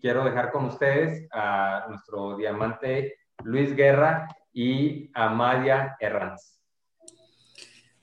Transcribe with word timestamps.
quiero 0.00 0.24
dejar 0.24 0.50
con 0.52 0.66
ustedes 0.66 1.28
a 1.32 1.86
nuestro 1.88 2.36
diamante 2.36 3.18
Luis 3.44 3.74
Guerra 3.74 4.28
y 4.52 5.10
a 5.14 5.28
Madia 5.28 5.96
Herranz. 6.00 6.58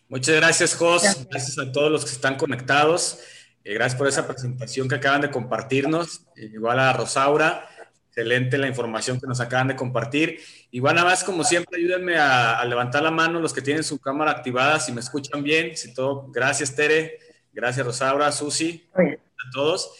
Muchas 0.08 0.36
gracias, 0.36 0.76
Jos. 0.76 1.28
Gracias 1.29 1.58
a 1.58 1.71
todos 1.71 1.92
los 1.92 2.05
que 2.05 2.12
están 2.12 2.36
conectados. 2.36 3.20
Eh, 3.63 3.73
gracias 3.73 3.97
por 3.97 4.08
esa 4.08 4.28
presentación 4.28 4.88
que 4.88 4.96
acaban 4.96 5.21
de 5.21 5.31
compartirnos. 5.31 6.26
igual 6.36 6.79
a 6.79 6.94
Rosaura. 6.94 7.68
Excelente 8.09 8.57
la 8.57 8.68
información 8.68 9.20
que 9.20 9.27
nos 9.27 9.41
acaban 9.41 9.68
de 9.68 9.75
compartir. 9.75 10.39
Igual 10.71 10.96
nada 10.96 11.09
más, 11.09 11.23
como 11.23 11.43
siempre, 11.43 11.77
ayúdenme 11.77 12.16
a, 12.18 12.64
levantar 12.64 13.04
la 13.04 13.12
mano 13.12 13.41
los 13.41 13.52
que 13.52 13.62
tienen 13.62 13.84
su 13.84 14.00
cámara 14.00 14.32
activada, 14.32 14.80
si 14.80 14.93
me 14.93 15.02
escuchan 15.02 15.43
bien, 15.43 15.75
si 15.75 15.93
todo. 15.93 16.32
Gracias, 16.32 16.73
Tere. 16.75 17.20
Gracias, 17.52 17.86
Rosaura, 17.86 18.32
Susi, 18.32 18.88
a 18.96 19.52
todos. 19.52 19.91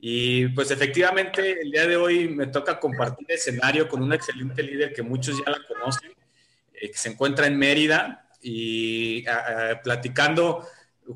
Y 0.00 0.48
pues 0.48 0.70
efectivamente 0.70 1.62
el 1.62 1.70
día 1.70 1.86
de 1.86 1.96
hoy 1.96 2.28
me 2.28 2.46
toca 2.46 2.78
compartir 2.78 3.26
escenario 3.30 3.88
con 3.88 4.02
un 4.02 4.12
excelente 4.12 4.62
líder 4.62 4.92
que 4.92 5.02
muchos 5.02 5.38
ya 5.38 5.50
la 5.50 5.60
conocen, 5.66 6.12
eh, 6.74 6.90
que 6.90 6.98
se 6.98 7.08
encuentra 7.08 7.46
en 7.46 7.58
Mérida 7.58 8.28
y 8.42 9.24
platicando, 9.82 10.66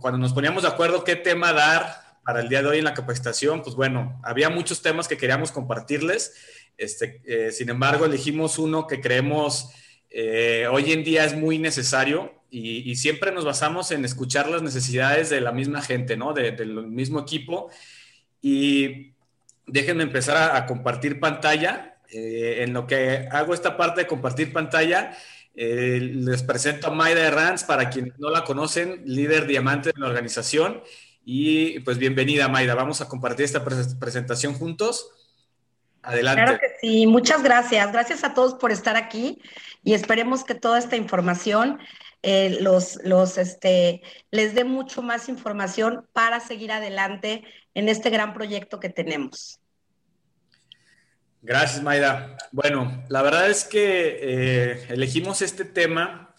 cuando 0.00 0.19
nos 0.19 0.33
poníamos 0.33 0.62
de 0.62 0.69
acuerdo 0.70 1.05
qué 1.05 1.16
tema 1.16 1.52
dar 1.52 2.09
para 2.24 2.41
el 2.41 2.48
día 2.48 2.62
de 2.62 2.69
hoy 2.69 2.78
en 2.78 2.84
la 2.84 2.95
capacitación, 2.95 3.62
pues 3.62 3.77
bueno, 3.77 4.19
había 4.22 4.48
muchos 4.48 4.80
temas 4.80 5.08
que 5.08 5.19
queríamos 5.19 5.52
compartirles. 5.52 6.34
Este, 6.78 7.20
eh, 7.27 7.52
sin 7.52 7.69
embargo, 7.69 8.06
elegimos 8.06 8.58
uno 8.58 8.86
que 8.86 9.00
creemos 9.00 9.70
eh, 10.10 10.66
hoy 10.70 10.92
en 10.92 11.05
día 11.05 11.24
es 11.24 11.34
muy 11.34 11.58
necesario 11.58 12.33
y, 12.50 12.97
siempre 12.97 13.30
nos 13.30 13.45
basamos 13.45 13.91
en 13.91 14.05
escuchar 14.06 14.48
las 14.48 14.62
necesidades 14.62 15.28
de 15.28 15.42
la 15.42 15.52
misma 15.52 15.83
gente, 15.83 16.16
¿no? 16.16 16.33
del 16.33 16.86
mismo 16.86 17.20
equipo 17.20 17.70
y 18.41 19.15
déjenme 19.66 20.02
empezar 20.02 20.56
a, 20.56 20.66
compartir 20.66 21.20
pantalla. 21.20 21.97
Eh, 22.10 22.62
en 22.62 22.73
lo 22.73 22.87
que 22.87 23.28
hago 23.30 23.52
esta 23.52 23.77
parte 23.77 24.01
de 24.01 24.06
compartir 24.06 24.53
pantalla, 24.53 25.14
eh, 25.55 25.98
les 26.00 26.42
presento 26.42 26.86
a 26.86 26.91
Maida 26.91 27.20
Herranz, 27.20 27.64
para 27.64 27.91
quienes 27.91 28.19
no 28.19 28.31
la 28.31 28.44
conocen, 28.44 29.03
líder 29.05 29.47
diamante 29.47 29.92
de 29.92 30.00
la 30.00 30.06
organización. 30.06 30.83
Y 31.25 31.81
pues 31.81 31.98
bienvenida, 31.98 32.48
Maida. 32.48 32.75
Vamos 32.75 33.00
a 33.00 33.09
compartir 33.09 33.44
esta 33.44 33.62
presentación 33.62 34.55
juntos. 34.55 35.11
Adelante. 36.03 36.42
Claro 36.42 36.59
que 36.59 36.69
sí, 36.81 37.06
muchas 37.06 37.42
gracias. 37.42 37.92
Gracias 37.92 38.25
a 38.25 38.33
todos 38.33 38.55
por 38.55 38.72
estar 38.72 38.97
aquí 38.97 39.42
y 39.83 39.92
esperemos 39.92 40.44
que 40.44 40.55
toda 40.55 40.78
esta 40.78 40.97
información 40.97 41.78
eh, 42.22 42.59
los, 42.61 42.98
los, 43.05 43.39
este, 43.39 44.03
les 44.31 44.55
dé 44.55 44.64
mucho 44.64 45.03
más 45.03 45.28
información 45.28 46.06
para 46.12 46.41
seguir 46.41 46.72
adelante 46.72 47.44
en 47.79 47.89
este 47.89 48.11
gran 48.11 48.34
proyecto 48.34 48.81
que 48.81 48.89
tenemos. 48.89 49.61
Gracias, 51.43 51.81
Maida. 51.81 52.37
Bueno, 52.51 53.05
la 53.09 53.23
verdad 53.23 53.48
es 53.48 53.62
que 53.62 54.19
eh, 54.21 54.87
elegimos 54.89 55.43
este 55.43 55.65
tema. 55.65 56.34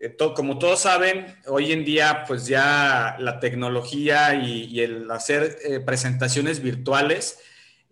Eh, 0.00 0.16
como 0.34 0.58
todos 0.58 0.80
saben, 0.80 1.36
hoy 1.46 1.70
en 1.70 1.84
día, 1.84 2.24
pues 2.26 2.46
ya 2.46 3.14
la 3.20 3.38
tecnología 3.38 4.34
y, 4.34 4.80
el 4.80 5.08
hacer 5.08 5.56
presentaciones 5.86 6.60
virtuales 6.60 7.38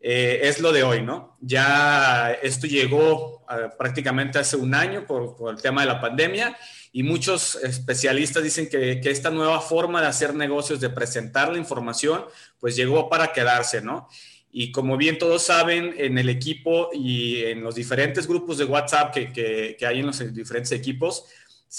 es 0.01 0.61
lo 0.61 0.73
de 0.73 0.83
hoy, 0.83 1.03
¿no? 1.03 1.37
Ya 1.41 2.33
esto 2.43 2.67
llegó 2.67 3.47
prácticamente 3.79 4.41
hace 4.41 4.57
un 4.57 4.75
año 4.75 5.07
por 5.07 5.37
el 5.51 5.63
tema 5.63 5.83
de 5.83 5.89
la 5.89 6.01
pandemia 6.01 6.57
y 6.93 7.03
muchos 7.03 7.55
especialistas 7.57 8.43
dicen 8.43 8.69
que, 8.69 9.01
esta 9.05 9.31
nueva 9.31 9.61
forma 9.61 10.01
de 10.01 10.09
hacer 10.09 10.35
negocios, 10.35 10.81
de 10.81 10.91
presentar 10.91 11.53
la 11.53 11.59
información, 11.59 12.25
pues 12.59 12.75
llegó 12.75 13.09
para 13.09 13.33
quedarse, 13.33 13.81
¿no? 13.81 14.09
Y 14.53 14.73
como 14.73 14.97
bien 14.97 15.19
todos 15.19 15.43
saben, 15.43 15.95
en 15.97 16.19
el 16.19 16.29
equipo 16.29 16.91
y 16.93 17.45
en 17.45 17.63
los 17.63 17.77
diferentes 17.77 18.27
grupos 18.27 18.59
de 18.59 18.65
WhatsApp 18.65 19.15
que, 19.15 19.77
hay 19.87 20.01
en 20.01 20.07
los 20.07 20.35
diferentes 20.35 20.73
equipos, 20.73 21.25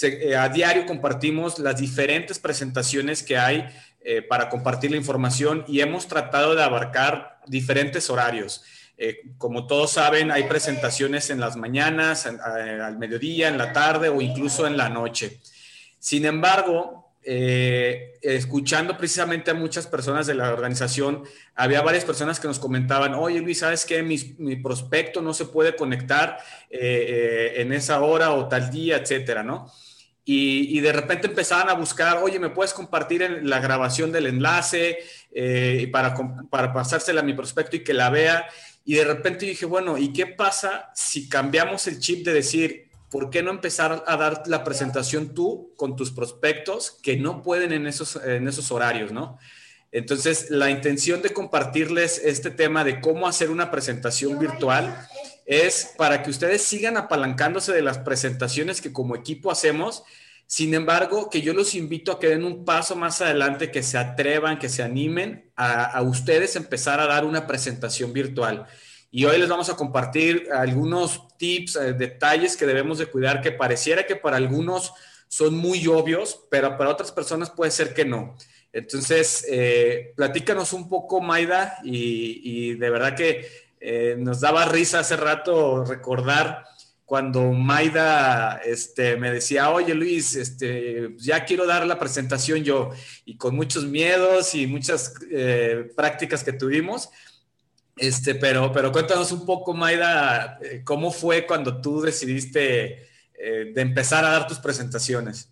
eh, 0.00 0.34
a 0.34 0.48
diario 0.48 0.86
compartimos 0.86 1.58
las 1.58 1.78
diferentes 1.78 2.38
presentaciones 2.38 3.22
que 3.22 3.36
hay 3.36 3.66
eh, 4.00 4.22
para 4.22 4.48
compartir 4.48 4.90
la 4.90 4.96
información 4.96 5.64
y 5.68 5.80
hemos 5.80 6.08
tratado 6.08 6.54
de 6.54 6.62
abarcar 6.62 7.38
diferentes 7.46 8.08
horarios. 8.08 8.64
Eh, 9.04 9.20
como 9.36 9.66
todos 9.66 9.90
saben, 9.90 10.30
hay 10.30 10.44
presentaciones 10.44 11.28
en 11.30 11.40
las 11.40 11.56
mañanas, 11.56 12.24
al 12.24 12.98
mediodía, 12.98 13.48
en 13.48 13.58
la 13.58 13.72
tarde 13.72 14.08
o 14.08 14.20
incluso 14.20 14.64
en 14.64 14.76
la 14.76 14.88
noche. 14.88 15.40
Sin 15.98 16.24
embargo, 16.24 17.12
eh, 17.24 18.12
escuchando 18.22 18.96
precisamente 18.96 19.50
a 19.50 19.54
muchas 19.54 19.88
personas 19.88 20.28
de 20.28 20.34
la 20.36 20.52
organización, 20.52 21.24
había 21.56 21.82
varias 21.82 22.04
personas 22.04 22.38
que 22.38 22.46
nos 22.46 22.60
comentaban, 22.60 23.14
oye 23.14 23.40
Luis, 23.40 23.58
¿sabes 23.58 23.84
qué? 23.84 24.04
Mi, 24.04 24.54
prospecto 24.62 25.20
no 25.20 25.34
se 25.34 25.46
puede 25.46 25.74
conectar 25.74 26.38
eh, 26.70 27.54
en 27.56 27.72
esa 27.72 28.02
hora 28.02 28.30
o 28.30 28.46
tal 28.46 28.70
día, 28.70 28.98
etcétera, 28.98 29.42
¿no? 29.42 29.68
Y, 30.24 30.78
de 30.78 30.92
repente 30.92 31.26
empezaban 31.26 31.68
a 31.68 31.74
buscar, 31.74 32.18
oye, 32.18 32.38
¿me 32.38 32.50
puedes 32.50 32.72
compartir 32.72 33.40
la 33.42 33.58
grabación 33.58 34.12
del 34.12 34.26
enlace 34.26 35.00
para, 35.90 36.14
para 36.48 36.72
pasársela 36.72 37.22
a 37.22 37.24
mi 37.24 37.34
prospecto 37.34 37.74
y 37.74 37.82
que 37.82 37.92
la 37.92 38.08
vea? 38.08 38.46
Y 38.84 38.94
de 38.94 39.04
repente 39.04 39.46
dije, 39.46 39.66
bueno, 39.66 39.98
¿y 39.98 40.12
qué 40.12 40.26
pasa 40.26 40.90
si 40.94 41.28
cambiamos 41.28 41.86
el 41.86 42.00
chip 42.00 42.24
de 42.24 42.32
decir, 42.32 42.88
¿por 43.10 43.30
qué 43.30 43.42
no 43.42 43.50
empezar 43.50 44.04
a 44.06 44.16
dar 44.16 44.42
la 44.46 44.64
presentación 44.64 45.34
tú 45.34 45.72
con 45.76 45.96
tus 45.96 46.10
prospectos 46.10 46.98
que 47.02 47.16
no 47.16 47.42
pueden 47.42 47.72
en 47.72 47.86
esos, 47.86 48.16
en 48.16 48.48
esos 48.48 48.72
horarios, 48.72 49.12
¿no? 49.12 49.38
Entonces, 49.92 50.50
la 50.50 50.70
intención 50.70 51.20
de 51.20 51.30
compartirles 51.30 52.18
este 52.24 52.50
tema 52.50 52.82
de 52.82 53.00
cómo 53.00 53.28
hacer 53.28 53.50
una 53.50 53.70
presentación 53.70 54.38
virtual 54.38 55.06
es 55.44 55.92
para 55.98 56.22
que 56.22 56.30
ustedes 56.30 56.62
sigan 56.62 56.96
apalancándose 56.96 57.72
de 57.72 57.82
las 57.82 57.98
presentaciones 57.98 58.80
que 58.80 58.92
como 58.92 59.14
equipo 59.14 59.50
hacemos 59.50 60.04
sin 60.52 60.74
embargo, 60.74 61.30
que 61.30 61.40
yo 61.40 61.54
los 61.54 61.74
invito 61.74 62.12
a 62.12 62.20
que 62.20 62.28
den 62.28 62.44
un 62.44 62.66
paso 62.66 62.94
más 62.94 63.22
adelante, 63.22 63.70
que 63.70 63.82
se 63.82 63.96
atrevan, 63.96 64.58
que 64.58 64.68
se 64.68 64.82
animen 64.82 65.50
a, 65.56 66.02
ustedes 66.02 66.56
empezar 66.56 67.00
a 67.00 67.06
dar 67.06 67.24
una 67.24 67.46
presentación 67.46 68.12
virtual. 68.12 68.66
Y 69.10 69.24
hoy 69.24 69.38
les 69.38 69.48
vamos 69.48 69.70
a 69.70 69.76
compartir 69.76 70.48
algunos 70.52 71.26
tips, 71.38 71.76
eh, 71.76 71.94
detalles 71.94 72.58
que 72.58 72.66
debemos 72.66 72.98
de 72.98 73.06
cuidar, 73.06 73.40
que 73.40 73.52
pareciera 73.52 74.04
que 74.04 74.14
para 74.14 74.36
algunos 74.36 74.92
son 75.26 75.56
muy 75.56 75.86
obvios, 75.86 76.44
pero 76.50 76.76
para 76.76 76.90
otras 76.90 77.12
personas 77.12 77.48
puede 77.48 77.70
ser 77.70 77.94
que 77.94 78.04
no. 78.04 78.36
Entonces, 78.74 79.46
eh, 79.48 80.12
platícanos 80.16 80.74
un 80.74 80.86
poco, 80.86 81.22
Maida, 81.22 81.78
y, 81.82 82.74
de 82.74 82.90
verdad 82.90 83.16
que 83.16 83.48
eh, 83.80 84.16
nos 84.18 84.40
daba 84.40 84.66
risa 84.66 84.98
hace 84.98 85.16
rato 85.16 85.82
recordar 85.86 86.66
cuando 87.04 87.52
Maida 87.52 88.60
este, 88.64 89.16
me 89.16 89.30
decía, 89.30 89.70
oye 89.70 89.94
Luis, 89.94 90.34
este, 90.36 91.14
ya 91.18 91.44
quiero 91.44 91.66
dar 91.66 91.86
la 91.86 91.98
presentación 91.98 92.64
yo, 92.64 92.90
y 93.24 93.36
con 93.36 93.54
muchos 93.54 93.84
miedos 93.84 94.54
y 94.54 94.66
muchas 94.66 95.14
eh, 95.30 95.92
prácticas 95.94 96.42
que 96.42 96.52
tuvimos, 96.52 97.10
este, 97.96 98.34
pero, 98.34 98.72
pero 98.72 98.90
cuéntanos 98.90 99.32
un 99.32 99.44
poco, 99.44 99.74
Maida, 99.74 100.58
eh, 100.62 100.82
cómo 100.84 101.10
fue 101.10 101.46
cuando 101.46 101.80
tú 101.80 102.00
decidiste 102.00 103.08
eh, 103.34 103.72
de 103.74 103.80
empezar 103.80 104.24
a 104.24 104.30
dar 104.30 104.46
tus 104.46 104.58
presentaciones. 104.58 105.48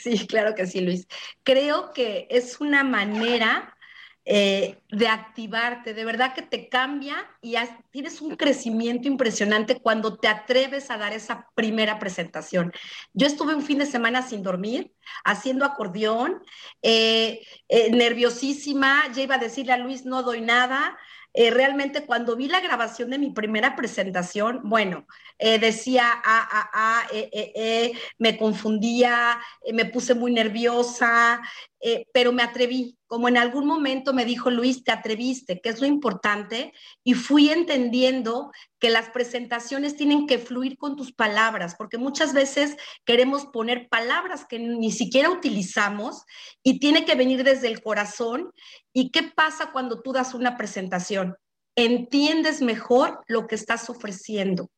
Sí, 0.00 0.26
claro 0.26 0.54
que 0.54 0.66
sí, 0.66 0.80
Luis. 0.80 1.08
Creo 1.42 1.92
que 1.92 2.28
es 2.30 2.60
una 2.60 2.84
manera 2.84 3.76
eh, 4.24 4.78
de 4.88 5.08
activarte, 5.08 5.94
de 5.94 6.04
verdad 6.04 6.32
que 6.32 6.42
te 6.42 6.68
cambia 6.68 7.28
y 7.40 7.56
tienes 7.90 8.20
un 8.20 8.36
crecimiento 8.36 9.08
impresionante 9.08 9.80
cuando 9.80 10.16
te 10.16 10.28
atreves 10.28 10.92
a 10.92 10.96
dar 10.96 11.12
esa 11.12 11.48
primera 11.56 11.98
presentación. 11.98 12.72
Yo 13.14 13.26
estuve 13.26 13.56
un 13.56 13.62
fin 13.62 13.78
de 13.78 13.86
semana 13.86 14.22
sin 14.22 14.44
dormir, 14.44 14.92
haciendo 15.24 15.64
acordeón, 15.64 16.40
eh, 16.82 17.40
eh, 17.68 17.90
nerviosísima, 17.90 19.10
ya 19.12 19.22
iba 19.22 19.34
a 19.34 19.38
decirle 19.38 19.72
a 19.72 19.78
Luis, 19.78 20.04
no 20.04 20.22
doy 20.22 20.40
nada. 20.40 20.96
realmente 21.34 22.04
cuando 22.04 22.36
vi 22.36 22.46
la 22.46 22.60
grabación 22.60 23.08
de 23.10 23.18
mi 23.18 23.30
primera 23.30 23.74
presentación, 23.74 24.60
bueno, 24.64 25.06
decía, 25.38 26.04
ah, 26.24 26.48
ah, 26.52 26.70
ah, 26.74 27.08
me 28.18 28.36
confundía, 28.36 29.40
me 29.72 29.86
puse 29.86 30.14
muy 30.14 30.30
nerviosa, 30.32 31.40
pero 32.12 32.32
me 32.32 32.42
atreví, 32.42 32.98
como 33.12 33.28
en 33.28 33.36
algún 33.36 33.66
momento 33.66 34.14
me 34.14 34.24
dijo 34.24 34.48
Luis, 34.50 34.84
te 34.84 34.90
atreviste, 34.90 35.60
que 35.60 35.68
es 35.68 35.82
lo 35.82 35.86
importante, 35.86 36.72
y 37.04 37.12
fui 37.12 37.50
entendiendo 37.50 38.50
que 38.78 38.88
las 38.88 39.10
presentaciones 39.10 39.98
tienen 39.98 40.26
que 40.26 40.38
fluir 40.38 40.78
con 40.78 40.96
tus 40.96 41.12
palabras, 41.12 41.74
porque 41.76 41.98
muchas 41.98 42.32
veces 42.32 42.74
queremos 43.04 43.44
poner 43.44 43.90
palabras 43.90 44.46
que 44.48 44.58
ni 44.58 44.90
siquiera 44.90 45.28
utilizamos 45.28 46.24
y 46.62 46.80
tiene 46.80 47.04
que 47.04 47.14
venir 47.14 47.44
desde 47.44 47.68
el 47.68 47.82
corazón. 47.82 48.50
¿Y 48.94 49.10
qué 49.10 49.24
pasa 49.24 49.72
cuando 49.72 50.00
tú 50.00 50.14
das 50.14 50.32
una 50.32 50.56
presentación? 50.56 51.36
Entiendes 51.76 52.62
mejor 52.62 53.22
lo 53.26 53.46
que 53.46 53.56
estás 53.56 53.90
ofreciendo. 53.90 54.70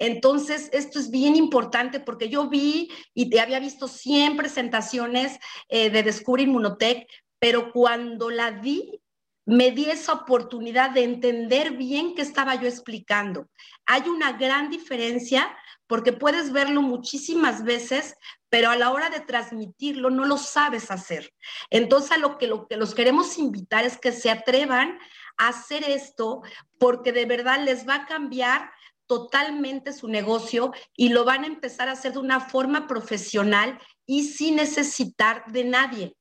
Entonces, 0.00 0.68
esto 0.72 0.98
es 0.98 1.12
bien 1.12 1.36
importante 1.36 2.00
porque 2.00 2.28
yo 2.28 2.48
vi 2.48 2.90
y 3.14 3.30
te 3.30 3.38
había 3.38 3.60
visto 3.60 3.86
100 3.86 4.36
presentaciones 4.36 5.38
eh, 5.68 5.90
de 5.90 6.02
Descubre 6.02 6.42
Inmunotech, 6.42 7.06
pero 7.38 7.72
cuando 7.72 8.30
la 8.30 8.50
di, 8.52 9.00
me 9.46 9.70
di 9.70 9.86
esa 9.86 10.12
oportunidad 10.12 10.90
de 10.90 11.04
entender 11.04 11.72
bien 11.72 12.14
qué 12.14 12.22
estaba 12.22 12.54
yo 12.56 12.68
explicando. 12.68 13.48
Hay 13.86 14.02
una 14.02 14.32
gran 14.32 14.68
diferencia 14.68 15.56
porque 15.86 16.12
puedes 16.12 16.52
verlo 16.52 16.82
muchísimas 16.82 17.64
veces, 17.64 18.14
pero 18.50 18.68
a 18.68 18.76
la 18.76 18.90
hora 18.90 19.08
de 19.08 19.20
transmitirlo 19.20 20.10
no 20.10 20.26
lo 20.26 20.36
sabes 20.36 20.90
hacer. 20.90 21.32
Entonces, 21.70 22.18
lo 22.18 22.36
que, 22.36 22.46
lo 22.46 22.66
que 22.68 22.76
los 22.76 22.94
queremos 22.94 23.38
invitar 23.38 23.86
es 23.86 23.96
que 23.96 24.12
se 24.12 24.30
atrevan 24.30 24.98
a 25.38 25.48
hacer 25.48 25.82
esto 25.84 26.42
porque 26.78 27.12
de 27.12 27.24
verdad 27.24 27.64
les 27.64 27.88
va 27.88 27.94
a 27.94 28.06
cambiar 28.06 28.70
totalmente 29.06 29.94
su 29.94 30.08
negocio 30.08 30.72
y 30.94 31.08
lo 31.08 31.24
van 31.24 31.44
a 31.44 31.46
empezar 31.46 31.88
a 31.88 31.92
hacer 31.92 32.12
de 32.12 32.18
una 32.18 32.40
forma 32.40 32.86
profesional 32.86 33.80
y 34.04 34.24
sin 34.24 34.56
necesitar 34.56 35.44
de 35.46 35.64
nadie 35.64 36.17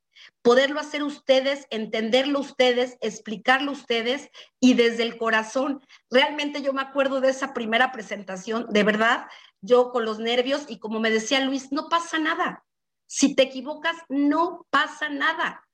poderlo 0.47 0.79
hacer 0.79 1.03
ustedes, 1.03 1.67
entenderlo 1.71 2.39
ustedes, 2.39 2.97
explicarlo 3.01 3.73
ustedes 3.73 4.29
y 4.61 4.75
desde 4.75 5.03
el 5.03 5.17
corazón. 5.17 5.85
Realmente 6.09 6.61
yo 6.61 6.71
me 6.71 6.81
acuerdo 6.81 7.19
de 7.19 7.31
esa 7.31 7.53
primera 7.53 7.91
presentación, 7.91 8.65
de 8.69 8.83
verdad, 8.83 9.25
yo 9.59 9.91
con 9.91 10.05
los 10.05 10.19
nervios 10.19 10.63
y 10.69 10.79
como 10.79 11.01
me 11.01 11.11
decía 11.11 11.41
Luis, 11.41 11.73
no 11.73 11.89
pasa 11.89 12.17
nada. 12.17 12.63
Si 13.07 13.35
te 13.35 13.43
equivocas, 13.43 13.97
no 14.07 14.65
pasa 14.69 15.09
nada. 15.09 15.67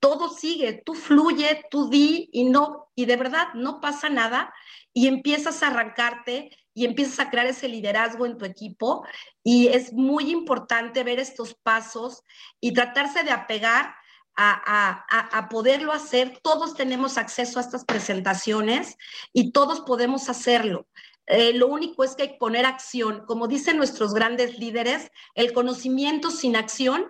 Todo 0.00 0.30
sigue, 0.30 0.80
tú 0.86 0.94
fluye, 0.94 1.62
tú 1.70 1.90
di 1.90 2.30
y 2.32 2.44
no, 2.44 2.88
y 2.94 3.04
de 3.04 3.16
verdad 3.16 3.48
no 3.52 3.82
pasa 3.82 4.08
nada 4.08 4.54
y 4.94 5.06
empiezas 5.06 5.62
a 5.62 5.66
arrancarte 5.66 6.48
y 6.72 6.86
empiezas 6.86 7.20
a 7.20 7.28
crear 7.28 7.46
ese 7.46 7.68
liderazgo 7.68 8.24
en 8.24 8.38
tu 8.38 8.46
equipo 8.46 9.06
y 9.42 9.66
es 9.66 9.92
muy 9.92 10.30
importante 10.30 11.04
ver 11.04 11.18
estos 11.18 11.54
pasos 11.62 12.22
y 12.58 12.72
tratarse 12.72 13.22
de 13.22 13.30
apegar 13.30 13.94
a, 14.36 15.48
poderlo 15.50 15.92
hacer. 15.92 16.38
Todos 16.42 16.74
tenemos 16.74 17.18
acceso 17.18 17.58
a 17.58 17.62
estas 17.62 17.84
presentaciones 17.84 18.96
y 19.32 19.52
todos 19.52 19.80
podemos 19.80 20.28
hacerlo. 20.28 20.86
Eh, 21.26 21.54
lo 21.54 21.68
único 21.68 22.04
es 22.04 22.14
que 22.14 22.24
hay 22.24 22.28
que 22.32 22.38
poner 22.38 22.66
acción. 22.66 23.24
Como 23.26 23.48
dicen 23.48 23.76
nuestros 23.76 24.12
grandes 24.12 24.58
líderes, 24.58 25.10
el 25.34 25.52
conocimiento 25.52 26.30
sin 26.30 26.56
acción 26.56 27.08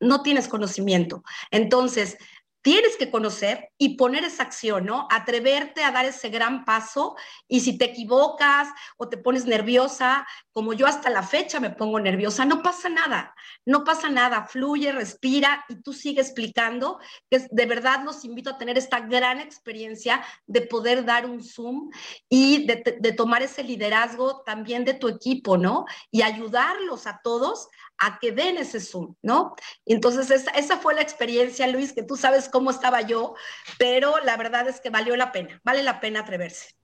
no 0.00 0.22
tienes 0.22 0.48
conocimiento. 0.48 1.22
Entonces, 1.50 2.18
tienes 2.64 2.96
que 2.96 3.10
conocer 3.10 3.68
y 3.76 3.96
poner 3.96 4.24
esa 4.24 4.42
acción, 4.42 4.86
¿no? 4.86 5.06
Atreverte 5.10 5.84
a 5.84 5.92
dar 5.92 6.06
ese 6.06 6.30
gran 6.30 6.64
paso 6.64 7.14
y 7.46 7.60
si 7.60 7.76
te 7.76 7.84
equivocas 7.84 8.68
o 8.96 9.06
te 9.06 9.18
pones 9.18 9.44
nerviosa, 9.44 10.26
como 10.54 10.72
yo 10.72 10.86
hasta 10.86 11.10
la 11.10 11.24
fecha 11.24 11.58
me 11.58 11.70
pongo 11.70 11.98
nerviosa, 11.98 12.44
no 12.44 12.62
pasa 12.62 12.88
nada, 12.88 13.34
no 13.66 13.82
pasa 13.82 14.08
nada, 14.08 14.44
fluye, 14.44 14.92
respira 14.92 15.64
y 15.68 15.82
tú 15.82 15.92
sigue 15.92 16.20
explicando, 16.20 17.00
que 17.28 17.44
de 17.50 17.66
verdad 17.66 18.04
los 18.04 18.24
invito 18.24 18.50
a 18.50 18.56
tener 18.56 18.78
esta 18.78 19.00
gran 19.00 19.40
experiencia 19.40 20.24
de 20.46 20.62
poder 20.62 21.04
dar 21.04 21.26
un 21.26 21.42
Zoom 21.42 21.90
y 22.28 22.66
de, 22.66 23.12
tomar 23.16 23.42
ese 23.42 23.64
liderazgo 23.64 24.42
también 24.42 24.84
de 24.84 24.94
tu 24.94 25.08
equipo, 25.08 25.56
¿no? 25.58 25.86
Y 26.12 26.22
ayudarlos 26.22 27.08
a 27.08 27.20
todos 27.24 27.68
a 27.98 28.20
que 28.20 28.30
den 28.30 28.56
ese 28.56 28.80
Zoom, 28.80 29.16
¿no? 29.22 29.56
Entonces, 29.84 30.30
esa, 30.30 30.52
esa, 30.52 30.76
fue 30.78 30.94
la 30.94 31.02
experiencia, 31.02 31.66
Luis, 31.66 31.92
que 31.92 32.04
tú 32.04 32.16
sabes 32.16 32.48
cómo 32.48 32.70
estaba 32.70 33.00
yo, 33.00 33.34
pero 33.76 34.18
la 34.24 34.36
verdad 34.36 34.68
es 34.68 34.80
que 34.80 34.90
valió 34.90 35.16
la 35.16 35.32
pena, 35.32 35.60
vale 35.64 35.82
la 35.82 35.98
pena 35.98 36.20
atreverse. 36.20 36.76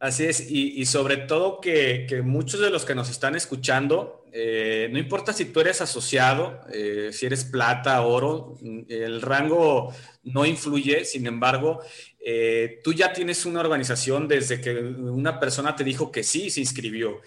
Así 0.00 0.26
es, 0.26 0.48
y, 0.48 0.86
sobre 0.86 1.16
todo 1.16 1.60
que, 1.60 2.22
muchos 2.24 2.60
de 2.60 2.70
los 2.70 2.84
que 2.84 2.94
nos 2.94 3.10
están 3.10 3.34
escuchando, 3.34 4.24
eh, 4.32 4.88
no 4.92 4.98
importa 4.98 5.32
si 5.32 5.46
tú 5.46 5.58
eres 5.58 5.80
asociado, 5.80 6.60
eh, 6.72 7.10
si 7.12 7.26
eres 7.26 7.44
plata, 7.44 8.00
oro, 8.02 8.56
el 8.88 9.20
rango 9.20 9.92
no 10.22 10.46
influye, 10.46 11.04
sin 11.04 11.26
embargo, 11.26 11.80
eh, 12.24 12.80
tú 12.84 12.92
ya 12.92 13.12
tienes 13.12 13.44
una 13.44 13.58
organización 13.58 14.28
desde 14.28 14.60
que 14.60 14.72
una 14.78 15.40
persona 15.40 15.74
te 15.74 15.82
dijo 15.82 16.12
que 16.12 16.22
sí, 16.22 16.48
se 16.48 16.60
inscribió. 16.60 17.20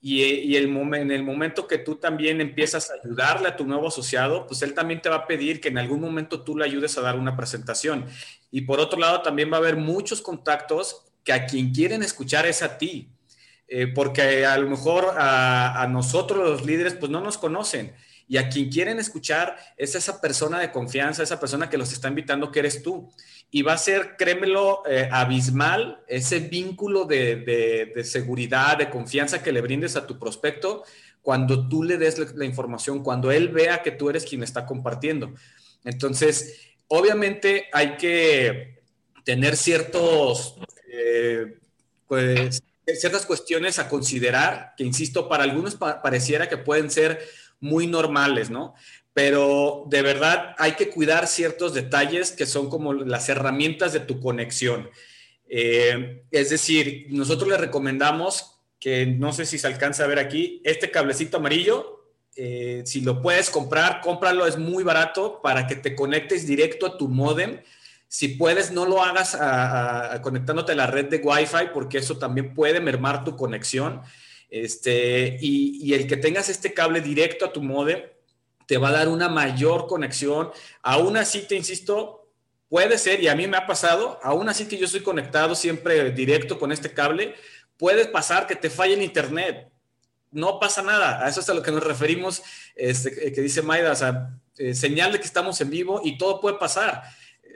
Y, 0.00 0.54
el 0.54 0.66
en 0.66 1.10
el 1.10 1.22
momento 1.24 1.66
que 1.66 1.78
tú 1.78 1.96
también 1.96 2.42
empiezas 2.42 2.90
a 2.90 2.94
ayudarle 3.02 3.48
a 3.48 3.56
tu 3.56 3.64
nuevo 3.64 3.88
asociado, 3.88 4.46
pues 4.46 4.60
él 4.60 4.74
también 4.74 5.00
te 5.00 5.08
va 5.08 5.16
a 5.16 5.26
pedir 5.26 5.60
que 5.62 5.68
en 5.68 5.78
algún 5.78 6.00
momento 6.00 6.42
tú 6.42 6.56
le 6.58 6.66
ayudes 6.66 6.98
a 6.98 7.00
dar 7.00 7.18
una 7.18 7.36
presentación. 7.36 8.04
Y 8.50 8.62
por 8.62 8.80
otro 8.80 8.98
lado, 8.98 9.22
también 9.22 9.50
va 9.50 9.56
a 9.56 9.60
haber 9.60 9.76
muchos 9.76 10.20
contactos 10.20 11.07
que 11.28 11.34
a 11.34 11.44
quien 11.44 11.74
quieren 11.74 12.02
escuchar 12.02 12.46
es 12.46 12.62
a 12.62 12.78
ti. 12.78 13.10
Eh, 13.70 13.86
porque 13.86 14.46
a 14.46 14.56
lo 14.56 14.70
mejor 14.70 15.14
a, 15.18 15.82
a, 15.82 15.86
nosotros 15.86 16.38
los 16.48 16.64
líderes 16.64 16.94
pues 16.94 17.12
no 17.12 17.20
nos 17.20 17.36
conocen 17.36 17.92
y 18.26 18.38
a 18.38 18.48
quien 18.48 18.70
quieren 18.70 18.98
escuchar 18.98 19.58
es 19.76 19.94
esa 19.94 20.22
persona 20.22 20.58
de 20.58 20.72
confianza, 20.72 21.22
esa 21.22 21.38
persona 21.38 21.68
que 21.68 21.76
los 21.76 21.92
está 21.92 22.08
invitando 22.08 22.50
que 22.50 22.60
eres 22.60 22.82
tú 22.82 23.10
y 23.50 23.60
va 23.60 23.74
a 23.74 23.78
ser, 23.78 24.16
créemelo, 24.16 24.82
eh, 24.88 25.06
abismal 25.12 26.02
ese 26.08 26.40
vínculo 26.40 27.04
de, 27.04 27.92
seguridad, 28.04 28.78
de 28.78 28.88
confianza 28.88 29.42
que 29.42 29.52
le 29.52 29.60
brindes 29.60 29.96
a 29.96 30.06
tu 30.06 30.18
prospecto 30.18 30.82
cuando 31.20 31.68
tú 31.68 31.82
le 31.82 31.98
des 31.98 32.18
la, 32.34 32.46
información, 32.46 33.02
cuando 33.02 33.30
él 33.30 33.50
vea 33.50 33.82
que 33.82 33.90
tú 33.90 34.08
eres 34.08 34.24
quien 34.24 34.42
está 34.42 34.64
compartiendo. 34.64 35.34
Entonces, 35.84 36.58
obviamente 36.86 37.66
hay 37.70 37.96
que 37.96 38.78
tener 39.24 39.56
ciertos, 39.56 40.56
pues, 42.06 42.62
ciertas 42.98 43.26
cuestiones 43.26 43.78
a 43.78 43.88
considerar, 43.88 44.74
que 44.76 44.84
insisto, 44.84 45.28
para 45.28 45.44
algunos 45.44 45.76
pareciera 45.76 46.48
que 46.48 46.56
pueden 46.56 46.90
ser 46.90 47.20
muy 47.60 47.86
normales, 47.86 48.50
¿no? 48.50 48.74
pero 49.18 49.82
de 49.88 50.00
verdad 50.00 50.54
hay 50.58 50.76
que 50.76 50.90
cuidar 50.90 51.26
ciertos 51.26 51.74
detalles 51.74 52.30
que 52.30 52.46
son 52.46 52.70
como 52.70 52.92
las 52.92 53.28
herramientas 53.28 53.92
de 53.92 53.98
tu 53.98 54.20
conexión. 54.20 54.88
Eh, 55.48 56.22
es 56.30 56.50
decir, 56.50 57.06
nosotros 57.10 57.48
le 57.48 57.56
recomendamos 57.56 58.60
que, 58.78 59.06
no 59.06 59.32
sé 59.32 59.44
si 59.44 59.58
se 59.58 59.66
alcanza 59.66 60.04
a 60.04 60.06
ver 60.06 60.20
aquí, 60.20 60.62
este 60.62 60.92
cablecito 60.92 61.38
amarillo, 61.38 62.12
eh, 62.36 62.82
si 62.86 63.00
lo 63.00 63.20
puedes 63.20 63.50
comprar, 63.50 64.02
cómpralo, 64.02 64.46
es 64.46 64.56
muy 64.56 64.84
barato 64.84 65.40
para 65.42 65.66
que 65.66 65.74
te 65.74 65.96
conectes 65.96 66.46
directo 66.46 66.86
a 66.86 66.96
tu 66.96 67.08
modem. 67.08 67.60
Si 68.08 68.28
puedes, 68.28 68.72
no 68.72 68.86
lo 68.86 69.02
hagas 69.02 69.36
conectándote 70.22 70.72
a 70.72 70.76
la 70.76 70.86
red 70.86 71.06
de 71.06 71.18
Wi-Fi 71.18 71.68
porque 71.74 71.98
eso 71.98 72.18
también 72.18 72.54
puede 72.54 72.80
mermar 72.80 73.22
tu 73.22 73.36
conexión. 73.36 74.00
Este, 74.50 75.36
y, 75.40 75.92
el 75.92 76.06
que 76.06 76.16
tengas 76.16 76.48
este 76.48 76.72
cable 76.72 77.02
directo 77.02 77.44
a 77.44 77.52
tu 77.52 77.62
modem 77.62 78.00
te 78.66 78.78
va 78.78 78.88
a 78.88 78.92
dar 78.92 79.08
una 79.08 79.28
mayor 79.28 79.86
conexión. 79.86 80.50
Aún 80.82 81.18
así, 81.18 81.42
te 81.42 81.54
insisto, 81.54 82.32
puede 82.68 82.98
ser, 82.98 83.22
y 83.22 83.28
a 83.28 83.34
mí 83.34 83.46
me 83.46 83.56
ha 83.56 83.66
pasado, 83.66 84.18
aún 84.22 84.48
así 84.48 84.66
que 84.66 84.78
yo 84.78 84.86
estoy 84.86 85.02
conectado 85.02 85.54
siempre 85.54 86.10
directo 86.12 86.58
con 86.58 86.72
este 86.72 86.92
cable, 86.92 87.34
puede 87.76 88.06
pasar 88.06 88.46
que 88.46 88.56
te 88.56 88.70
falle 88.70 88.94
el 88.94 89.02
internet. 89.02 89.70
No 90.30 90.58
pasa 90.60 90.82
nada, 90.82 91.24
a 91.24 91.28
eso 91.28 91.40
es 91.40 91.48
a 91.48 91.54
lo 91.54 91.62
que 91.62 91.70
nos 91.70 91.82
referimos, 91.82 92.42
este, 92.74 93.32
que 93.32 93.40
dice 93.40 93.62
Maida, 93.62 93.92
o 93.92 94.62
eh, 94.62 94.74
señal 94.74 95.12
de 95.12 95.20
que 95.20 95.26
estamos 95.26 95.60
en 95.60 95.70
vivo 95.70 96.00
y 96.04 96.18
todo 96.18 96.40
puede 96.40 96.58
pasar. 96.58 97.02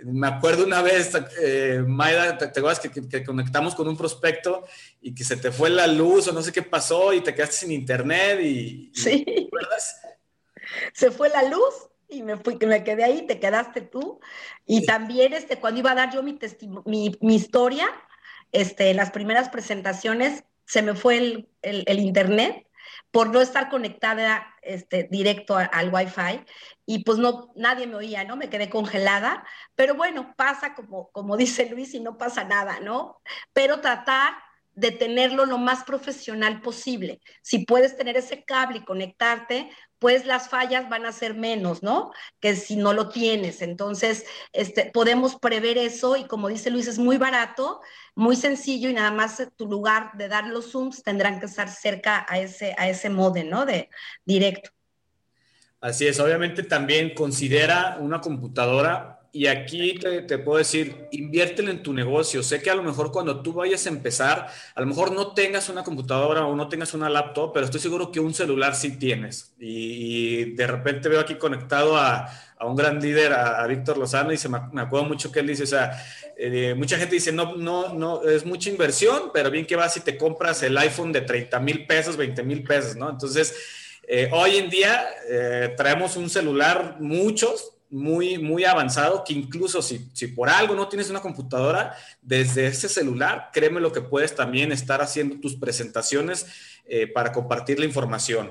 Me 0.05 0.27
acuerdo 0.27 0.65
una 0.65 0.83
vez, 0.83 1.13
eh, 1.41 1.83
Maida, 1.87 2.37
te, 2.39 2.47
acuerdas 2.47 2.81
que, 2.81 3.25
conectamos 3.25 3.75
con 3.75 3.89
un 3.89 3.97
prospecto 3.97 4.65
y 5.01 5.15
que 5.15 5.25
se 5.25 5.37
te 5.37 5.53
fue 5.53 5.71
la 5.71 5.87
luz 5.87 6.29
o 6.29 6.33
no 6.33 6.43
sé 6.43 6.53
qué 6.53 6.63
pasó 6.63 7.13
y 7.13 7.21
te 7.21 7.35
quedaste 7.35 7.57
sin 7.57 7.73
internet 7.73 8.41
y... 8.41 8.91
Sí. 8.95 9.25
¿te 9.25 9.45
acuerdas? 9.47 10.03
se 10.93 11.11
fue 11.11 11.29
la 11.29 11.43
luz 11.45 11.89
y 12.09 12.23
me 12.23 12.37
fui, 12.37 12.59
que 12.59 12.67
me 12.67 12.85
quedé 12.85 13.05
ahí, 13.05 13.27
te 13.27 13.41
quedaste 13.41 13.81
tú. 13.81 14.21
Y 14.67 14.85
también 14.85 15.33
este, 15.33 15.59
cuando 15.59 15.81
iba 15.81 15.93
a 15.93 15.95
dar 15.95 16.13
yo 16.13 16.23
mi, 16.23 16.39
mi, 16.85 17.17
mi, 17.21 17.35
historia, 17.35 17.89
este, 18.53 18.91
en 18.91 18.99
las 18.99 19.11
primeras 19.11 19.49
presentaciones, 19.49 20.45
se 20.67 20.83
me 20.83 20.95
fue 20.95 21.17
el, 21.19 21.49
el, 21.63 21.99
internet 21.99 22.67
por 23.11 23.31
no 23.31 23.41
estar 23.41 23.71
conectada 23.71 24.52
este, 24.63 25.09
directo 25.11 25.57
al 25.57 25.93
Wi-Fi 25.93 26.45
y 26.87 27.05
pues 27.05 27.19
no, 27.19 27.53
nadie 27.57 27.87
me 27.87 27.97
oía, 27.97 28.25
¿no? 28.25 28.37
Me 28.37 28.49
quedé 28.49 28.71
congelada, 28.71 29.45
pero 29.75 29.95
bueno, 29.95 30.35
pasa 30.37 30.75
como, 30.75 31.11
como 31.11 31.37
dice 31.37 31.69
Luis 31.69 31.95
y 31.95 32.01
no 32.01 32.17
pasa 32.17 32.45
nada, 32.45 32.81
¿no? 32.81 33.21
Pero 33.53 33.81
tratar 33.81 34.35
de 34.75 34.91
tenerlo 34.91 35.45
lo 35.45 35.59
más 35.59 35.85
profesional 35.85 36.61
posible. 36.63 37.21
Si 37.43 37.67
puedes 37.67 37.97
tener 37.97 38.17
ese 38.17 38.45
cable 38.45 38.79
y 38.79 38.85
conectarte, 38.85 39.71
pues 40.03 40.27
las 40.27 40.49
fallas 40.49 40.89
van 40.89 41.07
a 41.07 41.13
ser 41.13 41.35
menos, 41.35 41.85
¿no? 41.85 42.11
Que 42.41 42.57
si 42.57 42.75
no 42.75 42.93
lo 42.93 43.09
tienes. 43.09 43.63
Entonces, 43.63 44.27
este, 44.53 44.91
podemos 44.93 45.37
prever 45.37 45.79
eso 45.79 46.17
y 46.17 46.25
como 46.25 46.49
dice 46.49 46.71
Luis, 46.71 46.89
es 46.89 46.99
muy 46.99 47.19
barato, 47.19 47.81
muy 48.17 48.35
sencillo 48.35 48.91
y 48.91 48.95
nada 48.95 49.13
más 49.13 49.41
tu 49.57 49.67
lugar 49.67 50.11
de 50.15 50.27
dar 50.27 50.49
los 50.49 50.73
zooms 50.73 51.05
tendrán 51.05 51.39
que 51.39 51.47
estar 51.47 51.69
cerca 51.69 52.27
a 52.29 52.41
ese, 52.41 52.75
a 52.79 52.89
ese 52.89 53.11
modem, 53.11 53.49
¿no? 53.49 53.65
De 53.65 53.91
directo. 54.25 54.71
Así 55.81 56.09
es, 56.09 56.19
obviamente 56.19 56.65
también 56.65 57.15
considera 57.15 57.97
una 58.01 58.21
computadora 58.21 59.12
y 59.35 59.47
aquí 59.47 59.99
te, 59.99 60.39
puedo 60.39 60.59
decir, 60.59 61.09
inviértelo 61.11 61.71
en 61.71 61.83
tu 61.83 61.95
negocio. 61.95 62.43
Sé 62.43 62.61
que 62.61 62.69
a 62.69 62.75
lo 62.75 62.83
mejor 62.83 63.11
cuando 63.11 63.41
tú 63.41 63.55
vayas 63.55 63.87
a 63.87 63.89
empezar, 63.89 64.47
a 64.75 64.81
lo 64.81 64.87
mejor 64.87 65.11
no 65.13 65.33
tengas 65.33 65.71
una 65.71 65.83
computadora 65.83 66.45
o 66.47 66.55
no 66.55 66.69
tengas 66.69 66.93
una 66.93 67.09
laptop, 67.09 67.51
pero 67.55 67.65
estoy 67.65 67.81
seguro 67.81 68.13
que 68.13 68.21
un 68.21 68.35
celular 68.35 68.75
sí 68.75 68.99
tienes. 68.99 69.55
Y, 69.59 70.53
de 70.53 70.67
repente 70.67 71.09
veo 71.09 71.19
aquí 71.19 71.37
conectado 71.37 71.97
a, 71.97 72.29
un 72.61 72.77
gran 72.77 73.01
líder, 73.01 73.33
a, 73.33 73.67
Víctor 73.67 73.97
Lozano, 73.97 74.33
y 74.33 74.37
se 74.37 74.51
me, 74.51 74.59
acuerdo 74.59 75.07
mucho 75.07 75.33
que 75.33 75.41
él 75.41 75.47
dice, 75.47 75.63
o 75.63 75.67
sea, 75.67 75.99
eh, 76.37 76.75
mucha 76.77 76.99
gente 76.99 77.15
dice, 77.15 77.33
no, 77.33 77.57
no, 77.57 77.95
no, 77.95 78.23
es 78.29 78.45
mucha 78.45 78.69
inversión, 78.69 79.31
pero 79.33 79.51
bien 79.51 79.65
que 79.65 79.77
vas 79.77 79.97
y 79.97 80.01
te 80.01 80.19
compras 80.19 80.63
el 80.63 80.77
iPhone 80.77 81.11
de 81.11 81.23
30 81.23 81.59
mil 81.61 81.87
pesos, 81.87 82.19
20 82.19 82.43
mil 82.43 82.63
pesos, 82.65 82.97
¿no? 82.97 83.09
Entonces, 83.09 83.57
eh, 84.07 84.29
hoy 84.31 84.59
en 84.59 84.69
día 84.69 85.07
eh, 85.27 85.75
traemos 85.75 86.17
un 86.17 86.29
celular, 86.29 86.97
muchos, 87.01 87.73
muy, 87.93 88.39
muy 88.39 88.65
avanzado, 88.65 89.23
que 89.23 89.35
incluso 89.35 89.83
si, 89.83 90.09
si, 90.15 90.29
por 90.29 90.49
algo 90.49 90.75
no 90.75 90.89
tienes 90.89 91.11
una 91.11 91.21
computadora, 91.21 91.95
desde 92.23 92.67
ese 92.67 92.89
celular, 92.89 93.51
créeme 93.53 93.81
lo 93.81 93.93
que 93.93 94.01
puedes 94.01 94.35
también 94.35 94.73
estar 94.73 95.03
haciendo 95.03 95.39
tus 95.39 95.57
presentaciones 95.57 96.47
eh, 96.87 97.07
para 97.07 97.33
compartir 97.33 97.79
la 97.79 97.85
información. 97.85 98.51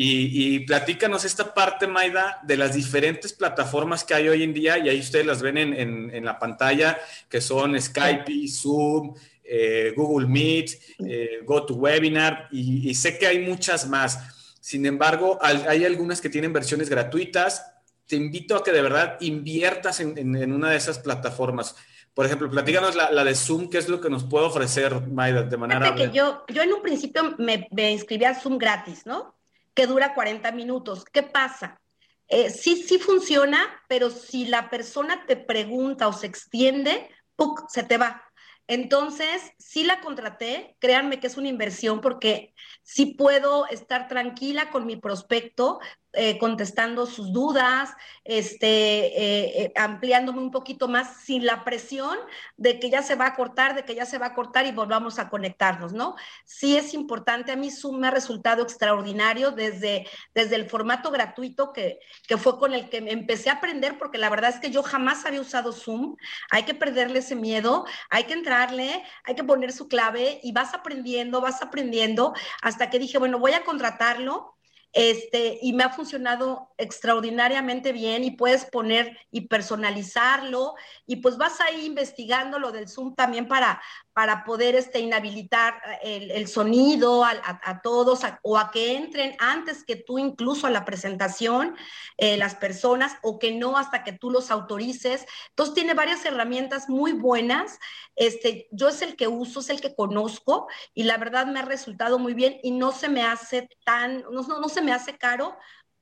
Y, 0.00 0.60
platícanos 0.60 1.24
esta 1.24 1.54
parte, 1.54 1.88
Maida, 1.88 2.38
de 2.44 2.56
las 2.56 2.74
diferentes 2.74 3.32
plataformas 3.32 4.04
que 4.04 4.14
hay 4.14 4.28
hoy 4.28 4.44
en 4.44 4.54
día, 4.54 4.78
y 4.78 4.88
ahí 4.88 5.00
ustedes 5.00 5.26
las 5.26 5.42
ven 5.42 5.58
en, 5.58 5.74
en, 5.74 6.24
la 6.24 6.38
pantalla, 6.38 6.96
que 7.28 7.40
son 7.40 7.80
Skype, 7.80 8.30
Zoom, 8.48 9.14
eh, 9.42 9.92
Google 9.96 10.28
Meet, 10.28 10.70
eh, 11.04 11.40
GoToWebinar, 11.44 12.48
y, 12.52 12.88
y 12.90 12.94
sé 12.94 13.18
que 13.18 13.26
hay 13.26 13.40
muchas 13.40 13.88
más. 13.88 14.20
Sin 14.60 14.86
embargo, 14.86 15.38
hay 15.40 15.84
algunas 15.84 16.20
que 16.20 16.28
tienen 16.28 16.52
versiones 16.52 16.88
gratuitas 16.90 17.64
te 18.08 18.16
invito 18.16 18.56
a 18.56 18.64
que 18.64 18.72
de 18.72 18.82
verdad 18.82 19.18
inviertas 19.20 20.00
en, 20.00 20.52
una 20.52 20.70
de 20.70 20.76
esas 20.76 20.98
plataformas. 20.98 21.76
Por 22.14 22.26
ejemplo, 22.26 22.50
platícanos 22.50 22.96
la, 22.96 23.22
de 23.22 23.34
Zoom, 23.34 23.68
¿qué 23.68 23.78
es 23.78 23.88
lo 23.88 24.00
que 24.00 24.10
nos 24.10 24.24
puede 24.24 24.46
ofrecer, 24.46 25.06
Maida, 25.06 25.42
de 25.42 25.56
manera... 25.56 25.94
Que 25.94 26.10
yo, 26.10 26.44
yo 26.48 26.62
en 26.62 26.72
un 26.72 26.82
principio 26.82 27.36
me, 27.38 27.68
inscribí 27.90 28.24
a 28.24 28.34
Zoom 28.34 28.58
gratis, 28.58 29.06
¿no? 29.06 29.36
Que 29.74 29.86
dura 29.86 30.14
40 30.14 30.50
minutos. 30.52 31.04
¿Qué 31.04 31.22
pasa? 31.22 31.80
Eh, 32.26 32.50
sí, 32.50 32.82
sí 32.82 32.98
funciona, 32.98 33.60
pero 33.88 34.10
si 34.10 34.46
la 34.46 34.68
persona 34.68 35.24
te 35.26 35.36
pregunta 35.36 36.08
o 36.08 36.12
se 36.12 36.26
extiende, 36.26 37.08
¡puc! 37.36 37.68
se 37.68 37.84
te 37.84 37.98
va. 37.98 38.24
Entonces, 38.66 39.52
sí 39.58 39.84
la 39.84 40.00
contraté, 40.00 40.76
créanme 40.78 41.20
que 41.20 41.26
es 41.26 41.38
una 41.38 41.48
inversión 41.48 42.02
porque 42.02 42.54
sí 42.82 43.06
puedo 43.06 43.66
estar 43.68 44.08
tranquila 44.08 44.70
con 44.70 44.84
mi 44.84 44.96
prospecto, 44.96 45.80
eh, 46.14 46.38
contestando 46.38 47.04
sus 47.04 47.34
dudas, 47.34 47.90
este, 48.24 48.66
eh, 48.66 49.62
eh, 49.64 49.72
ampliándome 49.76 50.40
un 50.40 50.50
poquito 50.50 50.88
más 50.88 51.18
sin 51.22 51.44
la 51.44 51.64
presión 51.64 52.16
de 52.56 52.80
que 52.80 52.88
ya 52.88 53.02
se 53.02 53.14
va 53.14 53.26
a 53.26 53.34
cortar, 53.36 53.74
de 53.74 53.84
que 53.84 53.94
ya 53.94 54.06
se 54.06 54.16
va 54.16 54.26
a 54.26 54.34
cortar 54.34 54.64
y 54.64 54.72
volvamos 54.72 55.18
a 55.18 55.28
conectarnos, 55.28 55.92
¿no? 55.92 56.16
Sí 56.46 56.78
es 56.78 56.94
importante, 56.94 57.52
a 57.52 57.56
mí 57.56 57.70
Zoom 57.70 57.98
me 57.98 58.08
ha 58.08 58.10
resultado 58.10 58.62
extraordinario 58.62 59.50
desde, 59.50 60.06
desde 60.34 60.56
el 60.56 60.68
formato 60.68 61.10
gratuito 61.10 61.74
que, 61.74 62.00
que 62.26 62.38
fue 62.38 62.58
con 62.58 62.72
el 62.72 62.88
que 62.88 62.98
empecé 62.98 63.50
a 63.50 63.54
aprender, 63.54 63.98
porque 63.98 64.16
la 64.16 64.30
verdad 64.30 64.50
es 64.50 64.60
que 64.60 64.70
yo 64.70 64.82
jamás 64.82 65.26
había 65.26 65.42
usado 65.42 65.72
Zoom, 65.72 66.16
hay 66.50 66.62
que 66.62 66.74
perderle 66.74 67.18
ese 67.18 67.36
miedo, 67.36 67.84
hay 68.08 68.24
que 68.24 68.32
entrarle, 68.32 69.04
hay 69.24 69.34
que 69.34 69.44
poner 69.44 69.72
su 69.72 69.88
clave 69.88 70.40
y 70.42 70.52
vas 70.52 70.72
aprendiendo, 70.72 71.42
vas 71.42 71.62
aprendiendo, 71.62 72.32
hasta 72.62 72.88
que 72.88 72.98
dije, 72.98 73.18
bueno, 73.18 73.38
voy 73.38 73.52
a 73.52 73.64
contratarlo 73.64 74.57
este, 74.92 75.58
y 75.60 75.72
me 75.74 75.84
ha 75.84 75.90
funcionado 75.90 76.72
extraordinariamente 76.78 77.92
bien 77.92 78.24
y 78.24 78.30
puedes 78.30 78.64
poner 78.64 79.18
y 79.30 79.42
personalizarlo 79.42 80.74
y 81.06 81.16
pues 81.16 81.36
vas 81.36 81.60
ahí 81.60 81.86
investigando 81.86 82.58
lo 82.58 82.72
del 82.72 82.88
Zoom 82.88 83.14
también 83.14 83.48
para, 83.48 83.82
para 84.18 84.42
poder 84.42 84.74
este, 84.74 84.98
inhabilitar 84.98 85.80
eh, 86.02 86.32
el, 86.34 86.48
sonido 86.48 87.24
a, 87.24 87.80
todos 87.84 88.22
o 88.42 88.58
a 88.58 88.72
que 88.72 88.96
entren 88.96 89.36
antes 89.38 89.84
que 89.84 89.94
tú 89.94 90.18
incluso 90.18 90.66
a 90.66 90.70
la 90.70 90.84
presentación 90.84 91.76
eh, 92.16 92.36
las 92.36 92.56
personas 92.56 93.12
o 93.22 93.38
que 93.38 93.52
no 93.52 93.78
hasta 93.78 94.02
que 94.02 94.10
tú 94.10 94.32
los 94.32 94.50
autorices. 94.50 95.24
Entonces 95.50 95.76
tiene 95.76 95.94
varias 95.94 96.24
herramientas 96.24 96.88
muy 96.88 97.12
buenas. 97.12 97.78
Este, 98.16 98.66
yo 98.72 98.88
es 98.88 99.02
el 99.02 99.14
que 99.14 99.28
uso, 99.28 99.60
es 99.60 99.70
el 99.70 99.80
que 99.80 99.94
conozco 99.94 100.66
y 100.94 101.04
la 101.04 101.16
verdad 101.16 101.46
me 101.46 101.60
ha 101.60 101.64
resultado 101.64 102.18
muy 102.18 102.34
bien 102.34 102.58
y 102.64 102.72
no 102.72 102.90
se 102.90 103.08
me 103.08 103.22
hace 103.22 103.68
tan, 103.84 104.22
no, 104.32 104.42
no 104.42 104.68
se 104.68 104.82
me 104.82 104.90
hace 104.90 105.16
caro 105.16 105.56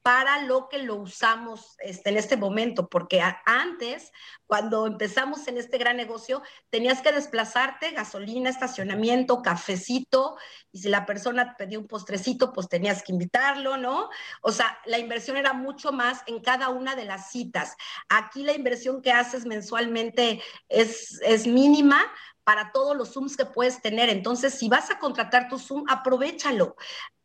para 0.06 0.40
lo 0.42 0.68
que 0.68 0.78
lo 0.78 0.94
usamos 0.94 1.74
este, 1.80 2.10
en 2.10 2.16
este 2.16 2.36
momento, 2.36 2.88
porque 2.88 3.20
antes, 3.44 4.12
cuando 4.46 4.86
empezamos 4.86 5.48
en 5.48 5.58
este 5.58 5.78
gran 5.78 5.96
negocio, 5.96 6.44
tenías 6.70 7.02
que 7.02 7.10
desplazarte, 7.10 7.90
gasolina, 7.90 8.48
estacionamiento, 8.48 9.42
cafecito, 9.42 10.36
y 10.70 10.78
si 10.78 10.90
la 10.90 11.06
persona 11.06 11.56
pedía 11.58 11.80
un 11.80 11.88
postrecito, 11.88 12.52
pues 12.52 12.68
tenías 12.68 13.02
que 13.02 13.10
invitarlo, 13.10 13.78
¿no? 13.78 14.08
O 14.42 14.52
sea, 14.52 14.78
la 14.86 15.00
inversión 15.00 15.38
era 15.38 15.52
mucho 15.52 15.90
más 15.90 16.22
en 16.28 16.40
cada 16.40 16.68
una 16.68 16.94
de 16.94 17.04
las 17.04 17.32
citas. 17.32 17.74
Aquí 18.08 18.44
la 18.44 18.52
inversión 18.52 19.02
que 19.02 19.10
haces 19.10 19.44
mensualmente 19.44 20.40
es, 20.68 21.20
es 21.22 21.48
mínima, 21.48 22.00
para 22.46 22.70
todos 22.70 22.96
los 22.96 23.12
Zooms 23.12 23.36
que 23.36 23.44
puedes 23.44 23.82
tener. 23.82 24.08
Entonces, 24.08 24.54
si 24.54 24.68
vas 24.68 24.88
a 24.92 25.00
contratar 25.00 25.48
tu 25.48 25.58
Zoom, 25.58 25.82
aprovechalo 25.88 26.76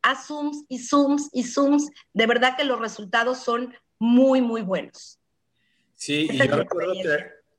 a 0.02 0.16
Zooms 0.16 0.66
y 0.68 0.80
Zooms 0.80 1.30
y 1.32 1.44
Zooms, 1.44 1.92
de 2.12 2.26
verdad 2.26 2.58
que 2.58 2.64
los 2.64 2.80
resultados 2.80 3.38
son 3.38 3.72
muy, 4.00 4.42
muy 4.42 4.64
buenos. 4.64 5.20
Sí, 5.94 6.28
y 6.32 6.38
yo 6.40 6.56
recuerdo 6.56 6.94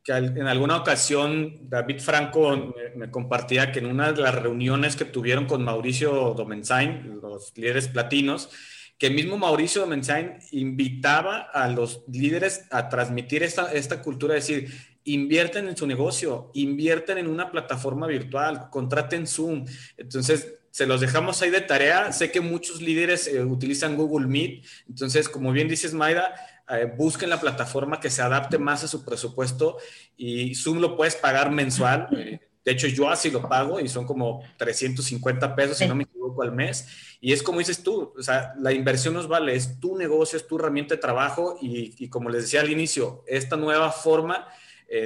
que, 0.02 0.12
en 0.12 0.48
alguna 0.48 0.76
ocasión 0.76 1.68
David 1.70 2.00
Franco 2.00 2.74
me, 2.96 3.12
compartía 3.12 3.70
que 3.70 3.78
en 3.78 3.86
una 3.86 4.10
de 4.10 4.22
las 4.22 4.34
reuniones 4.34 4.96
que 4.96 5.04
tuvieron 5.04 5.46
con 5.46 5.62
Mauricio 5.62 6.34
Domenzain, 6.34 7.20
los 7.22 7.56
líderes 7.56 7.86
platinos, 7.86 8.50
que 8.98 9.08
mismo 9.08 9.38
Mauricio 9.38 9.82
Domenzain 9.82 10.38
invitaba 10.50 11.42
a 11.42 11.68
los 11.68 12.02
líderes 12.08 12.66
a 12.72 12.88
transmitir 12.88 13.44
esta, 13.44 13.72
esta 13.72 14.02
cultura, 14.02 14.36
es 14.36 14.48
decir, 14.48 14.91
invierten 15.04 15.68
en 15.68 15.76
su 15.76 15.86
negocio, 15.86 16.50
invierten 16.54 17.18
en 17.18 17.28
una 17.28 17.50
plataforma 17.50 18.06
virtual, 18.06 18.68
contraten 18.70 19.26
Zoom. 19.26 19.66
Entonces, 19.96 20.54
se 20.72 20.86
los 20.86 21.00
dejamos 21.00 21.40
ahí 21.42 21.50
de 21.50 21.60
tarea. 21.60 22.10
Sé 22.12 22.32
que 22.32 22.40
muchos 22.40 22.80
líderes 22.80 23.28
eh, 23.28 23.44
utilizan 23.44 23.96
Google 23.96 24.26
Meet, 24.26 24.64
entonces, 24.88 25.28
como 25.28 25.52
bien 25.52 25.68
dices, 25.68 25.94
Maida, 25.94 26.34
eh, 26.68 26.90
busquen 26.96 27.30
la 27.30 27.40
plataforma 27.40 28.00
que 28.00 28.10
se 28.10 28.22
adapte 28.22 28.58
más 28.58 28.82
a 28.82 28.88
su 28.88 29.04
presupuesto 29.04 29.76
y 30.16 30.54
Zoom 30.54 30.78
lo 30.78 30.96
puedes 30.96 31.14
pagar 31.14 31.50
mensual. 31.52 32.08
Eh, 32.22 32.40
de 32.64 32.70
hecho, 32.70 32.86
yo 32.86 33.10
así 33.10 33.28
lo 33.28 33.48
pago 33.48 33.80
y 33.80 33.88
son 33.88 34.06
como 34.06 34.44
350 34.56 35.56
pesos, 35.56 35.78
si 35.78 35.86
no 35.88 35.96
me 35.96 36.04
equivoco, 36.04 36.44
al 36.44 36.52
mes. 36.52 36.86
Y 37.20 37.32
es 37.32 37.42
como 37.42 37.58
dices 37.58 37.82
tú, 37.82 38.14
o 38.16 38.22
sea, 38.22 38.54
la 38.60 38.72
inversión 38.72 39.14
nos 39.14 39.26
vale, 39.26 39.56
es 39.56 39.80
tu 39.80 39.98
negocio, 39.98 40.36
es 40.36 40.46
tu 40.46 40.60
herramienta 40.60 40.94
de 40.94 41.00
trabajo 41.00 41.58
y, 41.60 41.92
y 41.98 42.08
como 42.08 42.30
les 42.30 42.42
decía 42.42 42.60
al 42.60 42.70
inicio, 42.70 43.24
esta 43.26 43.56
nueva 43.56 43.90
forma, 43.90 44.46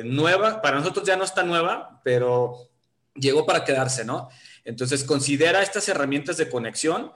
nueva, 0.04 0.60
para 0.62 0.78
nosotros 0.78 1.06
ya 1.06 1.16
no 1.16 1.24
está 1.24 1.42
nueva, 1.42 2.00
pero 2.02 2.68
llegó 3.14 3.46
para 3.46 3.64
quedarse, 3.64 4.04
¿no? 4.04 4.28
Entonces, 4.64 5.04
considera 5.04 5.62
estas 5.62 5.88
herramientas 5.88 6.36
de 6.36 6.48
conexión 6.48 7.12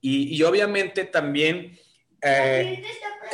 y, 0.00 0.42
obviamente 0.42 1.04
también 1.04 1.78
eh, 2.20 2.82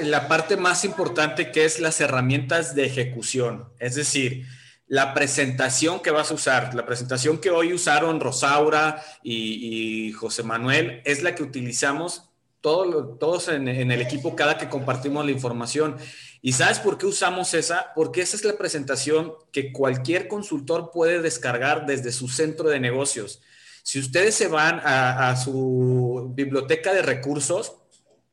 la 0.00 0.28
parte 0.28 0.56
más 0.56 0.84
importante 0.84 1.50
que 1.50 1.64
es 1.64 1.80
las 1.80 2.00
herramientas 2.00 2.74
de 2.74 2.86
ejecución, 2.86 3.72
es 3.78 3.94
decir, 3.94 4.46
la 4.86 5.14
presentación 5.14 6.00
que 6.00 6.10
vas 6.10 6.32
a 6.32 6.34
usar, 6.34 6.74
la 6.74 6.84
presentación 6.84 7.38
que 7.38 7.50
hoy 7.50 7.72
usaron 7.72 8.18
Rosaura 8.18 9.02
y, 9.22 10.12
José 10.12 10.42
Manuel, 10.42 11.00
es 11.04 11.22
la 11.22 11.34
que 11.36 11.44
utilizamos 11.44 12.28
todos 12.60 13.48
en, 13.48 13.68
en 13.68 13.90
el 13.90 14.02
equipo 14.02 14.36
cada 14.36 14.58
que 14.58 14.68
compartimos 14.68 15.24
la 15.24 15.30
información. 15.30 15.96
¿Y 16.42 16.52
sabes 16.52 16.78
por 16.78 16.96
qué 16.96 17.06
usamos 17.06 17.52
esa? 17.52 17.92
Porque 17.94 18.22
esa 18.22 18.36
es 18.36 18.44
la 18.44 18.56
presentación 18.56 19.34
que 19.52 19.72
cualquier 19.72 20.26
consultor 20.26 20.90
puede 20.90 21.20
descargar 21.20 21.84
desde 21.86 22.12
su 22.12 22.28
centro 22.28 22.70
de 22.70 22.80
negocios. 22.80 23.42
Si 23.82 23.98
ustedes 23.98 24.34
se 24.34 24.48
van 24.48 24.80
a, 24.84 25.36
su 25.36 26.30
biblioteca 26.34 26.94
de 26.94 27.02
recursos, 27.02 27.74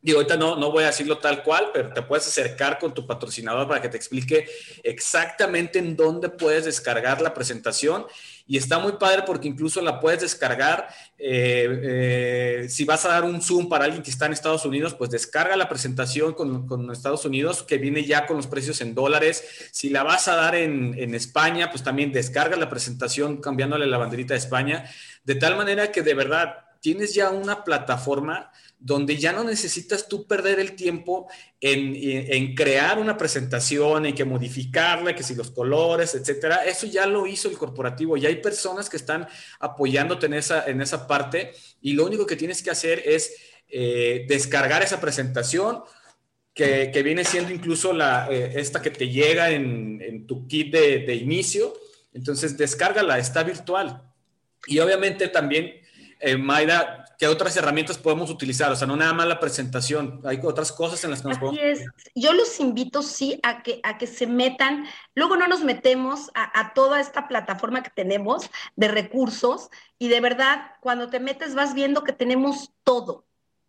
y 0.02 0.14
ahorita 0.14 0.38
no, 0.38 0.56
no 0.56 0.72
voy 0.72 0.84
a 0.84 0.88
decirlo 0.88 1.18
tal 1.18 1.44
cual, 1.44 1.72
pero 1.74 1.92
te 1.92 2.02
puedes 2.02 2.28
acercar 2.28 2.80
con 2.80 2.94
tu 2.94 3.06
patrocinador 3.06 3.68
para 3.68 3.82
que 3.82 3.90
te 3.90 3.98
explique 3.98 4.48
exactamente 4.84 5.80
en 5.80 5.98
dónde 5.98 6.30
puedes 6.30 6.66
descargar 6.66 7.22
la 7.22 7.34
presentación 7.34 8.06
y 8.48 8.58
está 8.58 8.80
muy 8.80 8.94
padre 8.94 9.24
porque 9.26 9.48
incluso 9.48 9.82
la 9.82 10.00
puedes 10.00 10.22
descargar. 10.22 10.88
Eh, 11.18 11.82
eh, 11.84 12.70
si 12.70 12.86
vas 12.86 13.04
a 13.06 13.10
dar 13.10 13.26
un 13.26 13.42
Zoom 13.42 13.68
para 13.68 13.86
alguien 13.86 14.02
que 14.02 14.10
está 14.10 14.26
en 14.26 14.34
Estados 14.34 14.66
Unidos, 14.66 14.94
pues 14.94 15.10
descarga 15.10 15.58
la 15.58 15.68
presentación 15.68 16.34
con, 16.34 16.92
Estados 16.92 17.26
Unidos, 17.26 17.64
que 17.64 17.78
viene 17.78 18.06
ya 18.06 18.26
con 18.26 18.38
los 18.38 18.48
precios 18.48 18.80
en 18.82 18.96
dólares. 18.96 19.44
Si 19.72 19.90
la 19.90 20.04
vas 20.04 20.28
a 20.28 20.36
dar 20.36 20.56
en, 20.56 20.96
en 20.98 21.14
España, 21.14 21.70
pues 21.70 21.84
también 21.84 22.12
descarga 22.12 22.56
la 22.56 22.70
presentación 22.70 23.38
cambiándole 23.38 23.86
la 23.86 23.98
banderita 23.98 24.34
de 24.34 24.40
España, 24.40 24.90
de 25.26 25.36
tal 25.36 25.58
manera 25.58 25.92
que 25.92 26.02
de 26.02 26.14
verdad 26.14 26.67
tienes 26.80 27.14
ya 27.14 27.30
una 27.30 27.64
plataforma 27.64 28.52
donde 28.80 29.18
ya 29.18 29.34
no 29.34 29.44
necesitas 29.44 30.08
tú 30.08 30.28
perder 30.28 30.60
el 30.60 30.76
tiempo 30.76 31.28
en, 31.60 32.54
crear 32.54 33.00
una 33.00 33.18
presentación, 33.18 34.06
en 34.06 34.14
que 34.14 34.24
modificarla, 34.24 35.16
que 35.16 35.24
si 35.24 35.34
los 35.34 35.50
colores, 35.50 36.14
etcétera. 36.14 36.64
Eso 36.66 36.86
ya 36.86 37.08
lo 37.08 37.26
hizo 37.26 37.50
el 37.50 37.58
corporativo. 37.58 38.18
Y 38.18 38.26
hay 38.26 38.36
personas 38.36 38.90
que 38.90 38.98
están 38.98 39.28
apoyándote 39.60 40.28
en 40.28 40.36
esa, 40.36 40.66
en 40.66 40.82
esa 40.82 41.08
parte 41.08 41.54
y 41.82 41.94
lo 41.94 42.06
único 42.06 42.26
que 42.26 42.36
tienes 42.36 42.62
que 42.62 42.70
hacer 42.70 43.02
es 43.06 43.36
eh, 43.68 44.26
descargar 44.28 44.84
esa 44.84 45.02
presentación, 45.02 45.84
que, 46.54 47.04
viene 47.04 47.24
siendo 47.24 47.54
incluso 47.54 47.94
la, 47.94 48.28
eh, 48.32 48.54
esta 48.56 48.82
que 48.82 48.90
te 48.90 49.10
llega 49.10 49.52
en, 49.52 50.26
tu 50.26 50.48
kit 50.48 50.72
de, 50.72 51.00
de, 51.00 51.16
inicio. 51.16 51.74
Entonces, 52.14 52.58
descárgala, 52.58 53.20
está 53.20 53.44
virtual. 53.44 54.02
Y 54.66 54.80
obviamente 54.80 55.28
también, 55.28 55.72
eh, 56.20 56.38
Mayra, 56.38 57.06
¿qué 57.18 57.28
otras 57.28 57.56
herramientas 57.58 57.98
podemos 57.98 58.30
utilizar? 58.30 58.72
O 58.72 58.76
sea, 58.76 58.88
no 58.88 58.96
nada 58.96 59.14
más 59.14 59.28
la 59.28 59.40
presentación, 59.40 60.22
hay 60.26 60.40
otras 60.44 60.72
cosas 60.72 61.04
en 61.04 61.12
las 61.12 61.22
que 61.22 61.30
nos 61.30 61.38
podemos... 61.38 61.60
Es. 61.62 61.86
Yo 62.16 62.34
los 62.34 62.60
invito, 62.60 63.02
sí, 63.04 63.40
a 63.44 63.64
que, 63.64 63.80
a 63.84 63.98
que 63.98 64.08
se 64.08 64.28
metan, 64.28 64.86
luego 65.16 65.36
no 65.36 65.48
nos 65.48 65.64
metemos 65.64 66.30
a, 66.34 66.60
a 66.60 66.74
toda 66.74 67.00
esta 67.00 67.28
plataforma 67.28 67.84
que 67.84 67.92
tenemos 67.92 68.50
de 68.76 68.88
recursos 68.88 69.70
y 70.00 70.08
de 70.08 70.22
verdad, 70.22 70.72
cuando 70.82 71.10
te 71.10 71.20
metes 71.20 71.56
vas 71.56 71.74
viendo 71.74 72.04
que 72.04 72.14
tenemos 72.14 72.72
todo, 72.84 73.27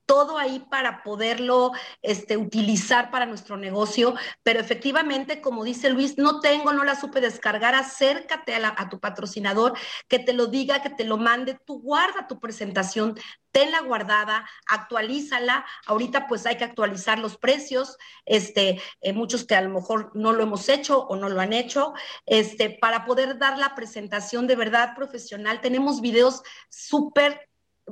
todo 0.08 0.38
ahí 0.38 0.64
para 0.70 1.02
poderlo 1.02 1.72
este, 2.00 2.38
utilizar 2.38 3.10
para 3.10 3.26
nuestro 3.26 3.58
negocio, 3.58 4.14
pero 4.42 4.58
efectivamente, 4.58 5.42
como 5.42 5.64
dice 5.64 5.90
Luis, 5.90 6.16
no 6.16 6.40
tengo, 6.40 6.72
no 6.72 6.82
la 6.82 6.98
supe 6.98 7.20
descargar, 7.20 7.74
acércate 7.74 8.54
a, 8.54 8.88
tu 8.88 8.98
patrocinador, 9.00 9.74
que 10.08 10.18
te 10.18 10.32
lo 10.32 10.46
diga, 10.46 10.80
que 10.80 10.88
te 10.88 11.04
lo 11.04 11.18
mande, 11.18 11.60
tú 11.66 11.82
guarda 11.82 12.26
tu 12.26 12.40
presentación, 12.40 13.18
tenla 13.52 13.80
guardada, 13.82 14.48
actualízala. 14.66 15.66
Ahorita 15.86 16.26
pues 16.26 16.46
hay 16.46 16.56
que 16.56 16.64
actualizar 16.64 17.18
los 17.18 17.36
precios, 17.36 17.98
este, 18.24 18.80
eh, 19.02 19.12
muchos 19.12 19.44
que 19.44 19.56
a 19.56 19.60
lo 19.60 19.68
mejor 19.68 20.10
no 20.14 20.32
lo 20.32 20.42
hemos 20.42 20.70
hecho 20.70 21.00
o 21.00 21.16
no 21.16 21.28
lo 21.28 21.40
han 21.42 21.52
hecho, 21.52 21.92
este, 22.24 22.70
para 22.70 23.04
poder 23.04 23.38
dar 23.38 23.58
la 23.58 23.74
presentación 23.74 24.46
de 24.46 24.56
verdad 24.56 24.94
profesional. 24.96 25.60
Tenemos 25.60 26.00
videos 26.00 26.42
súper 26.70 27.47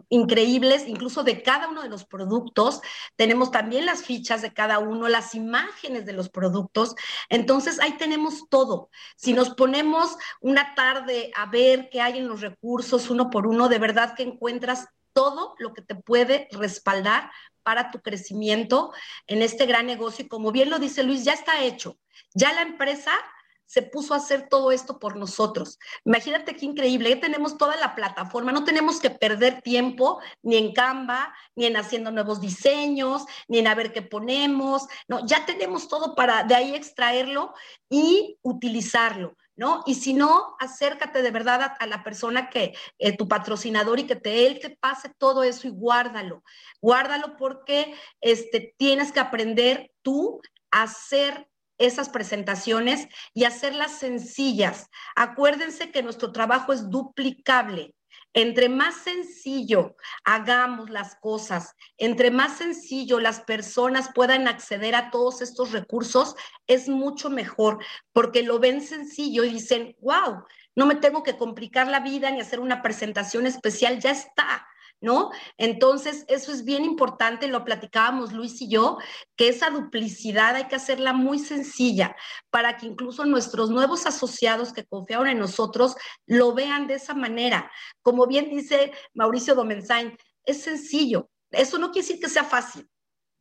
increíbles, 0.09 0.87
incluso 0.87 1.23
de 1.23 1.43
cada 1.43 1.69
uno 1.69 1.83
de 1.83 1.89
los 1.89 2.05
productos. 2.05 2.81
Tenemos 3.17 3.51
también 3.51 3.87
las 3.87 4.03
fichas 4.05 4.43
de 4.43 4.53
cada 4.53 4.79
uno, 4.79 5.09
las 5.09 5.35
imágenes 5.35 6.07
de 6.07 6.13
los 6.13 6.29
productos. 6.29 6.95
Entonces, 7.29 7.81
ahí 7.81 7.97
tenemos 7.97 8.49
todo. 8.49 8.91
Si 9.17 9.33
nos 9.33 9.51
ponemos 9.51 10.17
una 10.41 10.75
tarde 10.75 11.31
a 11.37 11.47
ver 11.47 11.89
qué 11.91 12.01
hay 12.01 12.19
en 12.19 12.29
los 12.29 12.41
recursos 12.41 13.11
uno 13.11 13.31
por 13.31 13.47
uno, 13.47 13.69
de 13.69 13.79
verdad 13.79 14.15
que 14.15 14.23
encuentras 14.23 14.89
todo 15.13 15.55
lo 15.59 15.73
que 15.73 15.83
te 15.83 15.95
puede 15.95 16.49
respaldar 16.53 17.31
para 17.63 17.91
tu 17.91 18.01
crecimiento 18.01 18.93
en 19.27 19.43
este 19.43 19.67
gran 19.67 19.87
negocio. 19.87 20.25
Y 20.25 20.29
como 20.29 20.53
bien 20.53 20.71
lo 20.71 20.79
dice 20.79 21.03
Luis, 21.03 21.25
ya 21.25 21.33
está 21.33 21.63
hecho. 21.63 21.99
Ya 22.35 22.53
la 22.53 22.63
empresa 22.63 23.13
se 23.67 23.83
puso 23.83 24.15
a 24.15 24.19
hacer 24.19 24.49
todo 24.49 24.73
esto 24.73 24.99
por 24.99 25.17
nosotros. 25.17 25.79
Imagínate 26.05 26.55
qué 26.57 26.65
increíble, 26.65 27.11
ya 27.11 27.21
tenemos 27.21 27.59
toda 27.59 27.77
la 27.77 27.95
plataforma, 27.95 28.53
no 28.53 28.65
tenemos 28.65 29.01
que 29.01 29.11
perder 29.11 29.61
tiempo 29.61 30.21
ni 30.43 30.57
en 30.57 30.73
Canva, 30.73 31.35
ni 31.55 31.67
en 31.67 31.77
haciendo 31.77 32.11
nuevos 32.11 32.41
diseños, 32.41 33.25
ni 33.49 33.59
en 33.59 33.67
a 33.67 33.75
ver 33.75 33.93
qué 33.93 34.03
ponemos, 34.03 34.87
no, 35.09 35.27
ya 35.27 35.45
tenemos 35.45 35.89
todo 35.89 36.15
para 36.15 36.45
de 36.45 36.55
ahí 36.55 36.75
extraerlo 36.75 37.53
y 37.91 38.39
utilizarlo. 38.43 39.37
¿No? 39.59 39.83
Y 39.87 39.95
si 39.95 40.13
no, 40.13 40.55
acércate 40.61 41.23
de 41.23 41.31
verdad 41.31 41.77
a, 41.81 41.87
la 41.87 42.05
persona 42.05 42.51
que, 42.51 42.75
eh, 42.99 43.17
tu 43.17 43.27
patrocinador 43.27 43.99
y 43.99 44.07
que 44.07 44.15
te, 44.15 44.47
él 44.47 44.61
te 44.61 44.69
pase 44.69 45.11
todo 45.17 45.43
eso 45.45 45.67
y 45.67 45.71
guárdalo. 45.71 46.45
Guárdalo 46.83 47.39
porque 47.39 47.95
este, 48.21 48.75
tienes 48.77 49.13
que 49.13 49.21
aprender 49.21 49.91
tú 50.03 50.43
a 50.71 50.83
hacer 50.83 51.49
esas 51.79 52.09
presentaciones 52.09 53.09
y 53.35 53.45
hacerlas 53.45 53.99
sencillas. 53.99 54.89
Acuérdense 55.15 55.91
que 55.91 56.03
nuestro 56.03 56.33
trabajo 56.33 56.73
es 56.73 56.91
duplicable. 56.91 57.95
Entre 58.33 58.69
más 58.69 58.97
sencillo 58.97 59.97
hagamos 60.23 60.91
las 60.91 61.17
cosas, 61.17 61.75
entre 61.97 62.31
más 62.31 62.59
sencillo 62.59 63.19
las 63.19 63.41
personas 63.41 64.11
puedan 64.15 64.47
acceder 64.47 64.95
a 64.95 65.11
todos 65.11 65.41
estos 65.41 65.73
recursos, 65.73 66.35
es 66.67 66.87
mucho 66.87 67.31
mejor, 67.31 67.83
porque 68.13 68.43
lo 68.43 68.59
ven 68.59 68.83
sencillo 68.83 69.43
y 69.43 69.51
dicen, 69.51 69.97
wow, 70.01 70.45
no 70.75 70.85
me 70.85 70.97
tengo 70.97 71.23
que 71.23 71.39
complicar 71.39 71.89
la 71.89 72.01
vida 72.01 72.31
ni 72.31 72.41
hacer 72.41 72.61
una 72.61 72.83
presentación 72.83 73.47
especial, 73.47 74.01
ya 74.01 74.11
está. 74.11 74.67
¿No? 75.01 75.31
Entonces, 75.59 76.25
eso 76.29 76.53
es 76.53 76.65
bien 76.65 76.85
importante, 76.85 77.49
lo 77.49 77.65
platicábamos 77.65 78.33
Luis 78.33 78.61
y 78.63 78.69
yo, 78.69 78.99
que 79.37 79.49
esa 79.49 79.71
duplicidad 79.71 80.57
hay 80.57 80.69
que 80.69 80.77
hacerla 80.77 81.13
muy 81.13 81.39
sencilla 81.39 82.17
para 82.51 82.77
que 82.77 82.87
incluso 82.87 83.25
nuestros 83.25 83.71
nuevos 83.71 84.07
asociados 84.07 84.73
que 84.73 84.87
confiaron 84.87 85.29
en 85.29 85.39
nosotros 85.39 85.97
lo 86.27 86.55
vean 86.55 86.87
de 86.87 86.95
esa 86.95 87.15
manera. 87.15 87.71
Como 88.03 88.27
bien 88.27 88.51
dice 88.51 88.93
Mauricio 89.15 89.55
Domenzain, 89.55 90.17
es 90.45 90.63
sencillo. 90.63 91.29
Eso 91.51 91.79
no 91.79 91.91
quiere 91.91 92.07
decir 92.07 92.21
que 92.21 92.29
sea 92.29 92.45
fácil, 92.45 92.89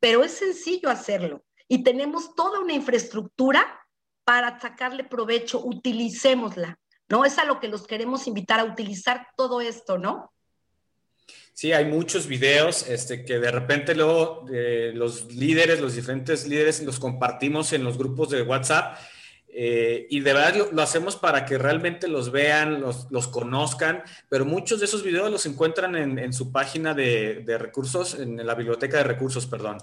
pero 0.00 0.22
es 0.24 0.32
sencillo 0.32 0.90
hacerlo. 0.90 1.44
Y 1.68 1.82
tenemos 1.82 2.34
toda 2.34 2.60
una 2.60 2.74
infraestructura 2.74 3.80
para 4.24 4.58
sacarle 4.60 5.04
provecho, 5.04 5.64
utilicémosla, 5.64 6.78
¿no? 7.08 7.24
Es 7.24 7.38
a 7.38 7.44
lo 7.44 7.60
que 7.60 7.68
los 7.68 7.86
queremos 7.86 8.26
invitar 8.26 8.60
a 8.60 8.64
utilizar 8.64 9.28
todo 9.36 9.60
esto, 9.60 9.98
¿no? 9.98 10.32
Sí, 11.56 11.72
hay 11.72 11.86
muchos 11.86 12.26
videos 12.26 12.86
este, 12.86 13.24
que 13.24 13.38
de 13.38 13.50
repente 13.50 13.94
luego 13.94 14.44
eh, 14.52 14.92
los 14.94 15.32
líderes, 15.32 15.80
los 15.80 15.94
diferentes 15.94 16.46
líderes, 16.46 16.82
los 16.82 17.00
compartimos 17.00 17.72
en 17.72 17.82
los 17.82 17.96
grupos 17.96 18.28
de 18.28 18.42
WhatsApp 18.42 18.98
eh, 19.48 20.06
y 20.10 20.20
de 20.20 20.34
verdad 20.34 20.68
lo, 20.70 20.82
hacemos 20.82 21.16
para 21.16 21.46
que 21.46 21.56
realmente 21.56 22.08
los 22.08 22.30
vean, 22.30 22.82
los, 22.82 23.28
conozcan, 23.28 24.02
pero 24.28 24.44
muchos 24.44 24.80
de 24.80 24.84
esos 24.84 25.02
videos 25.02 25.30
los 25.30 25.46
encuentran 25.46 25.96
en, 25.96 26.18
en 26.18 26.34
su 26.34 26.52
página 26.52 26.92
de, 26.92 27.42
de, 27.46 27.56
recursos, 27.56 28.18
en 28.20 28.46
la 28.46 28.54
biblioteca 28.54 28.98
de 28.98 29.04
recursos, 29.04 29.46
perdón. 29.46 29.78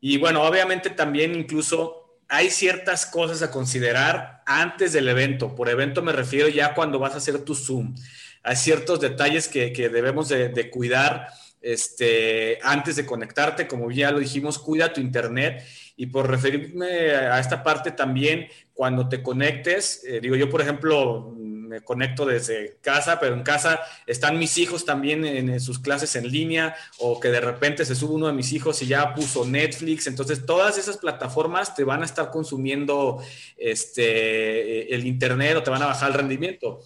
Y 0.00 0.18
bueno, 0.18 0.44
obviamente 0.44 0.88
también 0.88 1.34
incluso 1.34 2.20
hay 2.28 2.48
ciertas 2.48 3.06
cosas 3.06 3.42
a 3.42 3.50
considerar 3.50 4.44
antes 4.46 4.92
del 4.92 5.08
evento. 5.08 5.56
Por 5.56 5.68
evento 5.68 6.00
me 6.00 6.12
refiero 6.12 6.48
ya 6.48 6.74
cuando 6.74 7.00
vas 7.00 7.14
a 7.14 7.16
hacer 7.16 7.40
tu 7.44 7.56
Zoom 7.56 7.92
hay 8.42 8.56
ciertos 8.56 9.00
detalles 9.00 9.48
que, 9.48 9.70
debemos 9.88 10.28
de, 10.28 10.70
cuidar 10.70 11.28
este, 11.60 12.58
antes 12.62 12.96
de 12.96 13.06
conectarte, 13.06 13.68
como 13.68 13.90
ya 13.90 14.10
lo 14.10 14.18
dijimos, 14.18 14.58
cuida 14.58 14.92
tu 14.92 15.00
internet. 15.00 15.64
Y 15.96 16.06
por 16.06 16.28
referirme 16.28 17.10
a 17.12 17.38
esta 17.38 17.62
parte 17.62 17.92
también, 17.92 18.48
cuando 18.74 19.08
te 19.08 19.22
conectes, 19.22 20.02
eh, 20.04 20.20
digo 20.20 20.34
yo, 20.34 20.50
por 20.50 20.60
ejemplo, 20.60 21.34
me 21.36 21.82
conecto 21.82 22.26
desde 22.26 22.78
casa, 22.80 23.20
pero 23.20 23.34
en 23.34 23.42
casa 23.42 23.80
están 24.06 24.38
mis 24.38 24.58
hijos 24.58 24.84
también 24.84 25.24
en, 25.24 25.60
sus 25.60 25.78
clases 25.78 26.16
en 26.16 26.28
línea, 26.28 26.74
o 26.98 27.20
que 27.20 27.28
de 27.28 27.40
repente 27.40 27.84
se 27.84 27.94
sube 27.94 28.14
uno 28.14 28.26
de 28.26 28.32
mis 28.32 28.52
hijos 28.52 28.82
y 28.82 28.86
ya 28.88 29.14
puso 29.14 29.44
Netflix. 29.44 30.06
Entonces, 30.08 30.44
todas 30.44 30.78
esas 30.78 30.96
plataformas 30.96 31.74
te 31.74 31.84
van 31.84 32.02
a 32.02 32.06
estar 32.06 32.30
consumiendo 32.30 33.22
este, 33.56 34.92
el 34.92 35.06
internet 35.06 35.56
o 35.56 35.62
te 35.62 35.70
van 35.70 35.82
a 35.82 35.86
bajar 35.86 36.10
el 36.10 36.18
rendimiento 36.18 36.82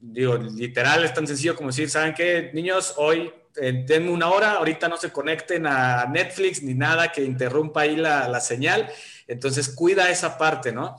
digo, 0.00 0.36
literal, 0.36 1.04
es 1.04 1.14
tan 1.14 1.26
sencillo 1.26 1.56
como 1.56 1.70
decir, 1.70 1.90
¿saben 1.90 2.14
qué, 2.14 2.50
niños? 2.52 2.94
Hoy 2.96 3.32
eh, 3.56 3.84
denme 3.86 4.10
una 4.10 4.30
hora, 4.30 4.52
ahorita 4.52 4.88
no 4.88 4.96
se 4.96 5.12
conecten 5.12 5.66
a 5.66 6.06
Netflix 6.06 6.62
ni 6.62 6.74
nada 6.74 7.12
que 7.12 7.22
interrumpa 7.22 7.82
ahí 7.82 7.96
la, 7.96 8.28
la 8.28 8.40
señal. 8.40 8.88
Entonces, 9.26 9.68
cuida 9.68 10.10
esa 10.10 10.36
parte, 10.36 10.72
¿no? 10.72 10.96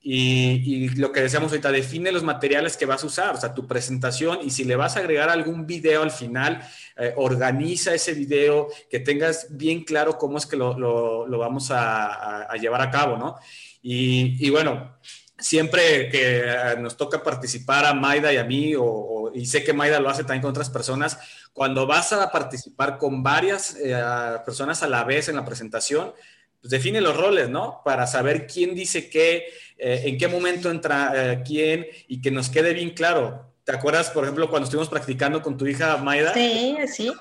Y, 0.00 0.62
y, 0.64 0.88
lo 0.90 1.12
que 1.12 1.20
decíamos 1.20 1.50
ahorita, 1.50 1.72
define 1.72 2.12
los 2.12 2.22
materiales 2.22 2.76
que 2.76 2.86
vas 2.86 3.02
a 3.02 3.06
usar, 3.06 3.34
o 3.34 3.40
sea, 3.40 3.52
tu 3.52 3.66
presentación 3.66 4.38
y 4.42 4.50
si 4.50 4.64
le 4.64 4.76
vas 4.76 4.96
a 4.96 5.00
agregar 5.00 5.28
algún 5.28 5.66
video 5.66 6.02
al 6.02 6.12
final, 6.12 6.62
eh, 6.96 7.12
organiza 7.16 7.92
ese 7.94 8.14
video, 8.14 8.68
que 8.88 9.00
tengas 9.00 9.48
bien 9.50 9.84
claro 9.84 10.16
cómo 10.16 10.38
es 10.38 10.46
que 10.46 10.56
lo, 10.56 10.78
lo, 10.78 11.38
vamos 11.38 11.70
a, 11.72 12.44
a, 12.44 12.56
llevar 12.56 12.80
a 12.80 12.90
cabo, 12.90 13.18
¿no? 13.18 13.36
Y, 13.82 14.36
y 14.46 14.50
bueno, 14.50 14.96
siempre 15.38 16.08
que 16.08 16.40
eh, 16.40 16.76
nos 16.78 16.96
toca 16.96 17.22
participar 17.22 17.86
a 17.86 17.94
Maida 17.94 18.32
y 18.32 18.36
a 18.36 18.44
mí, 18.44 18.74
o, 18.76 19.30
y 19.34 19.46
sé 19.46 19.62
que 19.62 19.72
Maida 19.72 20.00
lo 20.00 20.10
hace 20.10 20.22
también 20.22 20.42
con 20.42 20.50
otras 20.50 20.70
personas, 20.70 21.18
cuando 21.52 21.86
vas 21.86 22.12
a 22.12 22.30
participar 22.30 22.98
con 22.98 23.22
varias 23.22 23.76
eh, 23.82 23.96
personas 24.44 24.82
a 24.82 24.88
la 24.88 25.04
vez 25.04 25.28
en 25.28 25.36
la 25.36 25.44
presentación, 25.44 26.12
pues 26.60 26.70
define 26.70 27.00
los 27.00 27.16
roles, 27.16 27.48
¿no? 27.48 27.82
Para 27.84 28.06
saber 28.06 28.46
quién 28.46 28.74
dice 28.74 29.08
qué, 29.08 29.46
eh, 29.78 30.02
en 30.06 30.18
qué 30.18 30.26
momento 30.26 30.70
entra 30.70 31.42
quién 31.46 31.86
y 32.08 32.20
que 32.20 32.32
nos 32.32 32.50
quede 32.50 32.74
bien 32.74 32.90
claro. 32.90 33.47
¿Te 33.68 33.76
acuerdas, 33.76 34.08
por 34.08 34.24
ejemplo, 34.24 34.48
cuando 34.48 34.64
estuvimos 34.64 34.88
practicando 34.88 35.42
con 35.42 35.58
tu 35.58 35.66
hija 35.66 35.98
Maida? 35.98 36.32
Sí, 36.32 36.74
sí. 36.86 37.12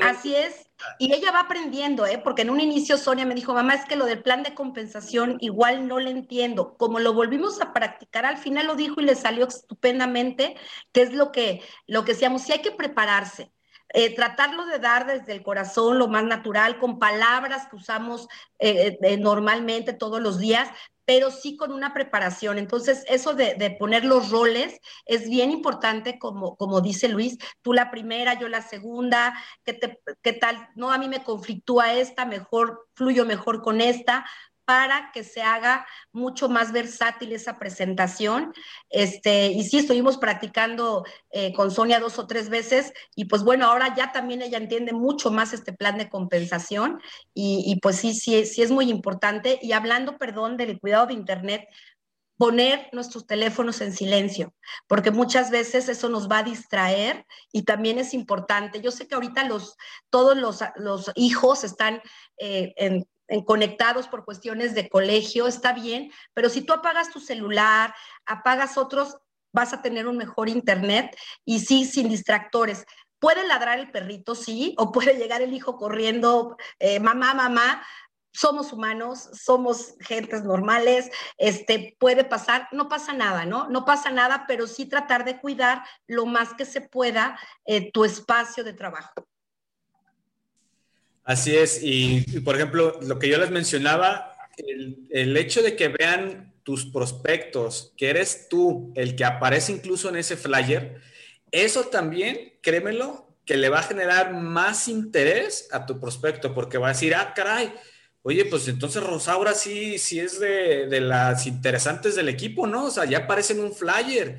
Así 0.00 0.34
es. 0.34 0.70
Y 0.98 1.12
ella 1.12 1.30
va 1.30 1.40
aprendiendo, 1.40 2.06
¿eh? 2.06 2.16
porque 2.24 2.40
en 2.40 2.48
un 2.48 2.58
inicio 2.58 2.96
Sonia 2.96 3.26
me 3.26 3.34
dijo, 3.34 3.52
mamá, 3.52 3.74
es 3.74 3.84
que 3.84 3.94
lo 3.96 4.06
del 4.06 4.22
plan 4.22 4.42
de 4.42 4.54
compensación 4.54 5.36
igual 5.40 5.86
no 5.86 5.98
le 6.00 6.08
entiendo. 6.08 6.78
Como 6.78 7.00
lo 7.00 7.12
volvimos 7.12 7.60
a 7.60 7.74
practicar, 7.74 8.24
al 8.24 8.38
final 8.38 8.66
lo 8.66 8.76
dijo 8.76 9.02
y 9.02 9.04
le 9.04 9.14
salió 9.14 9.46
estupendamente, 9.46 10.56
que 10.90 11.02
es 11.02 11.12
lo 11.12 11.32
que, 11.32 11.60
lo 11.86 12.06
que 12.06 12.12
decíamos, 12.12 12.40
sí 12.44 12.52
hay 12.52 12.62
que 12.62 12.72
prepararse. 12.72 13.52
eh, 13.96 14.14
tratarlo 14.14 14.66
de 14.66 14.78
dar 14.78 15.06
desde 15.06 15.32
el 15.32 15.42
corazón, 15.42 15.98
lo 15.98 16.08
más 16.08 16.24
natural, 16.24 16.78
con 16.78 16.98
palabras 16.98 17.68
que 17.68 17.76
usamos 17.76 18.26
eh, 18.58 18.98
eh, 19.02 19.16
normalmente 19.18 19.92
todos 19.92 20.20
los 20.20 20.38
días, 20.38 20.68
pero 21.04 21.30
sí 21.30 21.56
con 21.56 21.72
una 21.72 21.92
preparación. 21.92 22.58
Entonces, 22.58 23.04
eso 23.08 23.34
de, 23.34 23.76
poner 23.78 24.04
los 24.04 24.30
roles 24.30 24.80
es 25.06 25.28
bien 25.28 25.50
importante, 25.50 26.18
como, 26.18 26.56
como 26.56 26.80
dice 26.80 27.08
Luis, 27.08 27.38
tú 27.62 27.72
la 27.72 27.90
primera, 27.90 28.38
yo 28.38 28.48
la 28.48 28.62
segunda, 28.62 29.34
¿qué, 29.64 29.78
qué 30.22 30.32
tal? 30.32 30.68
No, 30.74 30.90
a 30.90 30.98
mí 30.98 31.08
me 31.08 31.22
conflictúa 31.22 31.94
esta, 31.94 32.24
mejor, 32.24 32.88
fluyo 32.94 33.24
mejor 33.24 33.62
con 33.62 33.80
esta, 33.80 34.24
para 34.64 35.10
que 35.12 35.24
se 35.24 35.42
haga 35.42 35.86
mucho 36.12 36.48
más 36.48 36.72
versátil 36.72 37.32
esa 37.32 37.58
presentación. 37.58 38.52
Este, 38.90 39.48
y 39.48 39.62
sí, 39.64 39.78
estuvimos 39.78 40.18
practicando 40.18 41.04
eh, 41.30 41.52
con 41.52 41.70
Sonia 41.70 42.00
dos 42.00 42.18
o 42.18 42.26
tres 42.26 42.48
veces 42.48 42.92
y 43.14 43.26
pues 43.26 43.42
bueno, 43.42 43.66
ahora 43.66 43.94
ya 43.94 44.12
también 44.12 44.42
ella 44.42 44.58
entiende 44.58 44.92
mucho 44.92 45.30
más 45.30 45.52
este 45.52 45.72
plan 45.72 45.98
de 45.98 46.08
compensación 46.08 47.00
y, 47.34 47.78
pues 47.82 47.96
sí, 47.96 48.14
sí, 48.14 48.46
sí 48.46 48.62
es 48.62 48.70
muy 48.70 48.90
importante. 48.90 49.58
Y 49.62 49.72
hablando, 49.72 50.18
perdón, 50.18 50.56
del 50.56 50.78
cuidado 50.80 51.06
de 51.06 51.14
Internet, 51.14 51.68
poner 52.36 52.88
nuestros 52.92 53.26
teléfonos 53.26 53.80
en 53.80 53.92
silencio, 53.92 54.54
porque 54.88 55.10
muchas 55.10 55.50
veces 55.50 55.88
eso 55.88 56.08
nos 56.08 56.28
va 56.28 56.38
a 56.38 56.42
distraer 56.42 57.24
y 57.52 57.62
también 57.62 57.98
es 57.98 58.12
importante. 58.12 58.80
Yo 58.80 58.90
sé 58.90 59.06
que 59.06 59.14
ahorita 59.14 59.44
los, 59.44 59.76
todos 60.10 60.36
los, 60.36 60.60
los 60.76 61.12
hijos 61.14 61.62
están 61.64 62.00
eh, 62.38 62.74
en 62.76 63.06
conectados 63.44 64.08
por 64.08 64.24
cuestiones 64.24 64.74
de 64.74 64.88
colegio, 64.88 65.46
está 65.46 65.72
bien, 65.72 66.10
pero 66.34 66.48
si 66.48 66.62
tú 66.62 66.72
apagas 66.72 67.10
tu 67.10 67.20
celular, 67.20 67.94
apagas 68.26 68.76
otros, 68.76 69.16
vas 69.52 69.72
a 69.72 69.82
tener 69.82 70.06
un 70.06 70.16
mejor 70.16 70.48
internet 70.48 71.16
y 71.44 71.60
sí, 71.60 71.84
sin 71.84 72.08
distractores. 72.08 72.84
Puede 73.18 73.46
ladrar 73.46 73.78
el 73.78 73.90
perrito, 73.90 74.34
sí, 74.34 74.74
o 74.76 74.92
puede 74.92 75.14
llegar 75.14 75.40
el 75.40 75.54
hijo 75.54 75.76
corriendo, 75.76 76.56
eh, 76.78 77.00
mamá, 77.00 77.32
mamá, 77.32 77.82
somos 78.34 78.72
humanos, 78.72 79.30
somos 79.32 79.94
gentes 80.00 80.42
normales, 80.42 81.10
este, 81.38 81.96
puede 82.00 82.24
pasar, 82.24 82.68
no 82.72 82.88
pasa 82.88 83.12
nada, 83.12 83.46
¿no? 83.46 83.68
No 83.70 83.84
pasa 83.84 84.10
nada, 84.10 84.44
pero 84.48 84.66
sí 84.66 84.86
tratar 84.86 85.24
de 85.24 85.40
cuidar 85.40 85.84
lo 86.08 86.26
más 86.26 86.52
que 86.52 86.64
se 86.64 86.80
pueda 86.80 87.38
eh, 87.64 87.92
tu 87.92 88.04
espacio 88.04 88.64
de 88.64 88.72
trabajo. 88.72 89.12
Así 91.24 91.56
es, 91.56 91.80
y, 91.82 92.20
por 92.40 92.54
ejemplo, 92.54 92.98
lo 93.00 93.18
que 93.18 93.28
yo 93.28 93.38
les 93.38 93.50
mencionaba, 93.50 94.36
el, 94.58 95.36
hecho 95.38 95.62
de 95.62 95.74
que 95.74 95.88
vean 95.88 96.52
tus 96.64 96.84
prospectos, 96.84 97.94
que 97.96 98.10
eres 98.10 98.46
tú 98.50 98.92
el 98.94 99.16
que 99.16 99.24
aparece 99.24 99.72
incluso 99.72 100.10
en 100.10 100.16
ese 100.16 100.36
flyer, 100.36 101.00
eso 101.50 101.84
también, 101.84 102.52
créemelo, 102.60 103.26
que 103.46 103.56
le 103.56 103.70
va 103.70 103.78
a 103.78 103.84
generar 103.84 104.34
más 104.34 104.86
interés 104.86 105.68
a 105.72 105.86
tu 105.86 105.98
prospecto, 105.98 106.54
porque 106.54 106.76
va 106.76 106.88
a 106.88 106.92
decir, 106.92 107.14
ah, 107.14 107.32
caray, 107.34 107.72
oye, 108.20 108.44
pues 108.44 108.68
entonces 108.68 109.02
Rosaura 109.02 109.54
sí, 109.54 109.98
sí 109.98 110.20
es 110.20 110.38
de, 110.38 111.00
las 111.00 111.46
interesantes 111.46 112.16
del 112.16 112.28
equipo, 112.28 112.66
¿no? 112.66 112.86
O 112.86 112.90
sea, 112.90 113.06
ya 113.06 113.18
aparece 113.18 113.54
en 113.54 113.60
un 113.60 113.72
flyer. 113.72 114.38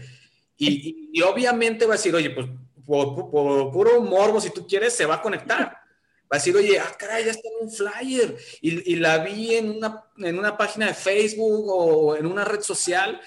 Y, 0.58 1.20
obviamente 1.24 1.88
va 1.88 1.96
a 1.96 1.98
decir, 1.98 2.14
oye, 2.14 2.30
pues 2.30 2.48
por, 2.86 3.32
por, 3.32 3.72
puro 3.72 4.02
morbo, 4.02 4.40
si 4.40 4.52
tú 4.52 4.68
quieres, 4.68 4.94
se 4.94 5.08
va 5.08 5.16
a 5.16 5.22
conectar 5.22 5.85
va 6.32 6.38
a 6.38 6.38
decir, 6.38 6.56
oye, 6.56 6.80
ah, 6.80 6.96
caray, 6.98 7.26
ya 7.26 7.32
está 7.32 7.48
en 7.48 7.68
un 7.68 7.72
flyer 7.72 8.38
y, 8.62 8.96
la 8.96 9.20
vi 9.20 9.56
en 9.56 9.70
una, 9.70 10.04
en 10.18 10.40
una 10.40 10.58
página 10.58 10.88
de 10.88 10.94
Facebook 10.94 11.66
o 11.68 12.16
en 12.16 12.26
una 12.26 12.44
red 12.44 12.62
social. 12.62 13.22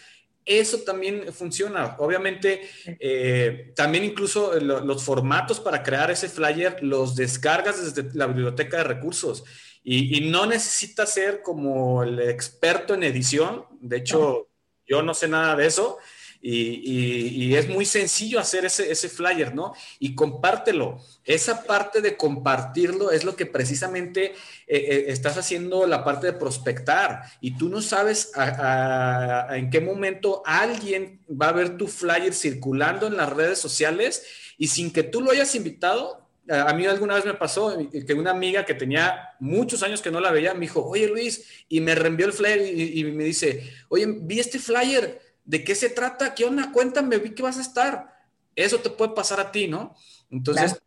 Eso 0.44 0.78
también 0.78 1.32
funciona. 1.32 1.96
Obviamente, 1.98 2.68
eh, 2.98 3.72
también 3.76 4.04
incluso 4.04 4.58
los 4.58 5.04
formatos 5.04 5.60
para 5.60 5.82
crear 5.82 6.10
ese 6.10 6.28
flyer 6.28 6.82
los 6.82 7.14
descargas 7.14 7.94
desde 7.94 8.10
la 8.16 8.26
biblioteca 8.26 8.78
de 8.78 8.84
recursos 8.84 9.44
y, 9.90 10.20
no 10.30 10.44
necesitas 10.44 11.14
ser 11.14 11.40
como 11.42 12.02
el 12.02 12.20
experto 12.20 12.94
en 12.94 13.04
edición. 13.04 13.64
De 13.80 13.98
hecho, 13.98 14.48
yo 14.86 15.02
no 15.02 15.14
sé 15.14 15.28
nada 15.28 15.56
de 15.56 15.66
eso. 15.66 15.98
Y, 16.40 17.54
es 17.54 17.68
muy 17.68 17.84
sencillo 17.84 18.38
hacer 18.38 18.64
ese, 18.64 19.08
flyer, 19.08 19.54
¿no? 19.54 19.72
Y 19.98 20.14
compártelo. 20.14 21.00
Esa 21.24 21.64
parte 21.64 22.00
de 22.00 22.16
compartirlo 22.16 23.10
es 23.10 23.24
lo 23.24 23.34
que 23.34 23.46
precisamente 23.46 24.26
eh, 24.26 24.34
eh, 24.66 25.04
estás 25.08 25.36
haciendo 25.36 25.86
la 25.86 26.04
parte 26.04 26.28
de 26.28 26.32
prospectar. 26.34 27.22
Y 27.40 27.56
tú 27.56 27.68
no 27.68 27.82
sabes 27.82 28.32
en 28.36 29.70
qué 29.70 29.80
momento 29.80 30.42
alguien 30.46 31.20
va 31.30 31.48
a 31.48 31.52
ver 31.52 31.76
tu 31.76 31.88
flyer 31.88 32.32
circulando 32.32 33.08
en 33.08 33.16
las 33.16 33.30
redes 33.30 33.58
sociales 33.58 34.24
y 34.58 34.68
sin 34.68 34.92
que 34.92 35.02
tú 35.02 35.20
lo 35.20 35.32
hayas 35.32 35.54
invitado, 35.54 36.28
a 36.48 36.72
mí 36.72 36.86
alguna 36.86 37.14
vez 37.14 37.26
me 37.26 37.34
pasó 37.34 37.76
que 38.06 38.14
una 38.14 38.30
amiga 38.30 38.64
que 38.64 38.74
tenía 38.74 39.34
muchos 39.38 39.82
años 39.82 40.00
que 40.00 40.10
no 40.10 40.18
la 40.18 40.30
veía 40.30 40.54
me 40.54 40.60
dijo, 40.60 40.82
oye 40.82 41.06
Luis, 41.06 41.44
y 41.68 41.80
me 41.80 41.94
reenvió 41.94 42.26
el 42.26 42.32
flyer 42.32 42.60
y, 42.62 43.00
y, 43.00 43.04
me 43.04 43.24
dice, 43.24 43.70
oye, 43.88 44.06
vi 44.06 44.40
este 44.40 44.58
flyer, 44.58 45.20
¿De 45.48 45.64
qué 45.64 45.74
se 45.74 45.88
trata? 45.88 46.34
¿Qué 46.34 46.44
onda? 46.44 46.70
Cuéntame, 46.70 47.16
vi 47.16 47.30
que 47.30 47.42
vas 47.42 47.56
a 47.56 47.62
estar. 47.62 48.14
Eso 48.54 48.80
te 48.80 48.90
puede 48.90 49.14
pasar 49.14 49.40
a 49.40 49.50
ti, 49.50 49.66
¿no? 49.66 49.96
Entonces, 50.30 50.78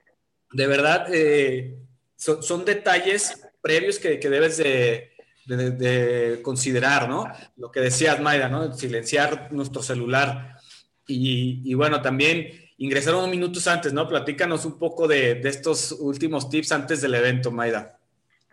de 0.52 0.67
verdad, 0.67 1.08
eh, 1.12 1.80
son, 2.15 2.63
detalles 2.63 3.41
previos 3.60 3.97
que, 3.97 4.19
debes 4.19 4.58
de, 4.58 6.39
considerar, 6.43 7.10
¿no? 7.10 7.26
Lo 7.58 7.71
que 7.71 7.80
decías, 7.80 8.21
Mayra, 8.21 8.50
¿no? 8.50 8.71
Silenciar 8.71 9.52
nuestro 9.52 9.82
celular. 9.82 10.60
Y, 11.08 11.74
bueno, 11.74 12.00
también 12.04 12.52
ingresar 12.78 13.15
unos 13.15 13.30
minutos 13.30 13.65
antes, 13.65 13.91
¿no? 13.93 14.08
Platícanos 14.08 14.63
un 14.65 14.78
poco 14.78 15.08
de, 15.08 15.34
de 15.36 15.50
estos 15.50 15.91
últimos 15.93 16.52
tips 16.52 16.71
antes 16.71 17.02
del 17.02 17.15
evento, 17.15 17.50
Mayra. 17.50 17.97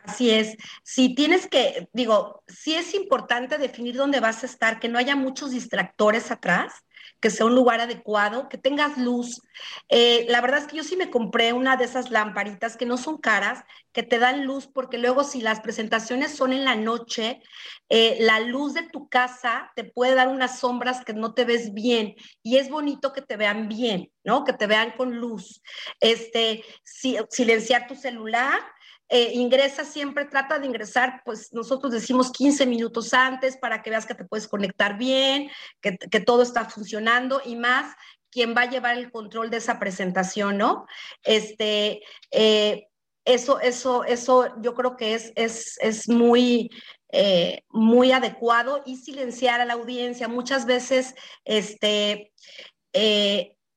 Así 0.04 0.30
es. 0.30 0.56
Si 0.84 1.14
tienes 1.14 1.46
que, 1.46 1.88
digo, 1.92 2.42
sí 2.48 2.74
es 2.74 2.94
importante 2.94 3.58
definir 3.58 3.96
dónde 3.96 4.20
vas 4.20 4.42
a 4.42 4.46
estar, 4.46 4.80
que 4.80 4.88
no 4.88 4.98
haya 4.98 5.16
muchos 5.16 5.50
distractores 5.50 6.30
atrás, 6.30 6.72
que 7.20 7.30
sea 7.30 7.46
un 7.46 7.54
lugar 7.54 7.80
adecuado, 7.80 8.48
que 8.48 8.58
tengas 8.58 8.96
luz. 8.96 9.42
Eh, 9.88 10.26
la 10.28 10.40
verdad 10.40 10.61
es 10.61 10.66
que 10.66 10.76
yo 10.76 10.84
sí 10.84 10.96
me 10.96 11.11
compré 11.11 11.52
una 11.52 11.76
de 11.76 11.84
esas 11.84 12.11
lamparitas 12.11 12.76
que 12.76 12.87
no 12.87 12.96
son 12.96 13.18
caras, 13.18 13.64
que 13.92 14.02
te 14.02 14.18
dan 14.18 14.44
luz, 14.44 14.68
porque 14.68 14.98
luego 14.98 15.24
si 15.24 15.40
las 15.40 15.61
presentaciones 15.61 16.34
son 16.34 16.52
en 16.52 16.64
la 16.64 16.76
noche, 16.76 17.42
eh, 17.88 18.18
la 18.20 18.40
luz 18.40 18.74
de 18.74 18.82
tu 18.88 19.08
casa 19.08 19.72
te 19.74 19.84
puede 19.84 20.14
dar 20.14 20.28
unas 20.28 20.61
sombras 20.61 21.04
que 21.04 21.12
no 21.12 21.34
te 21.34 21.44
ves 21.44 21.74
bien 21.74 22.14
y 22.42 22.58
es 22.58 22.70
bonito 22.70 23.12
que 23.12 23.22
te 23.22 23.37
vean 23.37 23.68
bien, 23.68 24.12
¿no? 24.22 24.44
Que 24.44 24.52
te 24.52 24.66
vean 24.66 24.92
con 24.96 25.16
luz. 25.16 25.61
Este, 26.00 26.64
silenciar 26.84 27.88
tu 27.88 27.96
celular 27.96 28.61
eh, 29.11 29.33
ingresa 29.35 29.85
siempre, 29.85 30.27
trata 30.27 30.59
de 30.59 30.66
ingresar, 30.66 31.23
pues 31.25 31.53
nosotros 31.53 31.92
decimos 31.92 32.31
15 32.31 32.66
minutos 32.66 33.14
antes 33.14 33.57
para 33.57 33.83
que 33.83 33.90
veas 33.90 34.05
que 34.05 34.14
te 34.14 34.25
puedes 34.25 34.47
conectar 34.47 34.99
bien, 34.99 35.51
que, 35.81 36.21
todo 36.21 36.42
está 36.42 36.66
funcionando 36.66 37.40
y 37.44 37.57
más 37.57 37.94
quien 38.31 38.55
va 38.55 38.62
a 38.62 38.71
llevar 38.71 38.99
el 38.99 39.11
control 39.11 39.49
de 39.49 39.57
esa 39.57 39.79
presentación, 39.79 40.59
¿no? 40.59 40.87
Este, 41.23 42.03
eh, 42.31 42.88
eso, 43.25 43.61
eso, 43.61 44.05
eso 44.05 44.61
yo 44.61 44.75
creo 44.75 44.97
que 44.97 45.14
es, 45.14 45.33
es, 45.35 46.09
muy, 46.09 46.71
eh, 47.11 47.62
muy 47.71 48.12
adecuado 48.12 48.83
y 48.85 48.97
silenciar 48.97 49.62
a 49.62 49.64
la 49.64 49.75
audiencia. 49.75 50.29
Muchas 50.29 50.66
veces, 50.66 51.14
este, 51.44 52.33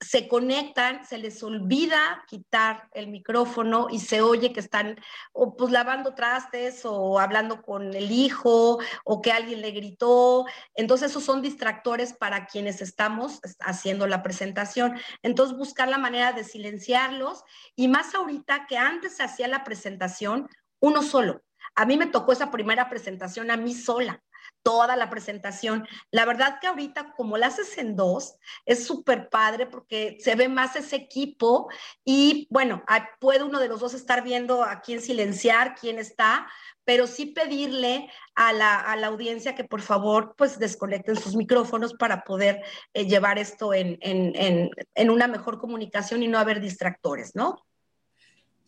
se 0.02 0.28
conectan, 0.28 1.06
se 1.06 1.20
les 1.20 1.44
olvida 1.44 2.24
quitar 2.28 2.90
el 2.94 3.08
micrófono 3.08 3.88
y 3.92 4.00
se 4.00 4.22
oye 4.22 4.52
que 4.52 4.60
están 4.60 5.00
o 5.32 5.56
pues 5.56 5.72
lavando 5.72 6.16
trastes 6.16 6.82
o 6.86 7.20
hablando 7.20 7.62
con 7.62 7.94
el 7.94 8.12
hijo 8.12 8.80
o 9.06 9.22
que 9.22 9.32
alguien 9.32 9.62
le 9.62 9.70
gritó. 9.72 10.46
Entonces 10.74 11.12
esos 11.12 11.24
son 11.24 11.44
distractores 11.44 12.14
para 12.14 12.48
quienes 12.48 12.82
estamos 12.82 13.40
haciendo 13.60 14.08
la 14.08 14.24
presentación. 14.24 15.00
Entonces 15.22 15.56
buscar 15.56 15.88
la 15.88 16.00
manera 16.00 16.34
de 16.34 16.44
silenciarlos 16.44 17.44
y 17.76 17.88
más 17.88 18.16
ahorita 18.16 18.66
que 18.68 18.78
antes 18.78 19.16
se 19.18 19.24
hacía 19.24 19.48
la 19.48 19.64
presentación 19.64 20.50
uno 20.80 21.04
solo. 21.04 21.44
A 21.76 21.86
mí 21.86 21.96
me 21.96 22.08
tocó 22.08 22.32
esa 22.32 22.50
primera 22.50 22.90
presentación 22.90 23.52
a 23.52 23.58
mí 23.58 23.76
sola 23.76 24.22
toda 24.64 24.96
la 24.96 25.10
presentación. 25.10 25.88
La 26.12 26.26
verdad 26.26 26.60
que 26.60 26.68
ahorita, 26.68 27.14
como 27.16 27.38
la 27.38 27.48
haces 27.48 27.78
en 27.78 27.96
dos, 27.96 28.36
es 28.66 28.86
súper 28.86 29.30
padre 29.30 29.66
porque 29.66 30.18
se 30.20 30.36
ve 30.36 30.50
más 30.50 30.76
ese 30.76 30.96
equipo 30.96 31.70
y 32.06 32.48
bueno, 32.50 32.84
puede 33.20 33.44
uno 33.44 33.60
de 33.60 33.68
los 33.68 33.80
dos 33.80 33.94
estar 33.94 34.24
viendo 34.24 34.64
a 34.64 34.82
quién 34.82 35.02
silenciar, 35.02 35.76
quién 35.76 36.00
está, 36.00 36.48
pero 36.84 37.08
sí 37.08 37.28
pedirle 37.28 38.10
a 38.36 38.54
la, 38.54 39.08
audiencia 39.08 39.56
que 39.56 39.64
por 39.64 39.82
favor 39.82 40.36
pues 40.38 40.60
desconecten 40.60 41.16
sus 41.16 41.36
micrófonos 41.36 41.94
para 41.94 42.24
poder 42.24 42.62
eh, 42.94 43.06
llevar 43.06 43.40
esto 43.40 43.74
en, 43.74 43.98
en 44.02 45.10
una 45.10 45.28
mejor 45.28 45.60
comunicación 45.60 46.24
y 46.24 46.28
no 46.28 46.38
haber 46.38 46.62
distractores, 46.62 47.36
¿no? 47.36 47.66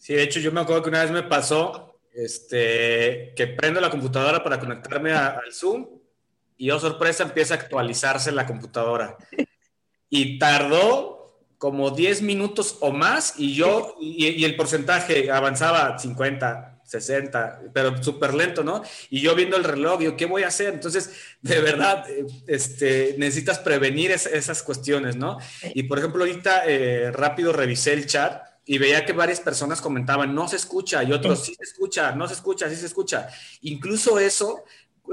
Sí, 0.03 0.13
de 0.13 0.23
hecho 0.23 0.41
yo 0.41 0.51
me 0.51 0.60
acuerdo 0.60 0.84
que 0.84 0.89
una 0.89 1.01
vez 1.01 1.12
me 1.12 1.23
pasó 1.23 1.92
este, 2.13 3.34
que 3.36 3.47
prendo 3.47 3.82
la 3.82 3.89
computadora 3.89 4.43
para 4.43 4.60
conectarme 4.60 5.12
al 5.12 5.52
Zoom 5.52 5.88
y, 6.58 6.69
oh 6.71 6.80
sorpresa, 6.80 7.23
empieza 7.23 7.56
a 7.56 7.58
actualizarse 7.58 8.32
la 8.32 8.45
computadora. 8.45 9.17
Y 10.10 10.38
tardó 10.38 11.23
como 11.58 11.91
10 11.91 12.21
minutos 12.21 12.78
o 12.82 12.91
más 12.91 13.36
y 13.38 13.56
yo, 13.56 13.95
y, 13.99 14.43
el 14.43 14.56
porcentaje 14.56 15.32
avanzaba 15.32 15.97
50, 15.97 16.82
60, 16.84 17.62
pero 17.73 18.04
súper 18.04 18.34
lento, 18.34 18.63
¿no? 18.63 18.84
Y 19.10 19.21
yo 19.21 19.34
viendo 19.34 19.56
el 19.58 19.63
reloj, 19.63 20.02
yo, 20.02 20.17
¿qué 20.17 20.26
voy 20.26 20.43
a 20.43 20.49
hacer? 20.49 20.73
Entonces, 20.73 21.12
de 21.41 21.62
verdad, 21.62 22.06
este, 22.47 23.15
necesitas 23.17 23.60
prevenir 23.60 24.12
esas 24.12 24.62
cuestiones, 24.62 25.15
¿no? 25.15 25.38
Y 25.73 25.84
por 25.84 25.99
ejemplo, 25.99 26.23
ahorita 26.23 26.63
eh, 26.67 27.12
rápido 27.12 27.54
revisé 27.54 27.93
el 27.93 28.08
chat 28.08 28.52
y 28.65 28.78
veía 28.78 29.06
que 29.06 29.13
varias 29.13 29.41
personas 29.41 29.82
comentaban, 29.82 30.34
no 30.34 30.47
se 30.47 30.56
escucha, 30.56 31.04
y 31.04 31.12
otros, 31.12 31.43
sí 31.43 31.56
se 31.56 31.63
escucha, 31.63 32.13
no 32.13 32.28
se 32.28 32.36
escucha, 32.36 32.69
sí 32.69 32.76
se 32.76 32.86
escucha. 32.86 33.28
Incluso 33.62 34.19
eso, 34.19 34.63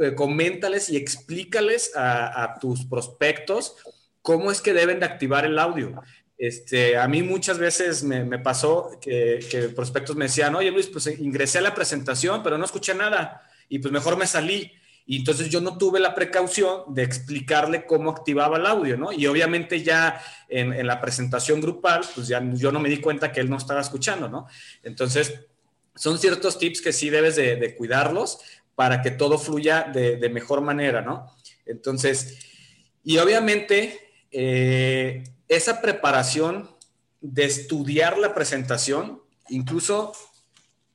eh, 0.00 0.14
coméntales 0.14 0.88
y 0.88 0.96
explícales 0.96 1.90
a, 1.96 2.56
tus 2.60 2.84
prospectos 2.84 3.74
cómo 4.22 4.52
es 4.52 4.60
que 4.60 4.72
deben 4.72 5.00
de 5.00 5.06
activar 5.06 5.44
el 5.44 5.58
audio. 5.58 6.00
Este, 6.38 6.96
a 6.96 7.08
mí 7.08 7.22
muchas 7.22 7.58
veces 7.58 8.02
me, 8.04 8.38
pasó 8.38 8.98
que, 9.00 9.72
prospectos 9.74 10.14
me 10.14 10.26
decían, 10.26 10.54
oye 10.54 10.70
Luis, 10.70 10.86
pues 10.86 11.06
ingresé 11.06 11.58
a 11.58 11.62
la 11.62 11.74
presentación, 11.74 12.42
pero 12.42 12.56
no 12.56 12.64
escuché 12.64 12.94
nada 12.94 13.42
y 13.68 13.78
pues 13.78 13.92
mejor 13.92 14.16
me 14.16 14.26
salí. 14.26 14.72
Y 15.10 15.16
entonces 15.16 15.48
yo 15.48 15.60
no 15.60 15.76
tuve 15.76 15.98
la 15.98 16.14
precaución 16.14 16.94
de 16.94 17.02
explicarle 17.02 17.84
cómo 17.84 18.12
activaba 18.12 18.58
el 18.58 18.66
audio, 18.66 18.96
¿no? 18.96 19.10
Y 19.10 19.26
obviamente 19.26 19.82
ya 19.82 20.22
en, 20.48 20.86
la 20.86 21.00
presentación 21.00 21.60
grupal, 21.60 22.02
pues 22.14 22.28
ya 22.28 22.40
yo 22.54 22.70
no 22.70 22.78
me 22.78 22.88
di 22.88 22.98
cuenta 22.98 23.32
que 23.32 23.40
él 23.40 23.50
no 23.50 23.56
estaba 23.56 23.80
escuchando, 23.80 24.28
¿no? 24.28 24.46
Entonces, 24.84 25.34
son 25.96 26.16
ciertos 26.16 26.60
tips 26.60 26.80
que 26.80 26.92
sí 26.92 27.10
debes 27.10 27.34
de, 27.34 27.74
cuidarlos 27.74 28.38
para 28.76 29.02
que 29.02 29.10
todo 29.10 29.36
fluya 29.36 29.82
de, 29.92 30.28
mejor 30.28 30.60
manera, 30.60 31.02
¿no? 31.02 31.26
Entonces, 31.66 32.38
y 33.02 33.18
obviamente, 33.18 33.98
eh, 34.30 35.24
esa 35.48 35.80
preparación 35.80 36.70
de 37.20 37.46
estudiar 37.46 38.16
la 38.16 38.32
presentación, 38.32 39.20
incluso 39.48 40.12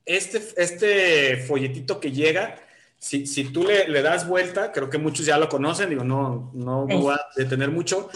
este, 0.06 0.42
este 0.56 1.36
folletito 1.36 2.00
que 2.00 2.14
llega, 2.14 2.62
si, 3.06 3.28
si 3.28 3.44
tú 3.44 3.64
le, 3.64 3.88
le, 3.88 4.02
das 4.02 4.28
vuelta, 4.28 4.72
creo 4.72 4.90
que 4.90 4.98
muchos 4.98 5.28
ya 5.28 5.38
lo 5.38 5.48
conocen, 5.48 5.92
digo, 5.92 6.04
no, 6.04 6.50
no 6.56 6.88
voy 6.88 7.14
a 7.14 7.22
detener 7.36 7.70
mucho, 7.70 8.10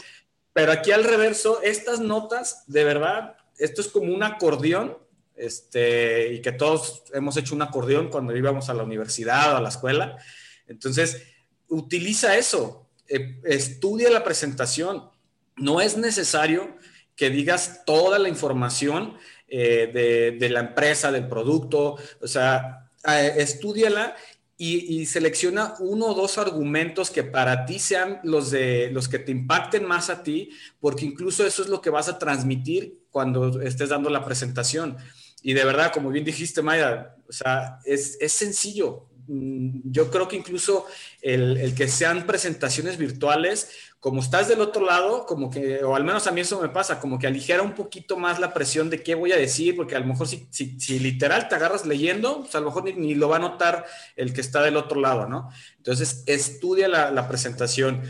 pero 0.52 0.72
aquí 0.72 0.92
al 0.92 1.04
reverso, 1.04 1.62
estas 1.62 2.00
notas, 2.00 2.64
de 2.66 2.84
verdad, 2.84 3.36
esto 3.60 3.82
es 3.82 3.88
como 3.88 4.12
un 4.12 4.24
acordeón, 4.24 4.98
este, 5.36 6.34
y 6.34 6.42
que 6.42 6.54
todos 6.54 7.04
hemos 7.14 7.38
hecho 7.38 7.54
un 7.54 7.62
acordeón 7.62 8.10
cuando 8.10 8.36
íbamos 8.36 8.68
a 8.68 8.74
la 8.74 8.82
universidad 8.82 9.54
o 9.54 9.58
a 9.58 9.62
la 9.62 9.70
escuela. 9.70 10.18
Entonces, 10.66 11.22
utiliza 11.68 12.36
eso, 12.36 12.90
eh, 13.08 13.40
estudia 13.44 14.10
la 14.10 14.24
presentación, 14.24 15.08
no 15.56 15.82
es 15.82 15.98
necesario 15.98 16.76
que 17.16 17.30
digas 17.30 17.84
toda 17.86 18.18
la 18.18 18.28
información 18.28 19.20
eh, 19.48 20.36
de, 20.40 20.50
la 20.50 20.62
empresa, 20.62 21.12
del 21.12 21.28
producto, 21.28 21.98
o 22.20 22.28
sea, 22.28 22.90
estudiala 23.38 24.16
y, 24.62 25.06
selecciona 25.06 25.76
uno 25.80 26.08
o 26.08 26.14
dos 26.14 26.38
argumentos 26.38 27.12
que 27.12 27.24
para 27.24 27.66
ti 27.66 27.80
sean 27.80 28.20
los, 28.24 28.52
de, 28.52 28.90
los 28.92 29.08
que 29.08 29.18
te 29.18 29.32
impacten 29.32 29.86
más 29.86 30.10
a 30.10 30.22
ti, 30.22 30.50
porque 30.82 31.06
incluso 31.06 31.48
eso 31.48 31.62
es 31.62 31.70
lo 31.70 31.80
que 31.80 31.90
vas 31.90 32.10
a 32.10 32.20
transmitir 32.20 33.00
cuando 33.10 33.62
estés 33.62 33.88
dando 33.88 34.10
la 34.10 34.26
presentación. 34.26 34.98
Y 35.42 35.54
de 35.54 35.64
verdad, 35.64 35.94
como 35.94 36.10
bien 36.10 36.26
dijiste, 36.26 36.62
Maya, 36.62 37.16
o 37.30 37.32
sea, 37.32 37.80
es, 37.86 38.18
es 38.20 38.34
sencillo. 38.34 39.09
Mm, 39.30 39.92
yo 39.92 40.10
creo 40.10 40.28
que 40.28 40.36
incluso 40.36 40.88
el, 41.22 41.58
el, 41.58 41.76
que 41.76 41.88
sean 41.88 42.26
presentaciones 42.26 42.98
virtuales, 42.98 43.70
como 44.00 44.22
estás 44.22 44.48
del 44.48 44.60
otro 44.60 44.84
lado, 44.84 45.28
como 45.28 45.52
que, 45.52 45.84
o 45.84 45.96
al 45.96 46.04
menos 46.04 46.26
a 46.26 46.32
mí 46.32 46.42
eso 46.42 46.60
me 46.60 46.70
pasa, 46.70 47.00
como 47.00 47.20
que 47.20 47.28
aligera 47.28 47.62
un 47.62 47.76
poquito 47.76 48.18
más 48.18 48.40
la 48.40 48.56
presión 48.56 48.90
de 48.90 49.04
qué 49.04 49.14
voy 49.14 49.32
a 49.32 49.38
decir, 49.38 49.76
porque 49.76 49.96
a 49.96 50.00
lo 50.00 50.08
mejor 50.08 50.28
si, 50.28 50.48
si, 50.50 51.00
literal 51.00 51.48
te 51.48 51.54
agarras 51.54 51.86
leyendo, 51.86 52.40
pues 52.42 52.56
a 52.56 52.60
lo 52.60 52.68
mejor 52.68 52.86
ni, 52.86 53.14
lo 53.14 53.30
va 53.30 53.36
a 53.36 53.40
notar 53.40 53.86
el 54.16 54.34
que 54.34 54.42
está 54.42 54.64
del 54.64 54.78
otro 54.78 55.00
lado, 55.00 55.28
¿no? 55.28 55.52
Entonces, 55.78 56.24
estudia 56.26 56.88
la, 56.88 57.12
la 57.12 57.28
presentación. 57.28 58.02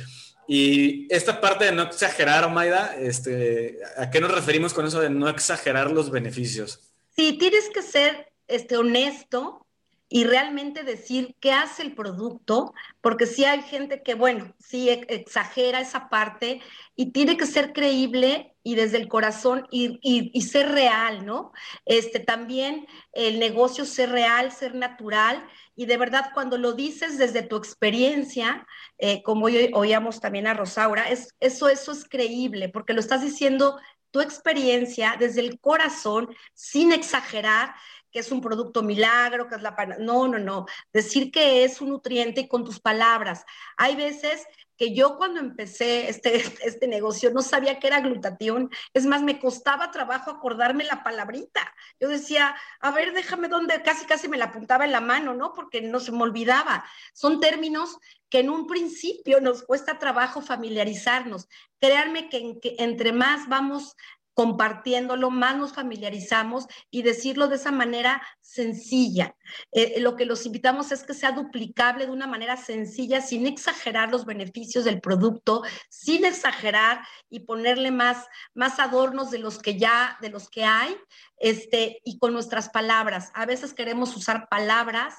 Y 0.47 1.13
esta 1.13 1.41
parte 1.41 1.65
de 1.65 1.73
no 1.73 1.83
exagerar, 1.83 2.45
Omaida, 2.45 2.95
este, 2.97 3.79
¿a 3.97 4.09
qué 4.09 4.21
nos 4.21 4.31
referimos 4.31 4.73
con 4.73 4.85
eso 4.85 5.01
de 5.01 5.09
no 5.09 5.27
exagerar 5.27 5.91
los 5.91 6.11
beneficios? 6.11 6.79
Sí, 7.13 7.33
tienes 7.37 7.69
que 7.73 7.81
ser 7.81 8.31
este, 8.47 8.77
honesto 8.77 9.65
y 10.11 10.23
realmente 10.23 10.83
decir 10.83 11.35
qué 11.39 11.51
hace 11.51 11.83
el 11.83 11.93
producto, 11.93 12.73
porque 12.99 13.27
sí 13.27 13.45
hay 13.45 13.61
gente 13.61 14.01
que, 14.01 14.15
bueno, 14.15 14.55
sí 14.59 14.89
exagera 14.89 15.79
esa 15.79 16.09
parte 16.09 16.61
y 16.95 17.11
tiene 17.11 17.37
que 17.37 17.45
ser 17.45 17.73
creíble 17.73 18.55
y 18.63 18.73
desde 18.73 18.97
el 18.97 19.07
corazón 19.07 19.67
y, 19.71 19.99
y, 20.01 20.41
ser 20.41 20.71
real, 20.71 21.25
¿no? 21.25 21.51
Este, 21.85 22.19
también 22.19 22.87
el 23.13 23.39
negocio 23.39 23.85
ser 23.85 24.09
real, 24.09 24.51
ser 24.51 24.73
natural 24.73 25.47
y 25.75 25.85
de 25.85 25.97
verdad 25.97 26.31
cuando 26.33 26.57
lo 26.57 26.73
dices 26.73 27.19
desde 27.19 27.43
tu 27.43 27.55
experiencia, 27.55 28.65
eh, 28.97 29.21
como 29.21 29.45
hoy 29.45 29.69
oíamos 29.73 30.19
también 30.19 30.47
a 30.47 30.55
Rosaura, 30.55 31.09
es, 31.09 31.35
eso, 31.39 31.69
eso 31.69 31.91
es 31.91 32.03
creíble 32.03 32.69
porque 32.69 32.93
lo 32.93 32.99
estás 32.99 33.21
diciendo 33.21 33.77
tu 34.11 34.21
experiencia 34.21 35.15
desde 35.19 35.41
el 35.41 35.59
corazón, 35.59 36.29
sin 36.53 36.91
exagerar 36.91 37.75
que 38.11 38.19
es 38.19 38.31
un 38.31 38.41
producto 38.41 38.81
milagro, 38.83 39.47
que 39.47 39.55
es 39.55 39.61
la... 39.61 39.75
No, 39.99 40.27
no, 40.27 40.39
no. 40.39 40.65
Decir 40.93 41.31
que 41.31 41.63
es 41.63 41.81
un 41.81 41.89
nutriente 41.89 42.47
con 42.47 42.63
tus 42.63 42.79
palabras. 42.79 43.45
Hay 43.77 43.95
veces 43.95 44.45
que 44.79 44.95
yo 44.95 45.17
cuando 45.17 45.41
empecé 45.41 46.07
este, 46.09 46.37
este 46.65 46.87
negocio 46.87 47.31
no 47.31 47.41
sabía 47.41 47.79
que 47.79 47.87
era 47.87 47.99
glutatión. 47.99 48.71
Es 48.93 49.05
más, 49.05 49.21
me 49.21 49.39
costaba 49.39 49.91
trabajo 49.91 50.31
acordarme 50.31 50.85
la 50.85 51.03
palabrita. 51.03 51.75
Yo 51.99 52.07
decía, 52.07 52.55
a 52.79 52.91
ver, 52.91 53.13
déjame 53.13 53.49
dónde, 53.49 53.81
casi 53.83 54.05
casi 54.05 54.29
me 54.29 54.37
la 54.37 54.45
apuntaba 54.45 54.85
en 54.85 54.93
la 54.93 55.01
mano, 55.01 55.33
¿no? 55.33 55.53
Porque 55.53 55.81
no 55.81 55.99
se 55.99 56.13
me 56.13 56.23
olvidaba. 56.23 56.85
Son 57.13 57.41
términos 57.41 57.97
que 58.29 58.39
en 58.39 58.49
un 58.49 58.67
principio 58.67 59.41
nos 59.41 59.63
cuesta 59.63 59.99
trabajo 59.99 60.41
familiarizarnos. 60.41 61.49
Créanme 61.81 62.29
que 62.29 62.59
entre 62.77 63.11
más 63.11 63.49
vamos 63.49 63.97
compartiéndolo, 64.39 65.31
más 65.31 65.57
nos 65.57 65.73
familiarizamos 65.73 66.65
y 66.89 67.01
decirlo 67.01 67.49
de 67.49 67.57
esa 67.57 67.73
manera 67.73 68.25
sencilla. 68.39 69.35
Eh, 69.73 69.99
lo 69.99 70.15
que 70.15 70.23
los 70.23 70.45
invitamos 70.45 70.93
es 70.93 71.03
que 71.03 71.13
sea 71.13 71.33
duplicable 71.33 72.05
de 72.05 72.11
una 72.13 72.25
manera 72.25 72.55
sencilla, 72.55 73.19
sin 73.19 73.45
exagerar 73.45 74.09
los 74.09 74.23
beneficios 74.23 74.85
del 74.85 75.01
producto, 75.01 75.63
sin 75.89 76.23
exagerar 76.23 77.05
y 77.29 77.41
ponerle 77.41 77.91
más, 77.91 78.27
más 78.53 78.79
adornos 78.79 79.29
de 79.29 79.39
los 79.39 79.59
que 79.59 79.77
ya, 79.77 80.17
de 80.21 80.29
los 80.29 80.49
que 80.49 80.63
hay, 80.63 80.95
este, 81.37 81.99
y 82.05 82.17
con 82.17 82.31
nuestras 82.31 82.69
palabras. 82.69 83.31
A 83.33 83.45
veces 83.45 83.73
queremos 83.73 84.15
usar 84.15 84.47
palabras 84.47 85.15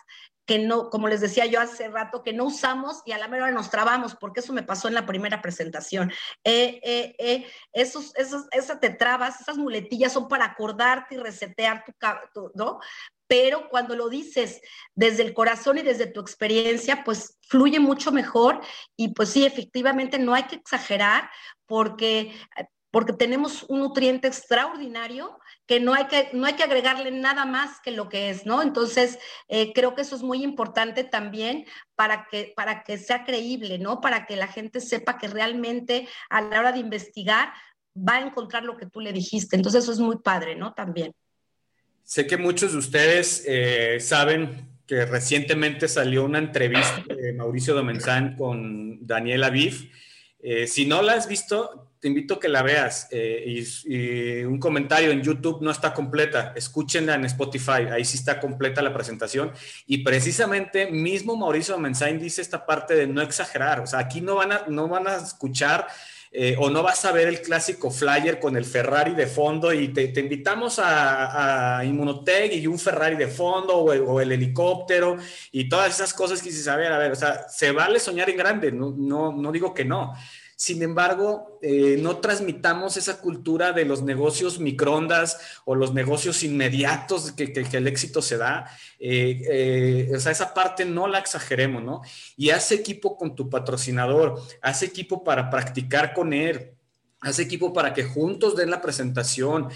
que 0.46 0.58
no, 0.58 0.90
como 0.90 1.08
les 1.08 1.20
decía 1.20 1.46
yo 1.46 1.60
hace 1.60 1.88
rato, 1.88 2.22
que 2.22 2.32
no 2.32 2.44
usamos 2.46 3.02
y 3.06 3.12
a 3.12 3.18
la 3.18 3.28
mera 3.28 3.50
nos 3.50 3.70
trabamos, 3.70 4.16
porque 4.16 4.40
eso 4.40 4.52
me 4.52 4.62
pasó 4.62 4.88
en 4.88 4.94
la 4.94 5.06
primera 5.06 5.40
presentación. 5.42 6.10
Eh, 6.44 6.80
eh, 6.82 7.14
eh, 7.18 7.46
esos, 7.72 8.14
esos, 8.16 8.46
esas 8.50 8.80
te 8.80 8.90
trabas, 8.90 9.40
esas 9.40 9.58
muletillas 9.58 10.12
son 10.12 10.28
para 10.28 10.46
acordarte 10.46 11.14
y 11.14 11.18
resetear 11.18 11.84
tu, 12.34 12.50
¿no? 12.54 12.80
Pero 13.26 13.68
cuando 13.68 13.94
lo 13.94 14.08
dices 14.08 14.60
desde 14.94 15.22
el 15.22 15.34
corazón 15.34 15.78
y 15.78 15.82
desde 15.82 16.08
tu 16.08 16.20
experiencia, 16.20 17.04
pues 17.04 17.38
fluye 17.42 17.78
mucho 17.78 18.10
mejor 18.10 18.60
y 18.96 19.14
pues 19.14 19.28
sí, 19.28 19.46
efectivamente 19.46 20.18
no 20.18 20.34
hay 20.34 20.44
que 20.44 20.56
exagerar 20.56 21.30
porque 21.66 22.34
porque 22.90 23.12
tenemos 23.12 23.64
un 23.68 23.80
nutriente 23.80 24.26
extraordinario 24.26 25.38
que 25.66 25.78
no 25.80 25.94
hay 25.94 26.06
que, 26.06 26.30
no 26.32 26.46
hay 26.46 26.54
que 26.54 26.64
agregarle 26.64 27.10
nada 27.10 27.44
más 27.44 27.80
que 27.80 27.92
lo 27.92 28.08
que 28.08 28.30
es, 28.30 28.46
¿no? 28.46 28.62
Entonces, 28.62 29.18
eh, 29.48 29.72
creo 29.72 29.94
que 29.94 30.02
eso 30.02 30.16
es 30.16 30.22
muy 30.22 30.42
importante 30.42 31.04
también 31.04 31.66
para 31.94 32.26
que, 32.30 32.52
para 32.56 32.82
que 32.82 32.98
sea 32.98 33.24
creíble, 33.24 33.78
¿no? 33.78 34.00
Para 34.00 34.26
que 34.26 34.36
la 34.36 34.48
gente 34.48 34.80
sepa 34.80 35.18
que 35.18 35.28
realmente 35.28 36.08
a 36.28 36.40
la 36.40 36.58
hora 36.58 36.72
de 36.72 36.80
investigar 36.80 37.52
va 37.96 38.16
a 38.16 38.26
encontrar 38.26 38.64
lo 38.64 38.76
que 38.76 38.86
tú 38.86 39.00
le 39.00 39.12
dijiste. 39.12 39.56
Entonces, 39.56 39.84
eso 39.84 39.92
es 39.92 40.00
muy 40.00 40.18
padre, 40.18 40.56
¿no? 40.56 40.74
También. 40.74 41.12
Sé 42.02 42.26
que 42.26 42.36
muchos 42.36 42.72
de 42.72 42.78
ustedes 42.78 43.44
eh, 43.46 43.98
saben 44.00 44.68
que 44.90 45.06
recientemente 45.06 45.86
salió 45.86 46.24
una 46.24 46.38
entrevista 46.38 47.04
de 47.06 47.32
Mauricio 47.34 47.74
Domenzán 47.74 48.34
con 48.34 49.06
Daniel 49.06 49.44
Aviv. 49.44 49.92
Eh, 50.42 50.66
si 50.66 50.86
no 50.86 51.02
la 51.02 51.14
has 51.14 51.28
visto, 51.28 51.90
te 52.00 52.08
invito 52.08 52.34
a 52.34 52.40
que 52.40 52.48
la 52.48 52.62
veas. 52.62 53.08
Eh, 53.10 53.62
y, 53.86 54.44
un 54.44 54.58
comentario 54.58 55.10
en 55.10 55.22
YouTube 55.22 55.60
no 55.60 55.70
está 55.70 55.92
completa. 55.92 56.52
Escúchenla 56.56 57.14
en 57.14 57.26
Spotify. 57.26 57.88
Ahí 57.90 58.04
sí 58.04 58.16
está 58.16 58.40
completa 58.40 58.82
la 58.82 58.92
presentación. 58.92 59.52
Y 59.86 59.98
precisamente 59.98 60.90
mismo 60.90 61.36
Mauricio 61.36 61.78
Mensain 61.78 62.18
dice 62.18 62.40
esta 62.40 62.64
parte 62.64 62.94
de 62.94 63.06
no 63.06 63.20
exagerar. 63.20 63.80
O 63.80 63.86
sea, 63.86 63.98
aquí 63.98 64.20
no 64.20 64.36
van 64.36 64.52
a, 64.52 64.64
no 64.68 64.88
van 64.88 65.06
a 65.06 65.16
escuchar 65.16 65.86
eh, 66.32 66.54
o 66.58 66.70
no 66.70 66.82
vas 66.82 67.04
a 67.04 67.12
ver 67.12 67.26
el 67.26 67.42
clásico 67.42 67.90
flyer 67.90 68.38
con 68.38 68.56
el 68.56 68.64
Ferrari 68.64 69.14
de 69.14 69.26
fondo 69.26 69.72
y 69.72 69.88
te, 69.88 70.12
invitamos 70.20 70.78
a, 70.78 71.78
a, 71.78 71.84
Inmunotech 71.84 72.52
y 72.52 72.68
un 72.68 72.78
Ferrari 72.78 73.16
de 73.16 73.26
fondo 73.26 73.76
o 73.76 73.92
el, 73.92 74.02
o 74.02 74.20
el, 74.20 74.30
helicóptero 74.30 75.16
y 75.50 75.68
todas 75.68 75.94
esas 75.94 76.14
cosas 76.14 76.40
que 76.40 76.50
dices, 76.50 76.68
a 76.68 76.76
ver, 76.76 76.92
a 76.92 76.98
ver, 76.98 77.10
o 77.10 77.16
sea, 77.16 77.48
se 77.48 77.72
vale 77.72 77.98
soñar 77.98 78.30
en 78.30 78.36
grande. 78.36 78.70
No, 78.70 78.94
no, 78.96 79.32
no 79.32 79.50
digo 79.50 79.74
que 79.74 79.84
no 79.84 80.14
sin 80.60 80.82
embargo, 80.82 81.58
eh, 81.62 81.96
no 82.02 82.18
transmitamos 82.18 82.98
esa 82.98 83.18
cultura 83.22 83.72
de 83.72 83.86
los 83.86 84.02
negocios 84.02 84.60
microondas 84.60 85.38
o 85.64 85.74
los 85.74 85.94
negocios 85.94 86.42
inmediatos 86.42 87.32
que, 87.32 87.66
el 87.72 87.86
éxito 87.86 88.20
se 88.20 88.36
da. 88.36 88.66
Eh, 88.98 89.40
eh, 89.50 90.12
o 90.14 90.20
sea, 90.20 90.32
esa 90.32 90.52
parte 90.52 90.84
no 90.84 91.08
la 91.08 91.18
exageremos, 91.18 91.82
¿no? 91.82 92.02
Y 92.36 92.50
haz 92.50 92.72
equipo 92.72 93.16
con 93.16 93.34
tu 93.34 93.48
patrocinador, 93.48 94.38
haz 94.60 94.82
equipo 94.82 95.24
para 95.24 95.48
practicar 95.48 96.12
con 96.12 96.34
él 96.34 96.72
haz 97.22 97.38
equipo 97.38 97.74
para 97.74 97.92
que 97.92 98.04
juntos 98.04 98.56
den 98.56 98.70
la 98.70 98.80
presentación. 98.80 99.68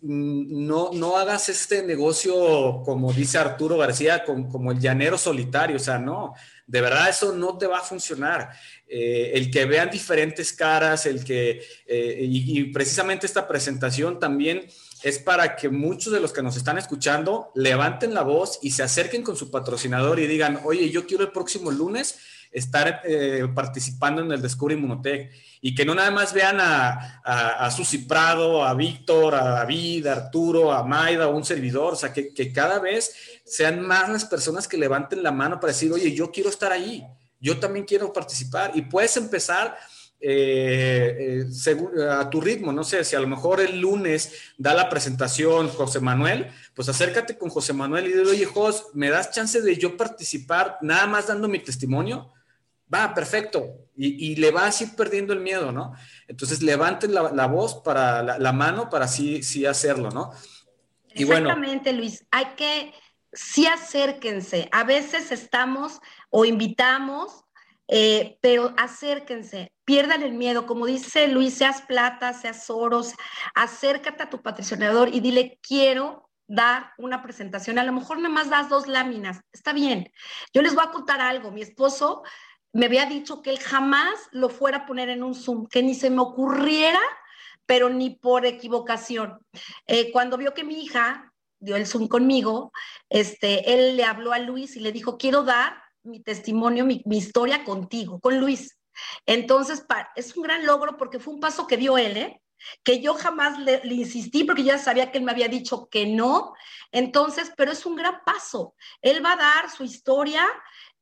no, 0.00 0.90
no 0.92 1.16
hagas 1.18 1.50
este 1.50 1.82
negocio, 1.82 2.82
como 2.82 3.12
dice 3.12 3.36
Arturo 3.36 3.76
García, 3.76 4.24
como 4.24 4.72
el 4.72 4.80
llanero 4.80 5.18
solitario. 5.18 5.76
O 5.76 5.80
sea, 5.80 5.98
no, 5.98 6.32
de 6.66 6.80
verdad 6.80 7.08
eso 7.08 7.32
no 7.32 7.56
te 7.58 7.66
va 7.66 7.78
a 7.78 7.82
funcionar. 7.82 8.50
Eh, 8.88 9.32
el 9.34 9.50
que 9.50 9.64
vean 9.64 9.90
diferentes 9.90 10.52
caras, 10.52 11.06
el 11.06 11.24
que, 11.24 11.62
eh, 11.86 12.18
y, 12.20 12.64
precisamente 12.64 13.26
esta 13.26 13.46
presentación 13.46 14.18
también 14.18 14.66
es 15.02 15.18
para 15.18 15.56
que 15.56 15.68
muchos 15.68 16.12
de 16.12 16.20
los 16.20 16.32
que 16.32 16.42
nos 16.42 16.56
están 16.56 16.78
escuchando 16.78 17.50
levanten 17.54 18.14
la 18.14 18.22
voz 18.22 18.58
y 18.62 18.72
se 18.72 18.82
acerquen 18.82 19.22
con 19.22 19.36
su 19.36 19.50
patrocinador 19.50 20.18
y 20.18 20.26
digan, 20.26 20.60
oye, 20.64 20.90
yo 20.90 21.06
quiero 21.06 21.24
el 21.24 21.32
próximo 21.32 21.70
lunes 21.70 22.18
estar 22.56 23.02
eh, 23.04 23.46
participando 23.54 24.22
en 24.22 24.32
el 24.32 24.40
Descubre 24.40 24.74
Inmunotech 24.74 25.30
y 25.60 25.74
que 25.74 25.84
no 25.84 25.94
nada 25.94 26.10
más 26.10 26.32
vean 26.32 26.58
a, 26.58 27.20
a, 27.22 27.70
Susi 27.70 27.98
Prado, 27.98 28.64
a 28.64 28.72
Víctor, 28.72 29.34
a 29.34 29.44
David, 29.44 30.06
a 30.06 30.12
Arturo, 30.12 30.72
a 30.72 30.82
Maida, 30.82 31.28
o 31.28 31.36
un 31.36 31.44
servidor, 31.44 31.92
o 31.92 31.96
sea, 31.96 32.14
que, 32.14 32.52
cada 32.52 32.78
vez 32.78 33.14
sean 33.44 33.86
más 33.86 34.08
las 34.08 34.24
personas 34.24 34.66
que 34.66 34.78
levanten 34.78 35.22
la 35.22 35.32
mano 35.32 35.60
para 35.60 35.74
decir, 35.74 35.92
oye, 35.92 36.14
yo 36.14 36.30
quiero 36.30 36.48
estar 36.48 36.72
ahí, 36.72 37.04
yo 37.38 37.58
también 37.58 37.84
quiero 37.84 38.10
participar 38.10 38.72
y 38.74 38.82
puedes 38.82 39.18
empezar 39.18 39.76
eh, 40.18 41.44
eh, 41.46 42.08
a 42.10 42.30
tu 42.30 42.40
ritmo, 42.40 42.72
no 42.72 42.84
sé, 42.84 43.04
si 43.04 43.16
a 43.16 43.20
lo 43.20 43.28
mejor 43.28 43.60
el 43.60 43.78
lunes 43.78 44.32
da 44.56 44.72
la 44.72 44.88
presentación 44.88 45.68
José 45.68 46.00
Manuel, 46.00 46.46
pues 46.74 46.88
acércate 46.88 47.36
con 47.36 47.50
José 47.50 47.74
Manuel 47.74 48.06
y 48.06 48.12
dile, 48.12 48.30
oye, 48.30 48.46
José, 48.46 48.84
¿me 48.94 49.10
das 49.10 49.30
chance 49.30 49.60
de 49.60 49.76
yo 49.76 49.94
participar 49.98 50.78
nada 50.80 51.06
más 51.06 51.26
dando 51.26 51.48
mi 51.48 51.58
testimonio? 51.58 52.32
Va, 52.92 53.14
perfecto. 53.14 53.86
Y, 53.98 54.36
le 54.36 54.50
vas 54.50 54.82
a 54.82 54.94
perdiendo 54.94 55.32
el 55.32 55.40
miedo, 55.40 55.72
¿no? 55.72 55.94
Entonces 56.28 56.62
levanten 56.62 57.14
la, 57.14 57.46
voz 57.46 57.82
para 57.82 58.22
la, 58.22 58.52
mano 58.52 58.90
para 58.90 59.08
sí, 59.08 59.42
sí 59.42 59.64
hacerlo, 59.64 60.10
¿no? 60.10 60.32
Y 61.14 61.22
Exactamente, 61.22 61.92
Luis. 61.94 62.26
Hay 62.30 62.44
que, 62.56 62.92
sí 63.32 63.66
acérquense. 63.66 64.68
A 64.70 64.84
veces 64.84 65.32
estamos 65.32 66.00
o 66.28 66.44
invitamos, 66.44 67.44
eh, 67.88 68.36
pero 68.42 68.74
acérquense, 68.76 69.72
pierdan 69.86 70.22
el 70.22 70.34
miedo. 70.34 70.66
Como 70.66 70.84
dice 70.84 71.28
Luis, 71.28 71.54
seas 71.54 71.80
plata, 71.82 72.34
seas 72.34 72.68
oros, 72.68 73.14
acércate 73.54 74.24
a 74.24 74.30
tu 74.30 74.42
patrocinador 74.42 75.08
y 75.08 75.20
dile, 75.20 75.58
quiero 75.62 76.28
dar 76.48 76.92
una 76.98 77.22
presentación. 77.22 77.78
A 77.78 77.84
lo 77.84 77.92
mejor 77.92 78.18
nada 78.18 78.28
más 78.28 78.50
das 78.50 78.68
dos 78.68 78.86
láminas. 78.86 79.40
Está 79.52 79.72
bien. 79.72 80.12
Yo 80.52 80.62
les 80.62 80.74
voy 80.74 80.84
a 80.86 80.90
contar 80.90 81.20
algo. 81.20 81.50
Mi 81.50 81.62
esposo 81.62 82.22
me 82.76 82.86
había 82.86 83.06
dicho 83.06 83.40
que 83.40 83.50
él 83.50 83.58
jamás 83.58 84.18
lo 84.32 84.50
fuera 84.50 84.78
a 84.78 84.86
poner 84.86 85.08
en 85.08 85.22
un 85.22 85.34
Zoom, 85.34 85.66
que 85.66 85.82
ni 85.82 85.94
se 85.94 86.10
me 86.10 86.20
ocurriera, 86.20 87.00
pero 87.64 87.88
ni 87.88 88.10
por 88.10 88.44
equivocación. 88.44 89.38
Eh, 89.86 90.12
cuando 90.12 90.36
vio 90.36 90.52
que 90.52 90.62
mi 90.62 90.82
hija 90.82 91.32
dio 91.58 91.74
el 91.76 91.86
Zoom 91.86 92.06
conmigo, 92.06 92.72
este, 93.08 93.72
él 93.72 93.96
le 93.96 94.04
habló 94.04 94.34
a 94.34 94.38
Luis 94.38 94.76
y 94.76 94.80
le 94.80 94.92
dijo, 94.92 95.16
quiero 95.16 95.42
dar 95.42 95.82
mi 96.02 96.20
testimonio, 96.20 96.84
mi, 96.84 97.02
historia 97.10 97.64
contigo, 97.64 98.20
con 98.20 98.38
Luis. 98.38 98.78
Entonces, 99.24 99.84
es 100.14 100.36
un 100.36 100.42
gran 100.42 100.66
logro 100.66 100.98
porque 100.98 101.18
fue 101.18 101.32
un 101.32 101.40
paso 101.40 101.66
que 101.66 101.78
dio 101.78 101.96
él, 101.96 102.16
¿eh? 102.18 102.42
que 102.82 103.00
yo 103.00 103.14
jamás 103.14 103.58
le, 103.58 103.80
le, 103.84 103.94
insistí 103.94 104.44
porque 104.44 104.64
ya 104.64 104.78
sabía 104.78 105.10
que 105.10 105.18
él 105.18 105.24
me 105.24 105.32
había 105.32 105.48
dicho 105.48 105.88
que 105.90 106.06
no. 106.06 106.52
Entonces, 106.92 107.52
pero 107.56 107.72
es 107.72 107.86
un 107.86 107.96
gran 107.96 108.20
paso. 108.24 108.74
Él 109.00 109.24
va 109.24 109.32
a 109.32 109.36
dar 109.36 109.70
su 109.70 109.84
historia 109.84 110.46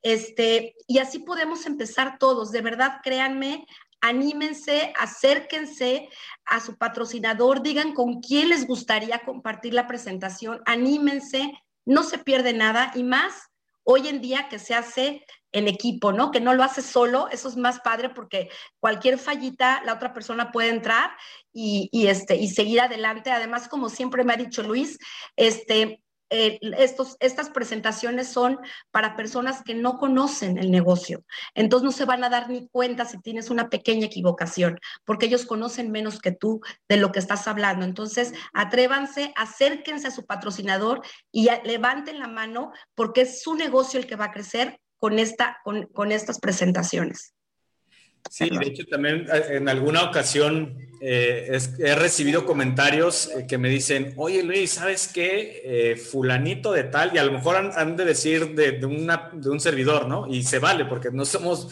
este, 0.05 0.77
y 0.87 0.99
así 0.99 1.19
podemos 1.21 1.65
empezar 1.65 2.19
todos, 2.19 2.53
de 2.53 2.61
verdad, 2.61 2.99
créanme, 3.03 3.67
anímense, 4.03 4.93
acérquense 5.01 6.11
a 6.45 6.61
su 6.61 6.77
patrocinador, 6.77 7.63
digan 7.63 7.95
con 7.95 8.21
quién 8.21 8.51
les 8.51 8.67
gustaría 8.67 9.21
compartir 9.21 9.73
la 9.73 9.87
presentación, 9.87 10.61
anímense, 10.67 11.55
no 11.87 12.03
se 12.03 12.19
pierde 12.19 12.53
nada 12.53 12.93
y 12.95 13.03
más 13.03 13.49
hoy 13.83 14.09
en 14.09 14.21
día 14.21 14.49
que 14.51 14.59
se 14.59 14.75
hace 14.75 15.25
en 15.53 15.69
equipo, 15.69 16.13
¿no? 16.13 16.31
Que 16.31 16.41
no 16.41 16.53
lo 16.53 16.65
hace 16.65 16.83
solo, 16.83 17.29
eso 17.31 17.49
es 17.49 17.57
más 17.57 17.81
padre 17.81 18.11
porque 18.11 18.51
cualquier 18.81 19.19
fallita, 19.19 19.83
la 19.85 19.95
otra 19.95 20.13
persona 20.13 20.53
puede 20.53 20.69
entrar 20.69 21.13
y, 21.51 21.89
y, 21.93 22.09
este, 22.09 22.37
y 22.37 22.49
seguir 22.49 22.83
adelante. 22.83 23.31
Además, 23.31 23.69
como 23.69 23.89
siempre 23.89 24.23
me 24.23 24.35
ha 24.35 24.37
dicho 24.37 24.63
Luis, 24.63 24.99
este, 25.37 26.04
eh, 26.31 26.59
estos, 26.79 27.17
estas 27.21 27.51
presentaciones 27.51 28.29
son 28.29 28.59
para 28.91 29.17
personas 29.17 29.63
que 29.63 29.75
no 29.75 29.99
conocen 29.99 30.59
el 30.59 30.71
negocio. 30.71 31.25
Entonces 31.55 31.85
no 31.85 31.93
se 31.93 32.05
van 32.05 32.25
a 32.25 32.31
dar 32.31 32.49
ni 32.49 32.69
cuenta 32.69 33.05
si 33.05 33.21
tienes 33.21 33.51
una 33.51 33.69
pequeña 33.69 34.07
equivocación, 34.07 34.79
porque 35.05 35.27
ellos 35.27 35.45
conocen 35.47 35.91
menos 35.91 36.21
que 36.21 36.33
tú 36.33 36.61
de 36.89 36.97
lo 36.97 37.13
que 37.13 37.19
estás 37.19 37.47
hablando. 37.47 37.85
Entonces, 37.85 38.33
atrévanse, 38.53 39.33
acérquense 39.37 40.09
a 40.09 40.13
su 40.13 40.25
patrocinador 40.27 41.03
y 41.31 41.49
levanten 41.65 42.19
la 42.19 42.29
mano 42.29 42.73
porque 42.95 43.23
es 43.23 43.43
su 43.43 43.55
negocio 43.55 44.01
el 44.01 44.07
que 44.07 44.17
va 44.17 44.27
a 44.27 44.33
crecer 44.33 44.81
con, 44.99 45.19
esta, 45.19 45.59
con, 45.65 45.87
con 45.89 46.13
estas 46.13 46.41
presentaciones. 46.41 47.34
Sí, 48.31 48.51
de 48.51 48.67
hecho 48.67 48.85
también 48.87 49.27
eh, 49.33 49.57
en 49.57 49.69
alguna 49.69 50.03
ocasión 50.03 50.77
eh, 51.01 51.59
he 51.79 51.95
recibido 51.95 52.47
comentarios 52.47 53.29
eh, 53.29 53.47
que 53.47 53.59
me 53.59 53.69
dicen, 53.69 54.15
oye 54.17 54.43
Luis, 54.43 54.73
¿sabes 54.73 55.09
qué? 55.09 56.01
fulanito 56.11 56.73
de 56.73 56.85
tal, 56.85 57.15
y 57.15 57.19
a 57.19 57.25
lo 57.25 57.33
mejor 57.33 57.57
han, 57.57 57.97
de 57.97 58.05
decir 58.05 58.55
de, 58.55 58.85
una, 58.85 59.31
un 59.33 59.61
servidor, 59.61 60.09
¿no? 60.09 60.27
Y 60.27 60.43
se 60.43 60.59
vale, 60.59 60.85
porque 60.85 61.11
no 61.11 61.25
somos 61.25 61.69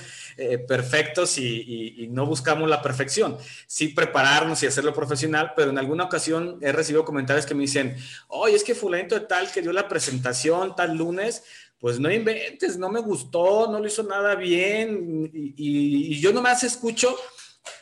perfectos 0.67 1.37
y, 1.39 2.09
no 2.11 2.27
buscamos 2.27 2.69
la 2.69 2.83
perfección. 2.83 3.37
Sí 3.67 3.89
prepararnos 3.89 4.63
y 4.63 4.67
hacerlo 4.67 4.93
profesional, 4.93 5.53
pero 5.57 5.71
en 5.71 5.79
alguna 5.79 6.05
ocasión 6.05 6.59
he 6.61 6.73
recibido 6.73 7.05
comentarios 7.05 7.47
que 7.47 7.55
me 7.55 7.63
dicen, 7.63 7.97
oye, 8.29 8.57
es 8.57 8.65
que 8.65 8.75
fulanito 8.75 9.15
de 9.15 9.27
tal 9.27 9.51
que 9.51 9.63
dio 9.63 9.73
la 9.73 9.89
presentación 9.89 10.75
tal 10.75 10.97
lunes, 10.97 11.45
pues 11.83 11.99
no 11.99 12.13
inventes, 12.13 12.79
no 12.79 12.89
me 12.89 13.01
gustó, 13.01 13.69
no 13.69 13.81
lo 13.81 13.87
hizo 13.89 14.05
nada 14.05 14.37
bien, 14.37 15.29
y, 15.35 16.21
yo 16.21 16.33
nomás 16.33 16.63
escucho, 16.63 17.13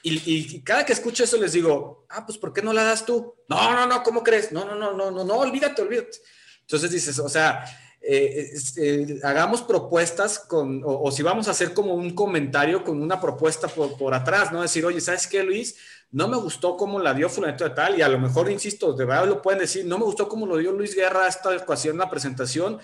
y, 0.03 0.63
cada 0.63 0.87
que 0.87 0.95
escucho 0.95 1.23
eso 1.23 1.37
les 1.37 1.53
digo, 1.53 2.07
ah, 2.09 2.25
pues 2.25 2.39
¿por 2.39 2.55
qué 2.55 2.63
no 2.63 2.73
la 2.73 2.83
das 2.83 3.05
tú? 3.05 3.35
No, 3.47 3.75
no, 3.75 3.87
no, 3.87 4.03
¿cómo 4.03 4.23
crees? 4.23 4.53
No, 4.53 4.65
no, 4.65 4.75
no, 4.75 4.95
no, 4.95 5.11
no, 5.11 5.23
no, 5.23 5.35
olvídate, 5.35 5.83
olvídate. 5.83 6.17
Entonces 6.63 6.91
dices, 6.91 7.19
o 7.19 7.29
sea, 7.29 7.63
eh, 8.01 8.55
eh, 8.79 9.21
hagamos 9.23 9.61
propuestas 9.61 10.39
con, 10.39 10.81
o, 10.83 11.13
si 11.13 11.23
vamos 11.23 11.47
a 11.49 11.51
hacer 11.51 11.75
como 11.75 11.93
un 11.93 12.15
comentario 12.15 12.83
con 12.83 13.03
una 13.03 13.21
propuesta 13.21 13.69
por, 13.69 13.99
por 13.99 14.15
atrás, 14.15 14.51
¿no? 14.51 14.63
Decir, 14.63 14.83
oye, 14.87 15.03
¿sabes 15.03 15.27
qué, 15.27 15.43
Luis? 15.43 15.77
No 16.11 16.27
me 16.27 16.39
gustó 16.39 16.75
cómo 16.79 17.01
la 17.01 17.13
dio 17.13 17.29
fulanito 17.29 17.65
de 17.65 17.75
tal, 17.75 17.99
y 17.99 18.01
a 18.01 18.09
lo 18.09 18.19
mejor, 18.19 18.51
insisto, 18.51 18.95
de 18.95 19.05
verdad 19.05 19.27
lo 19.27 19.43
pueden 19.43 19.61
decir, 19.61 19.85
no 19.85 19.99
me 19.99 20.05
gustó 20.05 20.27
cómo 20.27 20.47
lo 20.47 20.57
dio 20.57 20.73
Luis 20.73 20.95
Guerra 20.95 21.29
esta 21.29 21.55
ecuación, 21.55 21.99
la 21.99 22.09
presentación, 22.09 22.81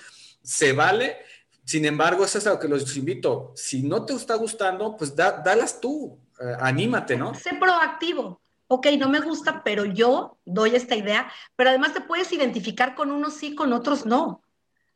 se 0.47 0.73
vale. 0.73 1.19
Sin 1.65 1.85
embargo, 1.85 2.25
eso 2.25 2.39
es 2.39 2.47
a 2.47 2.51
lo 2.51 2.61
que 2.61 2.69
los 2.69 2.97
invito. 2.97 3.53
Si 3.57 3.83
no 3.83 4.05
te 4.05 4.15
está 4.15 4.37
gustando, 4.37 4.97
pues 4.97 5.17
dalas 5.17 5.81
tú, 5.81 6.19
eh, 6.41 6.57
anímate, 6.61 7.17
¿no? 7.17 7.35
Sé 7.35 7.55
proactivo. 7.55 8.41
Ok, 8.69 8.87
no 8.99 9.09
me 9.09 9.21
gusta, 9.21 9.63
pero 9.65 9.85
yo 9.85 10.39
doy 10.45 10.75
esta 10.75 10.97
idea, 10.97 11.31
pero 11.57 11.71
además 11.71 11.93
te 11.93 12.01
puedes 12.01 12.33
identificar 12.33 12.95
con 12.95 13.11
unos 13.11 13.35
sí, 13.35 13.55
con 13.55 13.73
otros 13.73 14.07
no. 14.07 14.43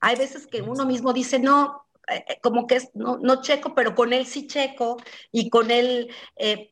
Hay 0.01 0.17
veces 0.17 0.47
que 0.47 0.63
uno 0.63 0.87
mismo 0.87 1.13
dice, 1.13 1.39
no, 1.39 1.87
eh, 2.09 2.25
eh, 2.29 2.39
como 2.43 2.67
que 2.67 2.77
es, 2.77 2.91
no, 2.95 3.19
no 3.19 3.43
checo, 3.43 3.75
pero 3.75 3.95
con 3.95 4.13
él 4.13 4.27
sí 4.27 4.47
checo 4.47 4.97
y 5.33 5.51
con 5.51 5.71
él, 5.71 6.13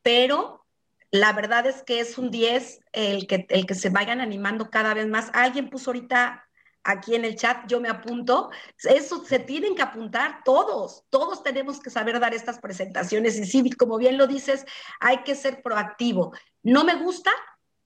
pero 0.02 0.64
la 1.10 1.32
verdad 1.32 1.66
es 1.66 1.82
que 1.82 2.00
es 2.00 2.18
un 2.18 2.30
10 2.30 2.80
el 2.92 3.26
que, 3.26 3.46
el 3.48 3.66
que 3.66 3.74
se 3.74 3.90
vayan 3.90 4.20
animando 4.20 4.70
cada 4.70 4.94
vez 4.94 5.08
más. 5.08 5.30
Alguien 5.34 5.70
puso 5.70 5.90
ahorita 5.90 6.47
aquí 6.88 7.14
en 7.14 7.26
el 7.26 7.36
chat, 7.36 7.66
yo 7.68 7.80
me 7.80 7.90
apunto. 7.90 8.50
Eso 8.82 9.22
se 9.24 9.38
tienen 9.38 9.76
que 9.76 9.82
apuntar 9.82 10.40
todos, 10.42 11.04
todos 11.10 11.42
tenemos 11.42 11.80
que 11.80 11.90
saber 11.90 12.18
dar 12.18 12.32
estas 12.32 12.58
presentaciones 12.58 13.36
y 13.36 13.44
sí, 13.44 13.70
como 13.72 13.98
bien 13.98 14.16
lo 14.16 14.26
dices, 14.26 14.64
hay 14.98 15.18
que 15.18 15.34
ser 15.34 15.62
proactivo. 15.62 16.32
No 16.62 16.84
me 16.84 16.96
gusta, 16.96 17.30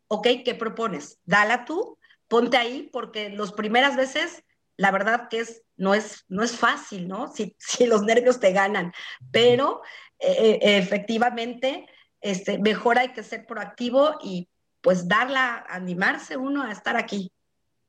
ok, 0.07 0.29
¿qué 0.45 0.55
propones? 0.55 1.19
Dala 1.25 1.65
tú, 1.65 1.99
ponte 2.29 2.57
ahí, 2.57 2.89
porque 2.93 3.31
las 3.31 3.53
primeras 3.53 3.97
veces, 3.97 4.45
la 4.77 4.93
verdad 4.93 5.29
que 5.29 5.41
es, 5.41 5.63
no, 5.77 5.95
es, 5.95 6.25
no 6.29 6.45
es 6.45 6.57
fácil, 6.57 7.09
¿no? 7.09 7.33
Si, 7.33 7.57
los 7.87 8.03
nervios 8.03 8.39
te 8.39 8.53
ganan, 8.53 8.93
pero 9.33 9.83
eh, 10.21 10.61
eh, 10.63 10.79
efectivamente, 10.79 11.89
este, 12.21 12.59
mejor 12.59 13.01
hay 13.01 13.09
que 13.09 13.25
ser 13.25 13.47
proactivo 13.47 14.19
y 14.23 14.49
pues 14.81 15.09
darla, 15.09 15.65
animarse 15.69 16.37
uno 16.37 16.63
a 16.63 16.71
estar 16.71 16.97
aquí. 16.97 17.33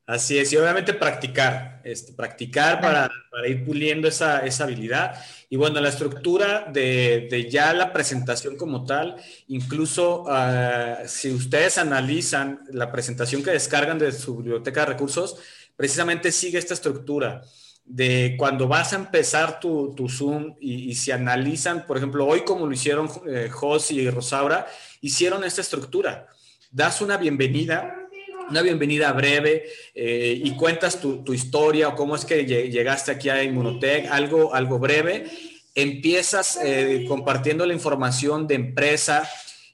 Así 0.06 0.38
es, 0.38 0.52
y 0.52 0.58
obviamente 0.58 0.94
practicar, 0.94 1.80
este, 1.86 2.12
practicar 2.12 2.82
para, 2.82 3.10
ir 3.48 3.64
puliendo 3.64 4.10
esa, 4.10 4.40
habilidad. 4.60 5.16
Y 5.50 5.56
bueno, 5.56 5.80
la 5.80 5.88
estructura 5.88 6.66
de, 6.70 7.48
ya 7.50 7.74
la 7.74 7.94
presentación 7.94 8.58
como 8.58 8.86
tal, 8.86 9.16
incluso 9.48 10.26
ah, 10.28 11.04
si 11.06 11.32
ustedes 11.32 11.78
analizan 11.78 12.66
la 12.72 12.92
presentación 12.92 13.44
que 13.44 13.52
descargan 13.52 13.98
de 13.98 14.12
su 14.12 14.38
biblioteca 14.38 14.82
de 14.82 14.88
recursos, 14.88 15.38
precisamente 15.78 16.34
sigue 16.34 16.58
esta 16.58 16.74
estructura 16.74 17.42
de 17.86 18.36
cuando 18.38 18.68
vas 18.68 18.92
a 18.92 18.98
empezar 18.98 19.62
tu, 19.62 19.96
Zoom 20.10 20.56
y, 20.60 20.96
si 20.96 21.12
analizan, 21.12 21.86
por 21.86 21.96
ejemplo, 21.96 22.26
hoy 22.26 22.44
como 22.44 22.66
lo 22.66 22.74
hicieron 22.74 23.10
eh, 23.28 23.48
Jos 23.50 23.92
y 23.92 24.10
Rosaura, 24.10 24.68
hicieron 25.00 25.46
esta 25.46 25.62
estructura. 25.62 26.28
Das 26.72 27.02
una 27.02 27.18
bienvenida 27.18 28.03
una 28.50 28.62
bienvenida 28.62 29.12
breve 29.12 29.66
eh, 29.94 30.40
y 30.44 30.56
cuentas 30.56 31.00
tu, 31.00 31.34
historia 31.34 31.90
o 31.90 31.96
cómo 31.96 32.16
es 32.16 32.26
que 32.26 32.46
llegaste 32.46 33.12
aquí 33.12 33.30
a 33.30 33.44
Inmunotech, 33.44 34.08
algo, 34.12 34.54
algo 34.54 34.80
breve. 34.80 35.26
Empiezas 35.76 36.60
eh, 36.64 37.06
compartiendo 37.08 37.66
la 37.66 37.74
información 37.74 38.48
de 38.48 38.56
empresa 38.56 39.28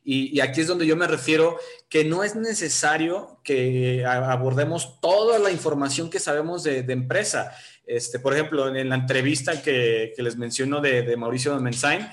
y, 0.04 0.40
aquí 0.40 0.62
es 0.62 0.68
donde 0.68 0.88
yo 0.88 0.96
me 0.96 1.08
refiero 1.08 1.58
que 1.90 2.04
no 2.04 2.24
es 2.24 2.36
necesario 2.36 3.40
que 3.44 4.06
abordemos 4.06 5.00
toda 5.02 5.38
la 5.40 5.52
información 5.52 6.10
que 6.10 6.20
sabemos 6.20 6.64
de, 6.64 6.80
empresa. 6.88 7.52
Este, 7.86 8.20
por 8.20 8.34
ejemplo, 8.34 8.74
en 8.74 8.90
la 8.90 8.96
entrevista 8.96 9.62
que, 9.62 10.14
les 10.18 10.38
menciono 10.38 10.80
de, 10.80 11.02
de 11.04 11.18
Mauricio 11.18 11.60
Mensain, 11.60 12.08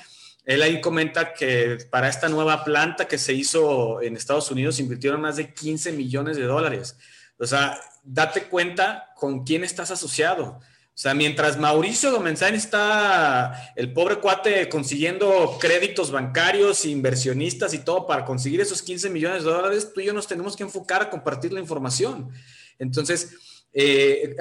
él 0.47 0.62
ahí 0.62 0.80
comenta 0.80 1.34
que 1.34 1.76
para 1.90 2.09
esta 2.09 2.28
nueva 2.28 2.64
planta 2.64 3.09
que 3.09 3.18
se 3.18 3.34
hizo 3.34 4.01
en 4.01 4.16
Estados 4.16 4.49
Unidos 4.51 4.78
invirtieron 4.78 5.20
más 5.20 5.36
de 5.36 5.53
15 5.53 5.90
millones 5.92 6.36
de 6.36 6.44
dólares. 6.44 6.97
O 7.36 7.47
sea, 7.47 7.78
date 8.05 8.44
cuenta 8.44 9.11
con 9.16 9.44
quién 9.44 9.64
estás 9.64 9.90
asociado. 9.90 10.61
O 10.97 10.99
sea, 10.99 11.14
mientras 11.14 11.59
Mauricio 11.59 12.12
Domenzain 12.12 12.55
está, 12.55 13.72
el 13.74 13.92
pobre 13.92 14.16
cuate, 14.16 14.68
consiguiendo 14.68 15.59
créditos 15.61 16.12
bancarios, 16.12 16.86
inversionistas 16.86 17.74
y 17.74 17.80
todo 17.80 18.07
para 18.07 18.24
conseguir 18.24 18.61
esos 18.61 18.80
15 18.80 19.11
millones 19.11 19.44
de 19.44 19.51
dólares, 19.51 19.92
tú 19.92 20.01
y 20.01 20.07
yo 20.07 20.14
nos 20.14 20.28
tenemos 20.28 20.57
que 20.57 20.62
enfocar 20.62 21.03
a 21.03 21.11
compartir 21.11 21.53
la 21.53 21.61
información. 21.61 22.30
Entonces, 22.78 23.34
eh, 23.72 24.36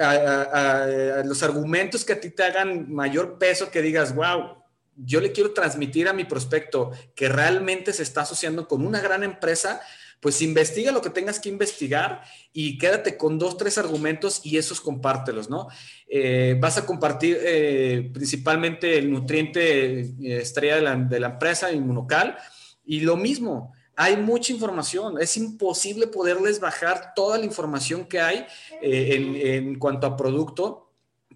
los 1.24 1.42
argumentos 1.42 2.04
que 2.04 2.12
a 2.14 2.20
ti 2.20 2.30
te 2.30 2.44
hagan 2.44 2.90
mayor 2.90 3.38
peso, 3.38 3.70
que 3.70 3.82
digas, 3.82 4.14
wow, 4.14 4.65
yo 4.96 5.20
le 5.20 5.32
quiero 5.32 5.52
transmitir 5.52 6.08
a 6.08 6.12
mi 6.12 6.24
prospecto 6.24 6.90
que 7.14 7.28
realmente 7.28 7.92
se 7.92 8.02
está 8.02 8.22
asociando 8.22 8.66
con 8.66 8.86
una 8.86 9.00
gran 9.00 9.22
empresa, 9.22 9.80
pues 10.20 10.40
investiga 10.40 10.92
lo 10.92 11.02
que 11.02 11.10
tengas 11.10 11.38
que 11.38 11.48
investigar 11.48 12.22
y 12.52 12.78
quédate 12.78 13.16
con 13.16 13.38
dos, 13.38 13.56
tres 13.58 13.78
argumentos 13.78 14.40
y 14.44 14.56
esos 14.56 14.80
compártelos, 14.80 15.50
¿no? 15.50 15.68
Eh, 16.08 16.56
vas 16.58 16.78
a 16.78 16.86
compartir 16.86 17.38
eh, 17.40 18.10
principalmente 18.12 18.98
el 18.98 19.10
nutriente 19.10 20.00
eh, 20.00 20.14
estrella 20.20 20.76
de 20.76 20.82
la, 20.82 20.96
de 20.96 21.20
la 21.20 21.28
empresa, 21.28 21.70
inmunocal, 21.70 22.36
y 22.84 23.00
lo 23.00 23.16
mismo, 23.16 23.74
hay 23.94 24.16
mucha 24.16 24.52
información, 24.52 25.20
es 25.20 25.36
imposible 25.36 26.06
poderles 26.06 26.60
bajar 26.60 27.12
toda 27.14 27.38
la 27.38 27.44
información 27.44 28.06
que 28.06 28.20
hay 28.20 28.46
en, 28.82 29.36
en 29.36 29.78
cuanto 29.78 30.06
a 30.06 30.16
producto 30.16 30.85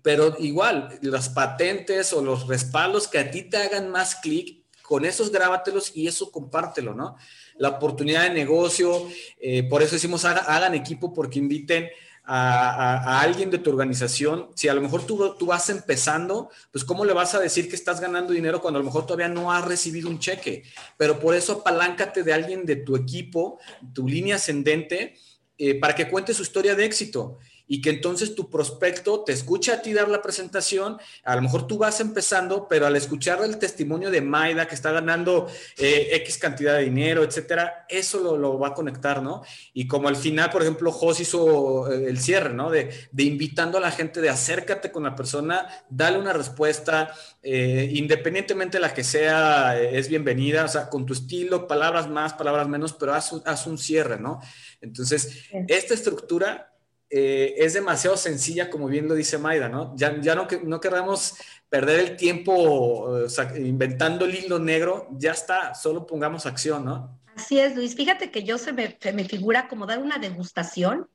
pero 0.03 0.37
igual, 0.39 0.99
las 1.03 1.29
patentes 1.29 2.13
o 2.13 2.23
los 2.23 2.47
respaldos 2.47 3.09
que 3.09 3.19
a 3.19 3.31
ti 3.31 3.43
te 3.43 3.57
hagan 3.57 3.91
más 3.91 4.17
clic, 4.17 4.61
con 4.91 5.05
esos 5.05 5.31
grábatelos 5.31 5.93
y 5.95 6.09
eso 6.09 6.33
compártelo, 6.33 6.95
¿no? 6.95 7.17
La 7.59 7.69
oportunidad 7.69 8.25
de 8.25 8.31
negocio, 8.31 9.09
eh, 9.41 9.63
por 9.63 9.85
eso 9.85 9.95
decimos 9.95 10.25
hagan, 10.25 10.75
equipo 10.75 11.15
porque 11.15 11.39
inviten 11.39 11.89
a, 12.25 13.21
alguien 13.21 13.53
de 13.53 13.59
tu 13.59 13.71
organización. 13.71 14.49
Si 14.57 14.67
a 14.67 14.75
lo 14.75 14.81
mejor 14.81 15.07
tú, 15.07 15.37
tú 15.39 15.47
vas 15.47 15.71
empezando, 15.71 16.51
pues 16.73 16.85
¿cómo 16.85 17.05
le 17.05 17.13
vas 17.13 17.37
a 17.37 17.39
decir 17.39 17.69
que 17.69 17.77
estás 17.77 18.01
ganando 18.01 18.33
dinero 18.33 18.61
cuando 18.61 18.81
a 18.81 18.83
lo 18.83 18.87
mejor 18.87 19.07
todavía 19.07 19.29
no 19.29 19.53
has 19.53 19.65
recibido 19.65 20.09
un 20.09 20.19
cheque? 20.19 20.65
Pero 20.97 21.21
por 21.21 21.37
eso 21.37 21.61
apaláncate 21.61 22.25
de 22.25 22.33
alguien 22.33 22.67
de 22.67 22.75
tu 22.75 22.97
equipo, 22.97 23.61
tu 23.95 24.09
línea 24.09 24.35
ascendente, 24.37 25.15
eh, 25.57 25.77
para 25.77 25.95
que 25.95 26.11
cuente 26.11 26.35
su 26.35 26.43
historia 26.43 26.75
de 26.75 26.85
éxito 26.85 27.39
y 27.73 27.81
que 27.81 27.91
entonces 27.91 28.35
tu 28.35 28.51
prospecto 28.51 29.23
te 29.23 29.33
escucha 29.33 29.75
a 29.75 29.81
ti 29.81 29.93
dar 29.93 30.09
la 30.09 30.21
presentación, 30.21 30.99
a 31.23 31.37
lo 31.37 31.43
mejor 31.43 31.69
tú 31.69 31.79
vas 31.79 32.01
empezando, 32.01 32.67
pero 32.69 32.85
al 32.85 32.97
escuchar 32.97 33.39
el 33.45 33.59
testimonio 33.59 34.11
de 34.11 34.21
Maida 34.21 34.67
que 34.67 34.75
está 34.75 34.91
ganando 34.91 35.47
eh, 35.79 36.09
X 36.15 36.39
cantidad 36.39 36.75
de 36.75 36.83
dinero, 36.83 37.23
etcétera, 37.23 37.87
eso 37.89 38.37
lo, 38.37 38.59
va 38.59 38.69
a 38.69 38.75
conectar, 38.75 39.23
¿no? 39.23 39.45
Y 39.73 39.87
como 39.87 40.09
al 40.09 40.17
final, 40.17 40.51
por 40.51 40.63
ejemplo, 40.63 40.91
Jos 40.91 41.21
hizo 41.21 41.93
eh, 41.93 42.09
el 42.09 42.19
cierre, 42.19 42.53
¿no? 42.53 42.71
De, 42.71 42.91
invitando 43.19 43.79
a 43.79 43.81
la 43.81 43.93
gente 43.93 44.21
de 44.21 44.31
acércate 44.31 44.91
con 44.91 45.05
la 45.05 45.15
persona, 45.15 45.69
dale 45.89 46.19
una 46.19 46.33
respuesta, 46.33 47.15
eh, 47.41 47.89
independientemente 47.95 48.79
de 48.79 48.83
la 48.83 48.93
que 48.93 49.05
sea, 49.05 49.81
es 49.81 50.09
bienvenida, 50.09 50.65
o 50.65 50.69
sea, 50.69 50.89
con 50.89 51.07
tu 51.07 51.13
estilo, 51.13 51.69
palabras 51.69 52.11
más, 52.11 52.33
palabras 52.33 52.67
menos, 52.67 52.95
pero 52.95 53.15
haz 53.15 53.31
haz 53.45 53.69
un 53.69 53.79
cierre, 53.79 54.19
¿no? 54.19 54.41
Entonces, 54.81 55.45
esta 55.69 55.95
estructura 55.95 56.70
eh, 57.11 57.55
es 57.57 57.75
demasiado 57.75 58.17
sencilla, 58.17 58.71
como 58.71 58.87
bien 58.87 59.09
lo 59.09 59.15
dice 59.15 59.39
Maida, 59.39 59.69
¿no? 59.69 59.95
Ya, 59.97 60.21
ya 60.21 60.35
no, 60.35 60.47
no 60.65 60.81
queramos 60.81 61.35
perder 61.69 62.01
el 62.01 62.17
tiempo 62.17 63.27
inventando 63.57 64.25
el 64.25 64.35
hilo 64.35 64.59
negro, 64.59 65.09
ya 65.13 65.33
está, 65.33 65.75
solo 65.75 66.07
pongamos 66.07 66.47
acción, 66.47 66.85
¿no? 66.85 67.21
Así 67.37 67.59
es, 67.59 67.75
Luis. 67.75 67.95
Fíjate 67.95 68.31
que 68.31 68.43
yo 68.43 68.59
se 68.59 68.73
me, 68.73 68.99
me 69.15 69.25
figura 69.25 69.69
como 69.69 69.87
dar 69.87 69.99
una 69.99 70.19
degustación, 70.19 71.09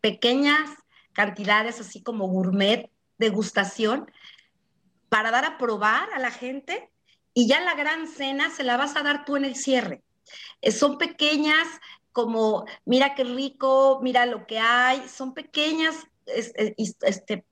pequeñas 0.00 0.70
cantidades, 1.12 1.80
así 1.80 2.02
como 2.02 2.28
gourmet, 2.28 2.90
degustación, 3.18 4.10
para 5.08 5.30
dar 5.30 5.44
a 5.44 5.58
probar 5.58 6.08
a 6.14 6.18
la 6.18 6.30
gente 6.30 6.90
y 7.34 7.46
ya 7.46 7.60
la 7.60 7.74
gran 7.74 8.06
cena 8.06 8.50
se 8.50 8.64
la 8.64 8.76
vas 8.76 8.96
a 8.96 9.02
dar 9.02 9.24
tú 9.24 9.36
en 9.36 9.44
el 9.44 9.56
cierre. 9.56 10.02
Eh, 10.60 10.70
son 10.70 10.98
pequeñas 10.98 11.66
como, 12.12 12.66
mira 12.84 13.14
qué 13.14 13.24
rico, 13.24 14.00
mira 14.02 14.26
lo 14.26 14.46
que 14.46 14.58
hay, 14.58 15.08
son 15.08 15.34
pequeñas 15.34 15.96
eh, 16.26 16.74
este, 16.76 17.44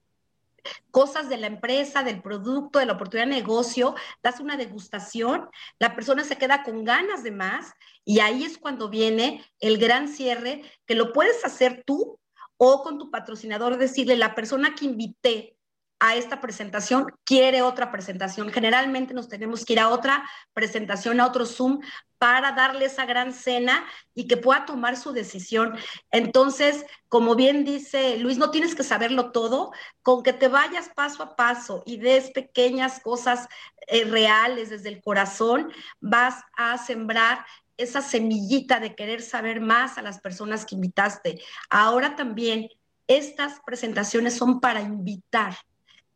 cosas 0.91 1.29
de 1.29 1.37
la 1.37 1.47
empresa, 1.47 2.03
del 2.03 2.21
producto, 2.21 2.79
de 2.79 2.85
la 2.85 2.93
oportunidad 2.93 3.27
de 3.27 3.35
negocio, 3.35 3.95
das 4.21 4.39
una 4.39 4.57
degustación, 4.57 5.49
la 5.79 5.95
persona 5.95 6.23
se 6.23 6.37
queda 6.37 6.63
con 6.63 6.83
ganas 6.83 7.23
de 7.23 7.31
más 7.31 7.73
y 8.05 8.19
ahí 8.19 8.43
es 8.43 8.57
cuando 8.57 8.89
viene 8.89 9.43
el 9.59 9.77
gran 9.77 10.07
cierre 10.07 10.63
que 10.85 10.95
lo 10.95 11.13
puedes 11.13 11.43
hacer 11.45 11.83
tú 11.85 12.19
o 12.57 12.83
con 12.83 12.99
tu 12.99 13.09
patrocinador, 13.09 13.77
decirle, 13.77 14.15
la 14.15 14.35
persona 14.35 14.75
que 14.75 14.85
invité 14.85 15.57
a 16.01 16.15
esta 16.15 16.41
presentación, 16.41 17.13
quiere 17.23 17.61
otra 17.61 17.91
presentación. 17.91 18.51
Generalmente 18.51 19.13
nos 19.13 19.29
tenemos 19.29 19.63
que 19.63 19.73
ir 19.73 19.79
a 19.79 19.89
otra 19.89 20.27
presentación, 20.51 21.19
a 21.19 21.27
otro 21.27 21.45
Zoom, 21.45 21.79
para 22.17 22.53
darle 22.53 22.85
esa 22.85 23.05
gran 23.05 23.33
cena 23.33 23.85
y 24.15 24.27
que 24.27 24.35
pueda 24.35 24.65
tomar 24.65 24.97
su 24.97 25.11
decisión. 25.11 25.77
Entonces, 26.09 26.85
como 27.07 27.35
bien 27.35 27.63
dice 27.63 28.17
Luis, 28.17 28.39
no 28.39 28.49
tienes 28.49 28.73
que 28.73 28.83
saberlo 28.83 29.31
todo, 29.31 29.71
con 30.01 30.23
que 30.23 30.33
te 30.33 30.47
vayas 30.47 30.89
paso 30.89 31.21
a 31.21 31.35
paso 31.35 31.83
y 31.85 31.97
des 31.97 32.31
pequeñas 32.31 32.99
cosas 32.99 33.47
eh, 33.87 34.03
reales 34.03 34.71
desde 34.71 34.89
el 34.89 35.03
corazón, 35.03 35.71
vas 35.99 36.41
a 36.57 36.79
sembrar 36.79 37.45
esa 37.77 38.01
semillita 38.01 38.79
de 38.79 38.95
querer 38.95 39.21
saber 39.21 39.61
más 39.61 39.99
a 39.99 40.01
las 40.01 40.19
personas 40.19 40.65
que 40.65 40.75
invitaste. 40.75 41.43
Ahora 41.69 42.15
también, 42.15 42.69
estas 43.05 43.59
presentaciones 43.65 44.35
son 44.35 44.59
para 44.61 44.81
invitar 44.81 45.55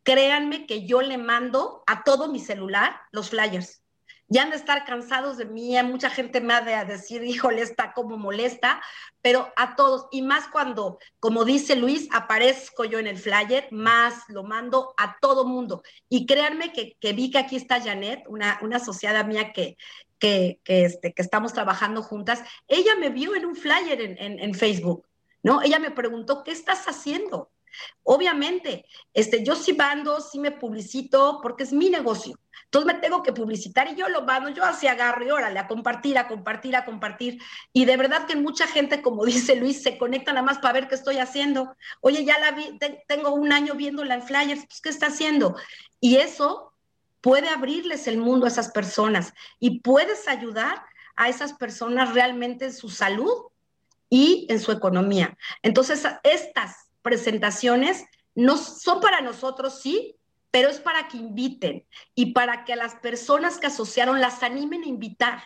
créanme 0.05 0.67
que 0.67 0.85
yo 0.85 1.01
le 1.01 1.17
mando 1.17 1.83
a 1.87 2.03
todo 2.03 2.29
mi 2.29 2.39
celular 2.39 3.01
los 3.11 3.31
flyers. 3.31 3.81
Ya 4.27 4.43
han 4.43 4.51
de 4.51 4.55
estar 4.55 4.85
cansados 4.85 5.37
de 5.37 5.45
mí, 5.45 5.75
mucha 5.83 6.09
gente 6.09 6.41
me 6.41 6.53
ha 6.53 6.61
de 6.61 6.85
decir, 6.85 7.23
híjole, 7.23 7.61
está 7.61 7.93
como 7.93 8.17
molesta, 8.17 8.81
pero 9.21 9.51
a 9.55 9.75
todos, 9.75 10.07
y 10.11 10.21
más 10.21 10.47
cuando, 10.47 10.99
como 11.19 11.43
dice 11.43 11.75
Luis, 11.75 12.07
aparezco 12.11 12.85
yo 12.85 12.97
en 12.99 13.07
el 13.07 13.17
flyer, 13.17 13.67
más 13.71 14.23
lo 14.29 14.43
mando 14.43 14.93
a 14.97 15.17
todo 15.19 15.45
mundo. 15.45 15.83
Y 16.09 16.25
créanme 16.25 16.71
que, 16.71 17.13
vi 17.13 17.29
que 17.29 17.39
aquí 17.39 17.55
está 17.55 17.81
Janet, 17.81 18.23
una, 18.27 18.59
una 18.61 18.77
asociada 18.77 19.23
mía 19.23 19.53
que, 19.53 19.75
que, 20.19 20.59
este, 20.65 21.13
que 21.13 21.21
estamos 21.21 21.53
trabajando 21.53 22.01
juntas, 22.01 22.43
ella 22.67 22.95
me 22.95 23.09
vio 23.09 23.35
en 23.35 23.45
un 23.45 23.55
flyer 23.55 24.01
en, 24.01 24.39
en 24.39 24.53
Facebook, 24.55 25.07
¿no? 25.43 25.61
Ella 25.61 25.77
me 25.77 25.91
preguntó, 25.91 26.43
¿qué 26.43 26.51
estás 26.51 26.85
haciendo? 26.85 27.51
Obviamente, 28.03 28.85
este, 29.13 29.43
yo 29.43 29.55
sí 29.55 29.73
mando, 29.73 30.21
sí 30.21 30.39
me 30.39 30.51
publicito, 30.51 31.39
porque 31.41 31.63
es 31.63 31.73
mi 31.73 31.89
negocio. 31.89 32.39
Entonces 32.65 32.93
me 32.93 32.99
tengo 32.99 33.23
que 33.23 33.31
publicitar 33.31 33.87
y 33.87 33.95
yo 33.95 34.09
lo 34.09 34.23
mando, 34.23 34.49
yo 34.49 34.63
así 34.65 34.87
agarro 34.87 35.25
y 35.25 35.31
órale, 35.31 35.59
a 35.59 35.67
compartir, 35.67 36.17
a 36.17 36.27
compartir, 36.27 36.75
a 36.75 36.83
compartir. 36.83 37.41
Y 37.71 37.85
de 37.85 37.95
verdad 37.95 38.25
que 38.25 38.35
mucha 38.35 38.67
gente, 38.67 39.01
como 39.01 39.23
dice 39.25 39.55
Luis, 39.55 39.81
se 39.81 39.97
conecta 39.97 40.33
nada 40.33 40.45
más 40.45 40.57
para 40.57 40.73
ver 40.73 40.87
qué 40.87 40.95
estoy 40.95 41.19
haciendo. 41.19 41.75
Oye, 42.01 42.25
ya 42.25 42.37
la 42.39 42.51
vi, 42.51 42.77
tengo 43.07 43.33
un 43.33 43.53
año 43.53 43.75
viéndola 43.75 44.15
en 44.15 44.23
flyers, 44.23 44.65
pues 44.65 44.81
¿qué 44.81 44.89
está 44.89 45.07
haciendo? 45.07 45.55
Y 46.01 46.17
eso 46.17 46.73
puede 47.21 47.49
abrirles 47.49 48.07
el 48.07 48.17
mundo 48.17 48.45
a 48.45 48.49
esas 48.49 48.71
personas 48.71 49.33
y 49.59 49.79
puedes 49.79 50.27
ayudar 50.27 50.83
a 51.15 51.29
esas 51.29 51.53
personas 51.53 52.13
realmente 52.13 52.65
en 52.65 52.73
su 52.73 52.89
salud 52.89 53.45
y 54.09 54.45
en 54.49 54.59
su 54.59 54.71
economía. 54.71 55.37
Entonces, 55.61 56.05
estas 56.23 56.84
presentaciones 57.05 58.03
no 58.33 58.57
son 58.57 58.99
para 58.99 59.21
nosotros, 59.21 59.79
sí, 59.79 60.17
pero 60.49 60.69
es 60.69 60.79
para 60.79 61.07
que 61.07 61.17
inviten 61.17 61.85
y 62.15 62.33
para 62.33 62.65
que 62.65 62.73
a 62.73 62.75
las 62.75 62.95
personas 62.95 63.59
que 63.59 63.67
asociaron 63.67 64.21
las 64.21 64.41
animen 64.41 64.81
a 64.81 64.87
invitar. 64.87 65.43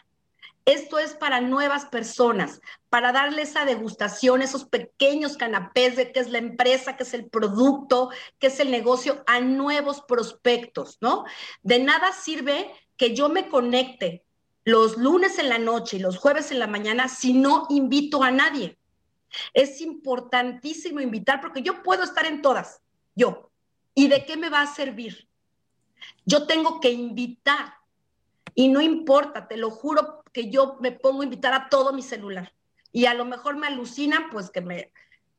Esto 0.64 1.00
es 1.00 1.16
para 1.16 1.42
nuevas 1.42 1.86
personas, 1.86 2.62
para 2.90 3.12
darles 3.12 3.50
esa 3.50 3.66
degustación, 3.66 4.42
esos 4.42 4.64
pequeños 4.64 5.36
canapés 5.36 5.98
de 5.98 6.14
qué 6.14 6.22
es 6.22 6.30
la 6.30 6.38
empresa, 6.38 6.96
qué 6.96 7.04
es 7.04 7.14
el 7.14 7.30
producto, 7.30 8.10
qué 8.40 8.48
es 8.48 8.60
el 8.62 8.72
negocio, 8.72 9.22
a 9.28 9.42
nuevos 9.42 10.02
prospectos, 10.02 10.98
¿no? 11.02 11.26
De 11.62 11.80
nada 11.80 12.14
sirve 12.14 12.72
que 12.96 13.14
yo 13.14 13.28
me 13.28 13.50
conecte 13.50 14.24
los 14.64 14.98
lunes 14.98 15.40
en 15.40 15.50
la 15.50 15.58
noche 15.58 15.98
y 15.98 16.00
los 16.00 16.18
jueves 16.18 16.52
en 16.52 16.60
la 16.60 16.68
mañana 16.68 17.10
si 17.10 17.34
no 17.34 17.68
invito 17.70 18.24
a 18.24 18.32
nadie. 18.32 18.78
Es 19.54 19.82
importantísimo 19.82 21.00
invitar 21.00 21.42
porque 21.42 21.62
yo 21.62 21.84
puedo 21.84 22.04
estar 22.04 22.26
en 22.26 22.42
todas, 22.42 22.82
yo. 23.16 23.52
¿Y 23.94 24.08
de 24.08 24.26
qué 24.26 24.38
me 24.38 24.50
va 24.50 24.62
a 24.62 24.68
servir? 24.68 25.28
Yo 26.26 26.48
tengo 26.48 26.80
que 26.80 26.92
invitar 26.92 27.74
y 28.56 28.68
no 28.70 28.82
importa, 28.82 29.48
te 29.48 29.58
lo 29.58 29.72
juro 29.72 30.24
que 30.32 30.50
yo 30.50 30.78
me 30.80 30.92
pongo 30.92 31.22
a 31.22 31.26
invitar 31.26 31.54
a 31.54 31.70
todo 31.70 31.94
mi 31.94 32.02
celular. 32.02 32.54
Y 32.92 33.06
a 33.06 33.14
lo 33.14 33.26
mejor 33.26 33.58
me 33.58 33.68
alucina, 33.68 34.30
pues 34.32 34.50
que 34.50 34.62
me 34.62 34.92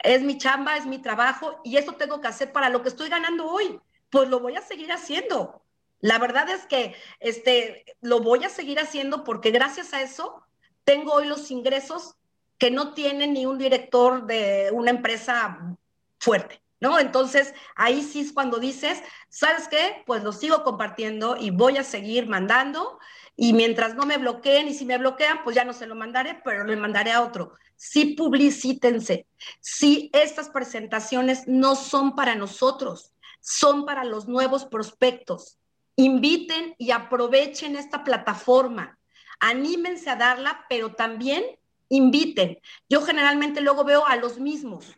es 0.03 0.23
mi 0.23 0.39
chamba, 0.39 0.77
es 0.77 0.87
mi 0.87 0.99
trabajo 0.99 1.61
y 1.65 1.77
eso 1.77 1.93
tengo 1.93 2.21
que 2.21 2.29
hacer 2.29 2.53
para 2.53 2.71
lo 2.71 2.83
que 2.83 2.89
estoy 2.89 3.09
ganando 3.09 3.47
hoy. 3.47 3.81
Pues 4.09 4.29
lo 4.29 4.41
voy 4.41 4.57
a 4.57 4.63
seguir 4.63 4.93
haciendo. 4.93 5.63
La 6.01 6.19
verdad 6.19 6.49
es 6.49 6.65
que 6.67 6.95
este 7.21 7.85
lo 8.01 8.21
voy 8.21 8.45
a 8.45 8.49
seguir 8.49 8.81
haciendo 8.81 9.25
porque 9.25 9.51
gracias 9.51 9.93
a 9.93 10.01
eso 10.01 10.43
tengo 10.85 11.13
hoy 11.13 11.27
los 11.27 11.51
ingresos 11.51 12.17
que 12.61 12.71
no 12.71 12.93
tiene 12.93 13.27
ni 13.27 13.47
un 13.47 13.59
director 13.59 14.27
de 14.27 14.71
una 14.73 14.91
empresa 14.91 15.77
fuerte. 16.19 16.63
¿no? 16.79 16.99
Entonces, 16.99 17.55
ahí 17.75 18.03
sí 18.03 18.21
es 18.21 18.33
cuando 18.33 18.59
dices, 18.59 19.03
¿sabes 19.29 19.67
qué? 19.69 20.03
Pues 20.07 20.23
lo 20.23 20.33
sigo 20.33 20.63
compartiendo 20.63 21.37
y 21.37 21.51
voy 21.51 21.79
a 21.79 21.85
seguir 21.85 22.27
mandando 22.27 22.99
y 23.35 23.55
mientras 23.55 23.95
no 23.95 24.05
me 24.05 24.19
bloqueen 24.19 24.69
y 24.69 24.75
si 24.75 24.85
me 24.85 24.99
bloquean, 24.99 25.43
pues 25.43 25.57
ya 25.57 25.65
no 25.65 25.73
se 25.73 25.87
lo 25.87 25.95
mandaré, 25.95 26.41
pero 26.45 26.65
lo 26.65 26.77
mandaré 26.77 27.13
a 27.13 27.23
otro. 27.23 27.55
Sí 27.77 28.15
publicítense. 28.15 29.27
Sí, 29.61 30.11
estas 30.13 30.51
presentaciones 30.51 31.47
no 31.47 31.77
son 31.77 32.15
para 32.15 32.35
nosotros, 32.35 33.13
son 33.41 33.87
para 33.87 34.05
los 34.05 34.29
nuevos 34.29 34.67
prospectos. 34.67 35.59
Inviten 35.97 36.75
y 36.79 36.91
aprovechen 36.91 37.77
esta 37.77 38.05
plataforma. 38.05 38.99
Anímense 39.39 40.11
a 40.11 40.17
darla, 40.17 40.67
pero 40.69 40.95
también 40.95 41.45
inviten. 41.91 42.59
Yo 42.89 43.03
generalmente 43.03 43.61
luego 43.61 43.85
veo 43.85 44.07
a 44.07 44.17
los 44.17 44.39
mismos 44.39 44.97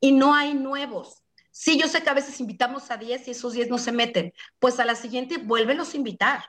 y 0.00 0.10
no 0.10 0.34
hay 0.34 0.54
nuevos. 0.54 1.22
Sí, 1.52 1.78
yo 1.78 1.86
sé 1.86 2.02
que 2.02 2.10
a 2.10 2.14
veces 2.14 2.40
invitamos 2.40 2.90
a 2.90 2.96
10 2.96 3.28
y 3.28 3.30
esos 3.30 3.52
10 3.52 3.68
no 3.68 3.78
se 3.78 3.92
meten. 3.92 4.32
Pues 4.58 4.80
a 4.80 4.84
la 4.84 4.96
siguiente 4.96 5.36
vuélvelos 5.36 5.94
a 5.94 5.96
invitar 5.98 6.44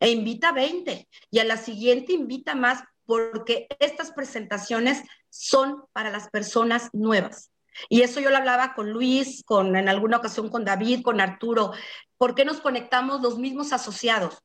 e 0.00 0.10
invita 0.10 0.48
a 0.48 0.52
20 0.52 1.08
y 1.30 1.38
a 1.38 1.44
la 1.44 1.58
siguiente 1.58 2.12
invita 2.12 2.54
más 2.54 2.82
porque 3.04 3.68
estas 3.78 4.10
presentaciones 4.10 5.02
son 5.30 5.84
para 5.92 6.10
las 6.10 6.28
personas 6.30 6.88
nuevas. 6.92 7.52
Y 7.90 8.00
eso 8.00 8.20
yo 8.20 8.30
lo 8.30 8.38
hablaba 8.38 8.74
con 8.74 8.90
Luis, 8.90 9.44
con 9.44 9.76
en 9.76 9.88
alguna 9.90 10.16
ocasión 10.16 10.48
con 10.48 10.64
David, 10.64 11.02
con 11.02 11.20
Arturo. 11.20 11.72
¿Por 12.16 12.34
qué 12.34 12.46
nos 12.46 12.60
conectamos 12.60 13.20
los 13.20 13.38
mismos 13.38 13.74
asociados? 13.74 14.42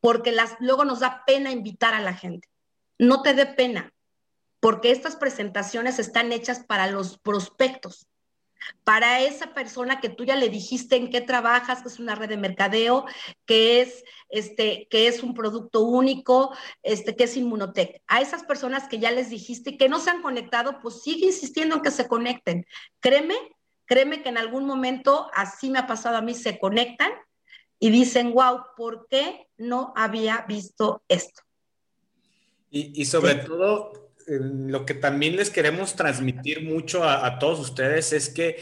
Porque 0.00 0.30
las, 0.30 0.56
luego 0.60 0.84
nos 0.84 1.00
da 1.00 1.24
pena 1.26 1.50
invitar 1.50 1.92
a 1.92 2.00
la 2.00 2.14
gente. 2.14 2.48
No 2.96 3.22
te 3.22 3.34
dé 3.34 3.46
pena 3.46 3.92
porque 4.60 4.90
estas 4.90 5.16
presentaciones 5.16 5.98
están 5.98 6.32
hechas 6.32 6.64
para 6.64 6.90
los 6.90 7.18
prospectos, 7.18 8.08
para 8.84 9.22
esa 9.22 9.54
persona 9.54 10.00
que 10.00 10.08
tú 10.08 10.24
ya 10.24 10.36
le 10.36 10.48
dijiste 10.48 10.96
en 10.96 11.10
qué 11.10 11.20
trabajas, 11.20 11.82
que 11.82 11.88
es 11.88 11.98
una 12.00 12.16
red 12.16 12.28
de 12.28 12.36
mercadeo, 12.36 13.06
que 13.46 13.80
es 13.80 14.04
este 14.28 14.88
que 14.90 15.06
es 15.06 15.22
un 15.22 15.32
producto 15.32 15.82
único, 15.82 16.54
este 16.82 17.14
que 17.14 17.24
es 17.24 17.36
Inmunotech. 17.36 18.02
A 18.08 18.20
esas 18.20 18.42
personas 18.42 18.88
que 18.88 18.98
ya 18.98 19.10
les 19.10 19.30
dijiste 19.30 19.70
y 19.70 19.76
que 19.78 19.88
no 19.88 20.00
se 20.00 20.10
han 20.10 20.22
conectado, 20.22 20.80
pues 20.80 21.02
sigue 21.02 21.26
insistiendo 21.26 21.76
en 21.76 21.82
que 21.82 21.90
se 21.90 22.08
conecten. 22.08 22.66
Créeme, 23.00 23.36
créeme 23.86 24.22
que 24.22 24.28
en 24.28 24.38
algún 24.38 24.66
momento 24.66 25.30
así 25.34 25.70
me 25.70 25.78
ha 25.78 25.86
pasado 25.86 26.16
a 26.16 26.22
mí 26.22 26.34
se 26.34 26.58
conectan 26.58 27.12
y 27.78 27.90
dicen, 27.90 28.32
"Wow, 28.32 28.62
¿por 28.76 29.06
qué 29.08 29.48
no 29.56 29.92
había 29.96 30.44
visto 30.48 31.02
esto?" 31.08 31.42
Y, 32.70 33.04
sobre 33.06 33.36
todo 33.36 34.07
lo 34.28 34.84
que 34.84 34.94
también 34.94 35.36
les 35.36 35.50
queremos 35.50 35.94
transmitir 35.94 36.62
mucho 36.62 37.04
a, 37.04 37.38
todos 37.38 37.60
ustedes 37.60 38.12
es 38.12 38.28
que 38.28 38.56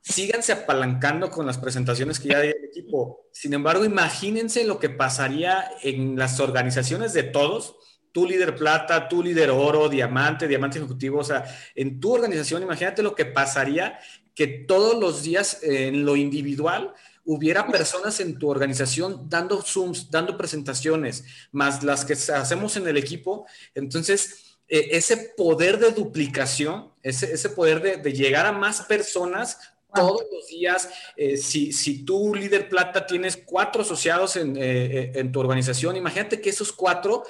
síganse 0.00 0.52
apalancando 0.52 1.30
con 1.30 1.46
las 1.46 1.58
presentaciones 1.58 2.20
que 2.20 2.28
ya 2.28 2.38
hay 2.38 2.50
el 2.50 2.64
equipo. 2.64 3.26
Sin 3.32 3.54
embargo, 3.54 3.84
imagínense 3.84 4.64
lo 4.64 4.78
que 4.78 4.90
pasaría 4.90 5.70
en 5.82 6.16
las 6.16 6.40
organizaciones 6.40 7.12
de 7.12 7.24
todos, 7.24 7.76
tu 8.12 8.26
líder 8.26 8.54
plata, 8.54 9.08
tu 9.08 9.22
líder 9.22 9.50
oro, 9.50 9.88
diamante, 9.88 10.46
diamante 10.46 10.78
ejecutivo, 10.78 11.20
o 11.20 11.24
sea, 11.24 11.44
en 11.74 11.98
tu 11.98 12.12
organización, 12.12 12.62
imagínate 12.62 13.02
lo 13.02 13.14
que 13.14 13.24
pasaría 13.24 13.98
que 14.34 14.46
todos 14.46 15.00
los 15.00 15.22
días 15.22 15.60
en 15.62 16.04
lo 16.04 16.16
individual 16.16 16.94
hubiera 17.24 17.66
personas 17.68 18.18
en 18.20 18.38
tu 18.38 18.48
organización 18.48 19.28
dando 19.28 19.62
Zooms, 19.62 20.10
dando 20.10 20.36
presentaciones, 20.36 21.24
más 21.52 21.82
las 21.82 22.04
que 22.04 22.14
hacemos 22.14 22.76
en 22.76 22.88
el 22.88 22.96
equipo. 22.96 23.46
Entonces, 23.74 24.51
eh, 24.74 24.96
ese 24.96 25.18
poder 25.36 25.78
de 25.78 25.90
duplicación, 25.90 26.90
ese, 27.02 27.50
poder 27.50 28.00
de, 28.00 28.12
llegar 28.14 28.46
a 28.46 28.52
más 28.52 28.80
personas 28.80 29.58
todos 29.94 30.22
los 30.32 30.46
días. 30.48 30.88
Eh, 31.14 31.36
si, 31.36 31.74
si 31.74 32.06
tú, 32.06 32.34
líder 32.34 32.70
plata, 32.70 33.06
tienes 33.06 33.36
cuatro 33.36 33.82
asociados 33.82 34.36
en, 34.36 34.56
eh, 34.56 35.12
en 35.14 35.30
tu 35.30 35.40
organización, 35.40 35.96
imagínate 35.96 36.40
que 36.40 36.48
esos 36.48 36.72
cuatro 36.72 37.22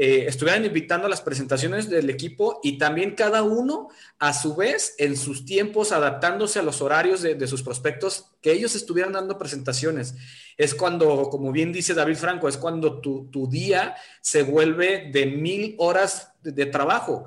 estuvieran 0.00 0.64
invitando 0.64 1.06
a 1.06 1.10
las 1.10 1.20
presentaciones 1.20 1.90
del 1.90 2.08
equipo 2.08 2.60
y 2.62 2.78
también 2.78 3.14
cada 3.14 3.42
uno, 3.42 3.88
a 4.18 4.32
su 4.32 4.54
vez, 4.54 4.94
en 4.98 5.16
sus 5.16 5.44
tiempos, 5.44 5.92
adaptándose 5.92 6.58
a 6.58 6.62
los 6.62 6.80
horarios 6.80 7.20
de, 7.20 7.34
de 7.34 7.46
sus 7.46 7.62
prospectos, 7.62 8.26
que 8.40 8.52
ellos 8.52 8.74
estuvieran 8.76 9.12
dando 9.12 9.38
presentaciones 9.38 10.14
es 10.58 10.74
cuando, 10.74 11.30
como 11.30 11.52
bien 11.52 11.72
dice 11.72 11.94
David 11.94 12.16
Franco, 12.16 12.48
es 12.48 12.56
cuando 12.56 13.00
tu, 13.00 13.48
día 13.48 13.94
se 14.20 14.42
vuelve 14.42 15.08
de 15.12 15.26
mil 15.26 15.76
horas 15.78 16.32
de, 16.42 16.66
trabajo. 16.66 17.24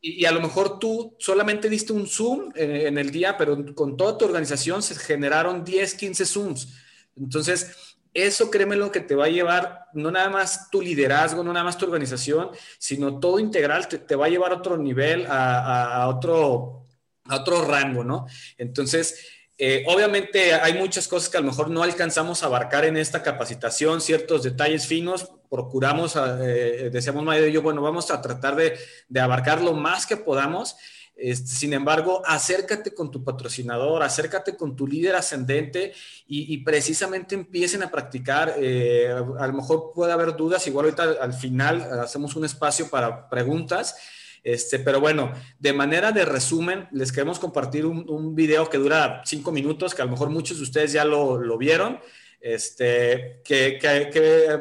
Y, 0.00 0.24
a 0.24 0.30
lo 0.30 0.40
mejor 0.40 0.78
tú 0.78 1.16
solamente 1.18 1.68
diste 1.68 1.92
un 1.92 2.06
Zoom 2.06 2.52
en, 2.54 2.96
el 2.96 3.10
día, 3.10 3.36
pero 3.36 3.74
con 3.74 3.96
toda 3.96 4.16
tu 4.16 4.24
organización 4.26 4.80
se 4.84 4.94
generaron 4.94 5.64
10, 5.64 5.94
15 5.94 6.24
Zooms. 6.24 6.68
Entonces, 7.16 7.87
eso 8.22 8.50
créeme 8.50 8.76
lo 8.76 8.90
que 8.90 9.00
te 9.00 9.14
va 9.14 9.26
a 9.26 9.30
llevar, 9.30 9.86
no 9.92 10.10
nada 10.10 10.30
más 10.30 10.70
tu 10.70 10.80
liderazgo, 10.80 11.42
no 11.42 11.52
nada 11.52 11.64
más 11.64 11.78
tu 11.78 11.86
organización, 11.86 12.50
sino 12.78 13.18
todo 13.18 13.38
integral, 13.38 13.88
te, 13.88 14.16
va 14.16 14.26
a 14.26 14.28
llevar 14.28 14.52
a 14.52 14.56
otro 14.56 14.76
nivel, 14.76 15.26
a, 15.28 16.06
otro, 16.08 16.86
a 17.24 17.36
otro 17.36 17.64
rango, 17.64 18.04
¿no? 18.04 18.26
Entonces, 18.56 19.26
eh, 19.58 19.84
obviamente 19.88 20.54
hay 20.54 20.74
muchas 20.74 21.08
cosas 21.08 21.28
que 21.28 21.36
a 21.36 21.40
lo 21.40 21.48
mejor 21.48 21.68
no 21.68 21.82
alcanzamos 21.82 22.42
a 22.42 22.46
abarcar 22.46 22.84
en 22.84 22.96
esta 22.96 23.22
capacitación, 23.22 24.00
ciertos 24.00 24.44
detalles 24.44 24.86
finos, 24.86 25.32
procuramos, 25.50 26.16
eh, 26.16 26.90
decíamos 26.92 27.24
Maya 27.24 27.46
y 27.46 27.52
yo, 27.52 27.62
bueno, 27.62 27.82
vamos 27.82 28.10
a 28.10 28.20
tratar 28.20 28.54
de, 28.56 28.78
abarcar 29.20 29.62
lo 29.62 29.74
más 29.74 30.06
que 30.06 30.16
podamos. 30.16 30.76
Este, 31.18 31.48
sin 31.48 31.72
embargo, 31.72 32.22
acércate 32.24 32.94
con 32.94 33.10
tu 33.10 33.24
patrocinador, 33.24 34.02
acércate 34.02 34.56
con 34.56 34.76
tu 34.76 34.86
líder 34.86 35.16
ascendente 35.16 35.92
y, 36.28 36.56
precisamente 36.58 37.34
empiecen 37.34 37.82
a 37.82 37.90
practicar. 37.90 38.54
Eh, 38.56 39.12
a 39.38 39.46
lo 39.46 39.52
mejor 39.52 39.92
puede 39.92 40.12
haber 40.12 40.36
dudas, 40.36 40.66
igual 40.66 40.86
ahorita 40.86 41.16
al 41.20 41.34
final 41.34 41.82
hacemos 42.00 42.36
un 42.36 42.44
espacio 42.44 42.88
para 42.88 43.28
preguntas 43.28 43.96
este, 44.48 44.78
pero 44.78 45.00
bueno, 45.00 45.32
de 45.58 45.72
manera 45.72 46.12
de 46.12 46.24
resumen, 46.24 46.88
les 46.92 47.12
queremos 47.12 47.38
compartir 47.38 47.84
un, 47.86 48.34
video 48.34 48.70
que 48.70 48.78
dura 48.78 49.22
cinco 49.24 49.52
minutos, 49.52 49.94
que 49.94 50.02
a 50.02 50.04
lo 50.04 50.12
mejor 50.12 50.30
muchos 50.30 50.58
de 50.58 50.62
ustedes 50.62 50.92
ya 50.92 51.04
lo, 51.04 51.58
vieron, 51.58 52.00
este, 52.40 53.42
que, 53.44 53.78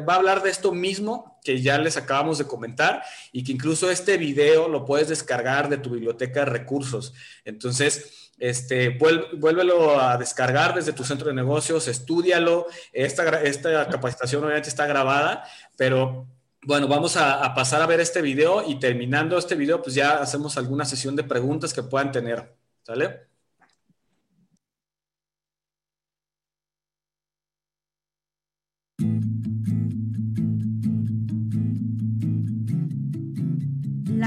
va 0.08 0.14
a 0.14 0.18
hablar 0.18 0.44
de 0.44 0.50
esto 0.50 0.74
mismo 0.74 1.37
que 1.48 1.62
ya 1.62 1.78
les 1.78 1.96
acabamos 1.96 2.38
de 2.38 2.46
comentar 2.46 3.02
y 3.32 3.42
que 3.42 3.54
incluso 3.54 3.90
este 3.90 4.18
video 4.18 4.68
lo 4.68 4.84
puedes 4.84 5.08
descargar 5.08 5.70
de 5.70 5.78
tu 5.78 5.92
biblioteca 5.92 6.42
de 6.42 6.48
recursos. 6.48 7.14
Entonces, 7.46 8.34
este, 8.38 8.90
vuélvelo 8.98 9.98
a 9.98 10.18
descargar 10.18 10.76
desde 10.76 10.92
tu 10.92 11.06
centro 11.06 11.30
de 11.30 11.34
negocios, 11.34 11.88
estudialo. 11.88 12.68
Esta, 12.92 13.42
esta 13.44 13.88
capacitación 13.88 14.44
obviamente 14.44 14.68
está 14.68 14.88
grabada, 14.88 15.46
pero 15.78 16.28
bueno, 16.64 16.90
vamos 16.90 17.16
a, 17.16 17.54
pasar 17.54 17.82
a 17.82 17.86
ver 17.86 18.02
este 18.02 18.22
video 18.22 18.70
y 18.70 18.78
terminando 18.78 19.38
este 19.38 19.56
video, 19.56 19.82
pues 19.82 19.96
ya 19.96 20.18
hacemos 20.18 20.58
alguna 20.58 20.84
sesión 20.84 21.16
de 21.16 21.24
preguntas 21.24 21.74
que 21.74 21.82
puedan 21.82 22.12
tener. 22.12 22.54
¿Sale? 22.84 23.22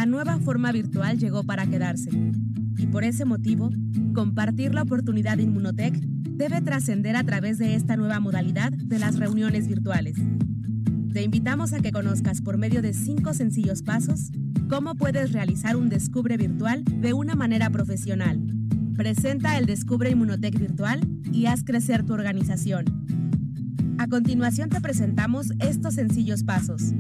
La 0.01 0.07
nueva 0.07 0.38
forma 0.38 0.72
virtual 0.72 1.18
llegó 1.18 1.44
para 1.44 1.66
quedarse 1.66 2.09
y 2.78 2.86
por 2.86 3.05
ese 3.05 3.26
motivo 3.26 3.68
Compartir 4.14 4.72
la 4.72 4.80
oportunidad 4.80 5.36
de 5.36 5.42
Inmunotech 5.42 5.94
debe 5.94 6.62
trascender 6.62 7.16
a 7.16 7.24
través 7.24 7.59
de 7.59 7.74
esta 7.74 7.98
nueva 7.98 8.18
modalidad 8.18 8.72
de 8.72 8.98
las 8.98 9.18
reuniones 9.18 9.68
virtuales. 9.68 10.16
Te 11.12 11.22
invitamos 11.22 11.74
a 11.74 11.80
que 11.80 11.92
conozcas 11.92 12.40
por 12.40 12.57
medio 12.57 12.80
de 12.80 12.94
cinco 12.94 13.34
sencillos 13.34 13.82
pasos 13.82 14.30
cómo 14.70 14.94
puedes 14.94 15.32
realizar 15.32 15.76
un 15.76 15.90
descubre 15.90 16.38
virtual 16.38 16.82
de 16.82 17.12
una 17.12 17.34
manera 17.34 17.68
profesional. 17.68 18.40
Presenta 18.96 19.59
el 19.59 19.66
Descubre 19.66 20.09
Inmunotech 20.09 20.59
virtual 20.59 21.07
y 21.30 21.44
haz 21.44 21.62
crecer 21.62 22.07
tu 22.07 22.14
organización. 22.14 22.86
A 23.98 24.07
continuación 24.07 24.70
te 24.70 24.80
presentamos 24.80 25.53
estos 25.59 25.96
sencillos 25.96 26.42
pasos. 26.42 26.94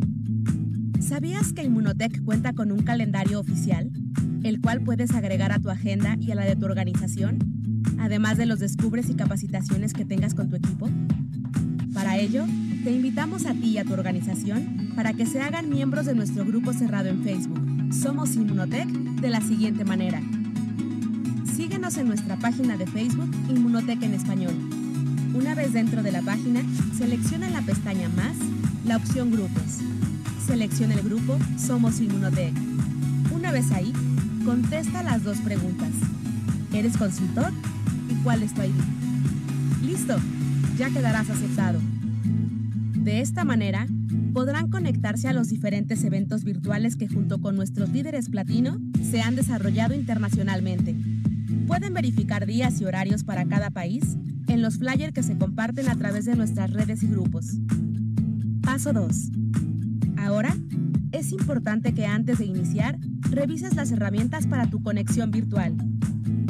¿Sabías 1.10 1.52
que 1.52 1.64
Inmunotech 1.64 2.24
cuenta 2.24 2.52
con 2.52 2.70
un 2.70 2.84
calendario 2.84 3.40
oficial, 3.40 3.90
el 4.44 4.60
cual 4.60 4.82
puedes 4.82 5.10
agregar 5.10 5.50
a 5.50 5.58
tu 5.58 5.68
agenda 5.68 6.14
y 6.20 6.30
a 6.30 6.36
la 6.36 6.44
de 6.44 6.54
tu 6.54 6.66
organización, 6.66 7.40
además 7.98 8.38
de 8.38 8.46
los 8.46 8.60
descubres 8.60 9.10
y 9.10 9.14
capacitaciones 9.14 9.92
que 9.92 10.04
tengas 10.04 10.34
con 10.34 10.48
tu 10.48 10.54
equipo? 10.54 10.88
Para 11.92 12.16
ello, 12.16 12.44
te 12.84 12.92
invitamos 12.92 13.46
a 13.46 13.54
ti 13.54 13.70
y 13.70 13.78
a 13.78 13.84
tu 13.84 13.92
organización 13.92 14.92
para 14.94 15.12
que 15.12 15.26
se 15.26 15.40
hagan 15.40 15.68
miembros 15.68 16.06
de 16.06 16.14
nuestro 16.14 16.44
grupo 16.44 16.72
cerrado 16.72 17.08
en 17.08 17.24
Facebook. 17.24 17.92
Somos 17.92 18.36
Inmunotech 18.36 18.86
de 18.86 19.30
la 19.30 19.40
siguiente 19.40 19.84
manera. 19.84 20.22
Síguenos 21.56 21.96
en 21.96 22.06
nuestra 22.06 22.36
página 22.36 22.76
de 22.76 22.86
Facebook 22.86 23.32
Inmunotech 23.48 24.00
en 24.04 24.14
español. 24.14 24.54
Una 25.34 25.56
vez 25.56 25.72
dentro 25.72 26.04
de 26.04 26.12
la 26.12 26.22
página, 26.22 26.62
selecciona 26.96 27.48
en 27.48 27.54
la 27.54 27.62
pestaña 27.62 28.08
Más 28.10 28.36
la 28.86 28.96
opción 28.96 29.32
Grupos 29.32 29.80
selecciona 30.50 30.94
el 30.94 31.02
grupo 31.02 31.38
Somos 31.56 32.00
Inmunotech. 32.00 32.52
Una 33.32 33.52
vez 33.52 33.70
ahí, 33.70 33.92
contesta 34.44 35.04
las 35.04 35.22
dos 35.22 35.38
preguntas. 35.38 35.90
¿Eres 36.74 36.96
consultor? 36.96 37.52
¿Y 38.10 38.14
cuál 38.24 38.42
es 38.42 38.52
tu 38.52 38.62
ID? 38.62 38.74
Listo, 39.86 40.16
ya 40.76 40.90
quedarás 40.90 41.30
aceptado. 41.30 41.78
De 42.96 43.20
esta 43.20 43.44
manera, 43.44 43.86
podrán 44.34 44.70
conectarse 44.70 45.28
a 45.28 45.32
los 45.32 45.50
diferentes 45.50 46.02
eventos 46.02 46.42
virtuales 46.42 46.96
que 46.96 47.06
junto 47.06 47.40
con 47.40 47.54
nuestros 47.54 47.90
líderes 47.90 48.28
platino 48.28 48.80
se 49.08 49.22
han 49.22 49.36
desarrollado 49.36 49.94
internacionalmente. 49.94 50.96
Pueden 51.68 51.94
verificar 51.94 52.44
días 52.44 52.80
y 52.80 52.86
horarios 52.86 53.22
para 53.22 53.44
cada 53.44 53.70
país 53.70 54.16
en 54.48 54.62
los 54.62 54.78
flyers 54.78 55.12
que 55.12 55.22
se 55.22 55.38
comparten 55.38 55.88
a 55.88 55.94
través 55.94 56.24
de 56.24 56.34
nuestras 56.34 56.72
redes 56.72 57.04
y 57.04 57.06
grupos. 57.06 57.46
Paso 58.62 58.92
2 58.92 59.39
Ahora, 60.20 60.54
es 61.12 61.32
importante 61.32 61.94
que 61.94 62.04
antes 62.04 62.38
de 62.38 62.44
iniciar, 62.44 62.98
revises 63.30 63.74
las 63.74 63.90
herramientas 63.90 64.46
para 64.46 64.68
tu 64.68 64.82
conexión 64.82 65.30
virtual. 65.30 65.74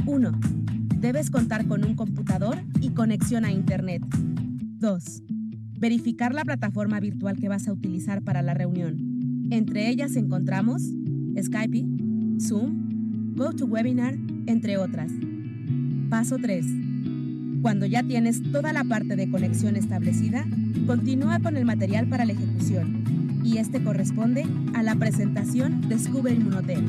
1. 0.06 0.40
Debes 1.00 1.30
contar 1.30 1.66
con 1.66 1.84
un 1.84 1.94
computador 1.94 2.56
y 2.80 2.90
conexión 2.90 3.44
a 3.44 3.52
Internet. 3.52 4.02
2. 4.10 5.22
Verificar 5.78 6.34
la 6.34 6.44
plataforma 6.44 6.98
virtual 6.98 7.36
que 7.36 7.48
vas 7.48 7.68
a 7.68 7.72
utilizar 7.72 8.22
para 8.22 8.42
la 8.42 8.54
reunión. 8.54 9.46
Entre 9.50 9.88
ellas 9.88 10.16
encontramos 10.16 10.82
Skype, 11.40 11.86
Zoom, 12.40 13.36
GoToWebinar, 13.36 14.18
entre 14.46 14.78
otras. 14.78 15.12
Paso 16.08 16.38
3. 16.38 16.66
Cuando 17.62 17.86
ya 17.86 18.02
tienes 18.02 18.42
toda 18.50 18.72
la 18.72 18.82
parte 18.82 19.14
de 19.14 19.30
conexión 19.30 19.76
establecida, 19.76 20.44
continúa 20.88 21.38
con 21.38 21.56
el 21.56 21.64
material 21.64 22.08
para 22.08 22.24
la 22.24 22.32
ejecución 22.32 23.19
y 23.42 23.58
este 23.58 23.82
corresponde 23.82 24.46
a 24.74 24.82
la 24.82 24.94
presentación 24.96 25.88
Descubre 25.88 26.34
Inmunotech. 26.34 26.84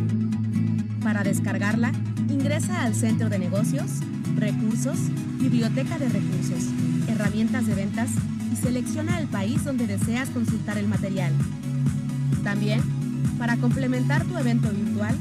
Para 1.04 1.24
descargarla, 1.24 1.92
ingresa 2.30 2.84
al 2.84 2.94
Centro 2.94 3.30
de 3.30 3.40
Negocios, 3.40 4.00
Recursos, 4.36 4.98
Biblioteca 5.40 5.98
de 5.98 6.10
Recursos, 6.10 6.68
Herramientas 7.08 7.68
de 7.68 7.76
Ventas 7.76 8.10
y 8.52 8.56
selecciona 8.56 9.20
el 9.20 9.28
país 9.28 9.64
donde 9.64 9.88
deseas 9.88 10.30
consultar 10.30 10.78
el 10.78 10.88
material. 10.88 11.34
También, 12.44 12.82
para 13.38 13.58
complementar 13.58 14.26
tu 14.26 14.38
evento 14.38 14.70
virtual, 14.70 15.16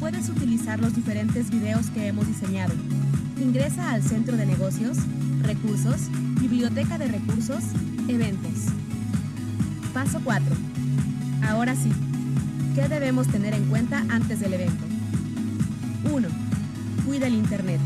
puedes 0.00 0.28
utilizar 0.28 0.80
los 0.80 0.94
diferentes 0.94 1.50
videos 1.50 1.90
que 1.90 2.06
hemos 2.06 2.26
diseñado. 2.26 2.74
Ingresa 3.42 3.90
al 3.90 4.02
Centro 4.02 4.36
de 4.36 4.46
Negocios, 4.46 4.98
Recursos, 5.42 6.08
Biblioteca 6.40 6.96
de 6.98 7.08
Recursos, 7.08 7.64
Eventos. 8.08 8.66
Paso 9.92 10.20
4 10.24 10.75
Ahora 11.46 11.76
sí, 11.76 11.90
¿qué 12.74 12.88
debemos 12.88 13.28
tener 13.28 13.54
en 13.54 13.66
cuenta 13.66 14.04
antes 14.08 14.40
del 14.40 14.54
evento? 14.54 14.84
1. 16.12 16.28
Cuida 17.06 17.28
el 17.28 17.34
Internet. 17.34 17.80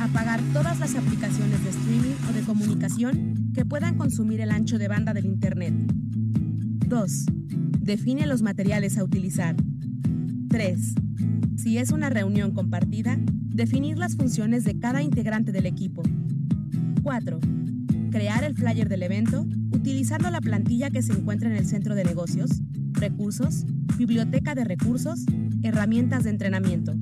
Apagar 0.00 0.40
todas 0.52 0.78
las 0.78 0.94
aplicaciones 0.94 1.62
de 1.64 1.70
streaming 1.70 2.14
o 2.30 2.32
de 2.32 2.42
comunicación 2.42 3.50
que 3.52 3.64
puedan 3.64 3.96
consumir 3.96 4.40
el 4.40 4.52
ancho 4.52 4.78
de 4.78 4.86
banda 4.86 5.12
del 5.12 5.26
Internet. 5.26 5.74
2. 5.74 7.26
Define 7.80 8.26
los 8.26 8.42
materiales 8.42 8.96
a 8.96 9.04
utilizar. 9.04 9.56
3. 10.48 10.94
Si 11.56 11.78
es 11.78 11.90
una 11.90 12.10
reunión 12.10 12.52
compartida, 12.52 13.18
definir 13.48 13.98
las 13.98 14.14
funciones 14.14 14.62
de 14.62 14.78
cada 14.78 15.02
integrante 15.02 15.50
del 15.50 15.66
equipo. 15.66 16.02
4. 17.02 17.40
Crear 18.12 18.44
el 18.44 18.54
flyer 18.54 18.88
del 18.88 19.02
evento 19.02 19.44
utilizando 19.72 20.30
la 20.30 20.40
plantilla 20.40 20.90
que 20.90 21.02
se 21.02 21.12
encuentra 21.12 21.50
en 21.50 21.56
el 21.56 21.66
centro 21.66 21.94
de 21.94 22.04
negocios, 22.04 22.62
recursos, 22.98 23.64
biblioteca 23.96 24.54
de 24.54 24.64
recursos, 24.64 25.24
herramientas 25.62 26.24
de 26.24 26.30
entrenamiento. 26.30 26.94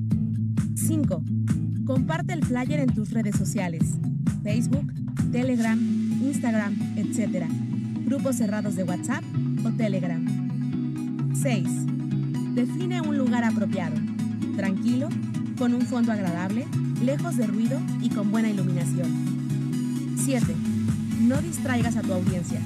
5. 0.75 1.23
Comparte 1.85 2.33
el 2.33 2.43
flyer 2.45 2.79
en 2.79 2.93
tus 2.93 3.11
redes 3.11 3.35
sociales, 3.35 3.83
Facebook, 4.43 4.91
Telegram, 5.31 5.79
Instagram, 6.21 6.75
etc. 6.95 7.45
Grupos 8.05 8.37
cerrados 8.37 8.75
de 8.75 8.83
WhatsApp 8.83 9.23
o 9.65 9.69
Telegram. 9.71 10.23
6. 11.33 11.67
Define 12.55 13.01
un 13.01 13.17
lugar 13.17 13.43
apropiado, 13.43 13.95
tranquilo, 14.55 15.09
con 15.57 15.73
un 15.73 15.81
fondo 15.81 16.11
agradable, 16.11 16.65
lejos 17.03 17.37
de 17.37 17.47
ruido 17.47 17.79
y 18.01 18.09
con 18.09 18.31
buena 18.31 18.49
iluminación. 18.49 20.15
7 20.17 20.55
no 21.21 21.41
distraigas 21.41 21.97
a 21.97 22.01
tu 22.01 22.13
audiencia. 22.13 22.61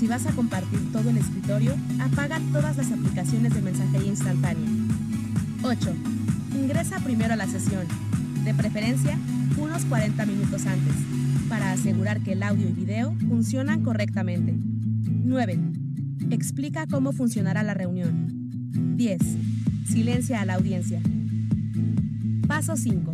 Si 0.00 0.06
vas 0.06 0.24
a 0.24 0.32
compartir 0.32 0.80
todo 0.92 1.10
el 1.10 1.18
escritorio, 1.18 1.76
apaga 2.00 2.40
todas 2.52 2.74
las 2.78 2.90
aplicaciones 2.90 3.52
de 3.52 3.60
mensajería 3.60 4.08
instantánea. 4.08 4.66
8. 5.62 5.92
Ingresa 6.58 7.00
primero 7.00 7.34
a 7.34 7.36
la 7.36 7.46
sesión, 7.46 7.86
de 8.42 8.54
preferencia 8.54 9.18
unos 9.58 9.84
40 9.84 10.24
minutos 10.24 10.64
antes, 10.64 10.94
para 11.50 11.72
asegurar 11.72 12.22
que 12.22 12.32
el 12.32 12.42
audio 12.42 12.66
y 12.66 12.72
video 12.72 13.14
funcionan 13.28 13.82
correctamente. 13.82 14.54
9. 14.56 15.60
Explica 16.30 16.86
cómo 16.86 17.12
funcionará 17.12 17.62
la 17.62 17.74
reunión. 17.74 18.96
10. 18.96 19.20
Silencia 19.86 20.40
a 20.40 20.46
la 20.46 20.54
audiencia. 20.54 21.02
Paso 22.48 22.74
5. 22.74 23.12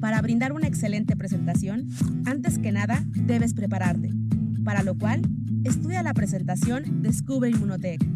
Para 0.00 0.20
brindar 0.20 0.52
una 0.52 0.66
excelente 0.66 1.16
presentación, 1.16 1.88
antes 2.26 2.58
que 2.58 2.72
nada, 2.72 3.02
debes 3.14 3.54
prepararte, 3.54 4.12
para 4.68 4.82
lo 4.82 4.98
cual, 4.98 5.22
estudia 5.64 6.02
la 6.02 6.12
presentación 6.12 7.00
Descubre 7.02 7.48
Inmunotech. 7.48 8.06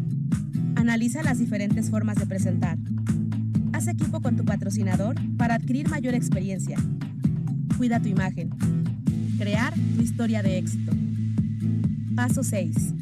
Analiza 0.75 1.23
las 1.23 1.39
diferentes 1.39 1.89
formas 1.89 2.15
de 2.17 2.27
presentar. 2.27 2.77
Haz 3.71 3.87
equipo 3.87 4.21
con 4.21 4.35
tu 4.35 4.45
patrocinador 4.45 5.15
para 5.35 5.55
adquirir 5.55 5.89
mayor 5.89 6.13
experiencia. 6.13 6.77
Cuida 7.75 7.99
tu 7.99 8.09
imagen. 8.09 8.51
Crear 9.39 9.73
tu 9.95 10.03
historia 10.03 10.43
de 10.43 10.59
éxito. 10.59 10.91
Paso 12.15 12.43
6. 12.43 12.93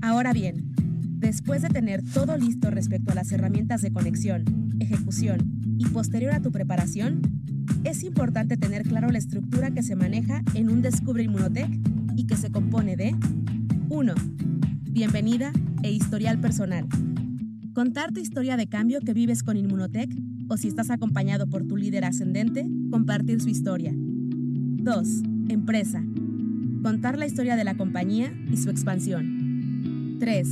Ahora 0.00 0.32
bien, 0.32 0.72
después 1.18 1.62
de 1.62 1.70
tener 1.70 2.04
todo 2.04 2.36
listo 2.36 2.70
respecto 2.70 3.10
a 3.10 3.16
las 3.16 3.32
herramientas 3.32 3.82
de 3.82 3.92
conexión, 3.92 4.44
ejecución 4.78 5.40
y 5.76 5.86
posterior 5.86 6.34
a 6.34 6.40
tu 6.40 6.52
preparación, 6.52 7.20
es 7.82 8.04
importante 8.04 8.56
tener 8.56 8.84
claro 8.84 9.08
la 9.08 9.18
estructura 9.18 9.72
que 9.72 9.82
se 9.82 9.96
maneja 9.96 10.44
en 10.54 10.70
un 10.70 10.82
Descubre 10.82 11.24
Inmunotech 11.24 11.89
y 12.20 12.26
que 12.26 12.36
se 12.36 12.50
compone 12.50 12.96
de 12.96 13.16
1. 13.88 14.14
Bienvenida 14.90 15.52
e 15.82 15.90
historial 15.90 16.38
personal. 16.38 16.86
Contar 17.72 18.12
tu 18.12 18.20
historia 18.20 18.58
de 18.58 18.66
cambio 18.66 19.00
que 19.00 19.14
vives 19.14 19.42
con 19.42 19.56
Inmunotech 19.56 20.14
o 20.50 20.58
si 20.58 20.68
estás 20.68 20.90
acompañado 20.90 21.46
por 21.46 21.66
tu 21.66 21.78
líder 21.78 22.04
ascendente, 22.04 22.68
compartir 22.90 23.40
su 23.40 23.48
historia. 23.48 23.94
2. 23.96 25.22
Empresa. 25.48 26.04
Contar 26.82 27.16
la 27.16 27.24
historia 27.24 27.56
de 27.56 27.64
la 27.64 27.74
compañía 27.74 28.34
y 28.52 28.58
su 28.58 28.68
expansión. 28.68 30.18
3. 30.20 30.48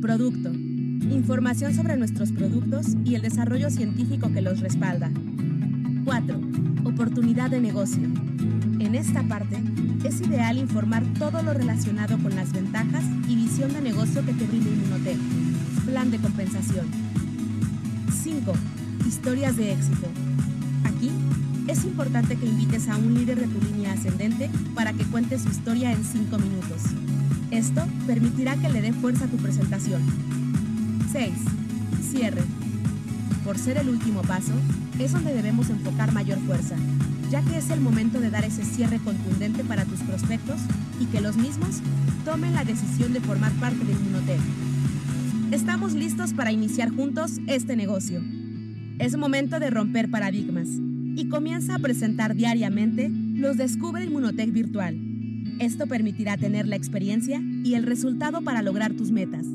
Producto. 0.00 0.54
Información 0.54 1.74
sobre 1.74 1.98
nuestros 1.98 2.32
productos 2.32 2.96
y 3.04 3.14
el 3.14 3.20
desarrollo 3.20 3.68
científico 3.68 4.32
que 4.32 4.40
los 4.40 4.60
respalda. 4.60 5.10
4. 6.06 6.40
Oportunidad 6.84 7.50
de 7.50 7.60
negocio. 7.60 8.04
En 8.80 8.94
esta 8.94 9.22
parte, 9.22 9.58
es 10.04 10.20
ideal 10.20 10.58
informar 10.58 11.02
todo 11.18 11.42
lo 11.42 11.54
relacionado 11.54 12.18
con 12.18 12.36
las 12.36 12.52
ventajas 12.52 13.02
y 13.26 13.36
visión 13.36 13.72
de 13.72 13.80
negocio 13.80 14.24
que 14.24 14.34
te 14.34 14.46
brinda 14.46 14.70
Inmunotech. 14.70 15.18
Plan 15.86 16.10
de 16.10 16.18
compensación. 16.18 16.86
5. 18.22 18.52
Historias 19.06 19.56
de 19.56 19.72
éxito. 19.72 20.06
Aquí 20.84 21.10
es 21.68 21.84
importante 21.84 22.36
que 22.36 22.46
invites 22.46 22.88
a 22.88 22.96
un 22.96 23.14
líder 23.14 23.40
de 23.40 23.46
tu 23.46 23.64
línea 23.64 23.92
ascendente 23.92 24.50
para 24.74 24.92
que 24.92 25.04
cuente 25.04 25.38
su 25.38 25.48
historia 25.48 25.92
en 25.92 26.04
5 26.04 26.38
minutos. 26.38 26.82
Esto 27.50 27.82
permitirá 28.06 28.56
que 28.56 28.68
le 28.68 28.82
dé 28.82 28.92
fuerza 28.92 29.24
a 29.24 29.28
tu 29.28 29.38
presentación. 29.38 30.02
6. 31.12 31.32
Cierre. 32.10 32.42
Por 33.44 33.58
ser 33.58 33.78
el 33.78 33.88
último 33.88 34.20
paso, 34.22 34.52
es 34.98 35.12
donde 35.12 35.34
debemos 35.34 35.70
enfocar 35.70 36.12
mayor 36.12 36.38
fuerza, 36.40 36.76
ya 37.30 37.42
que 37.42 37.58
es 37.58 37.70
el 37.70 37.80
momento 37.80 38.20
de 38.20 38.30
dar 38.30 38.44
ese 38.44 38.64
cierre 38.64 38.98
contundente 38.98 39.64
para 39.64 39.84
tus 39.84 40.00
prospectos 40.00 40.60
y 41.00 41.06
que 41.06 41.20
los 41.20 41.36
mismos 41.36 41.80
tomen 42.24 42.54
la 42.54 42.64
decisión 42.64 43.12
de 43.12 43.20
formar 43.20 43.52
parte 43.52 43.84
del 43.84 43.96
Inmunotech. 43.96 44.40
Estamos 45.50 45.94
listos 45.94 46.32
para 46.32 46.52
iniciar 46.52 46.90
juntos 46.90 47.38
este 47.46 47.76
negocio. 47.76 48.22
Es 48.98 49.16
momento 49.16 49.60
de 49.60 49.70
romper 49.70 50.10
paradigmas 50.10 50.68
y 51.16 51.28
comienza 51.28 51.76
a 51.76 51.78
presentar 51.78 52.34
diariamente 52.34 53.10
los 53.10 53.56
Descubre 53.56 54.04
Inmunotech 54.04 54.52
virtual. 54.52 54.98
Esto 55.60 55.86
permitirá 55.86 56.36
tener 56.36 56.66
la 56.66 56.76
experiencia 56.76 57.40
y 57.62 57.74
el 57.74 57.84
resultado 57.84 58.42
para 58.42 58.62
lograr 58.62 58.92
tus 58.94 59.10
metas. 59.10 59.46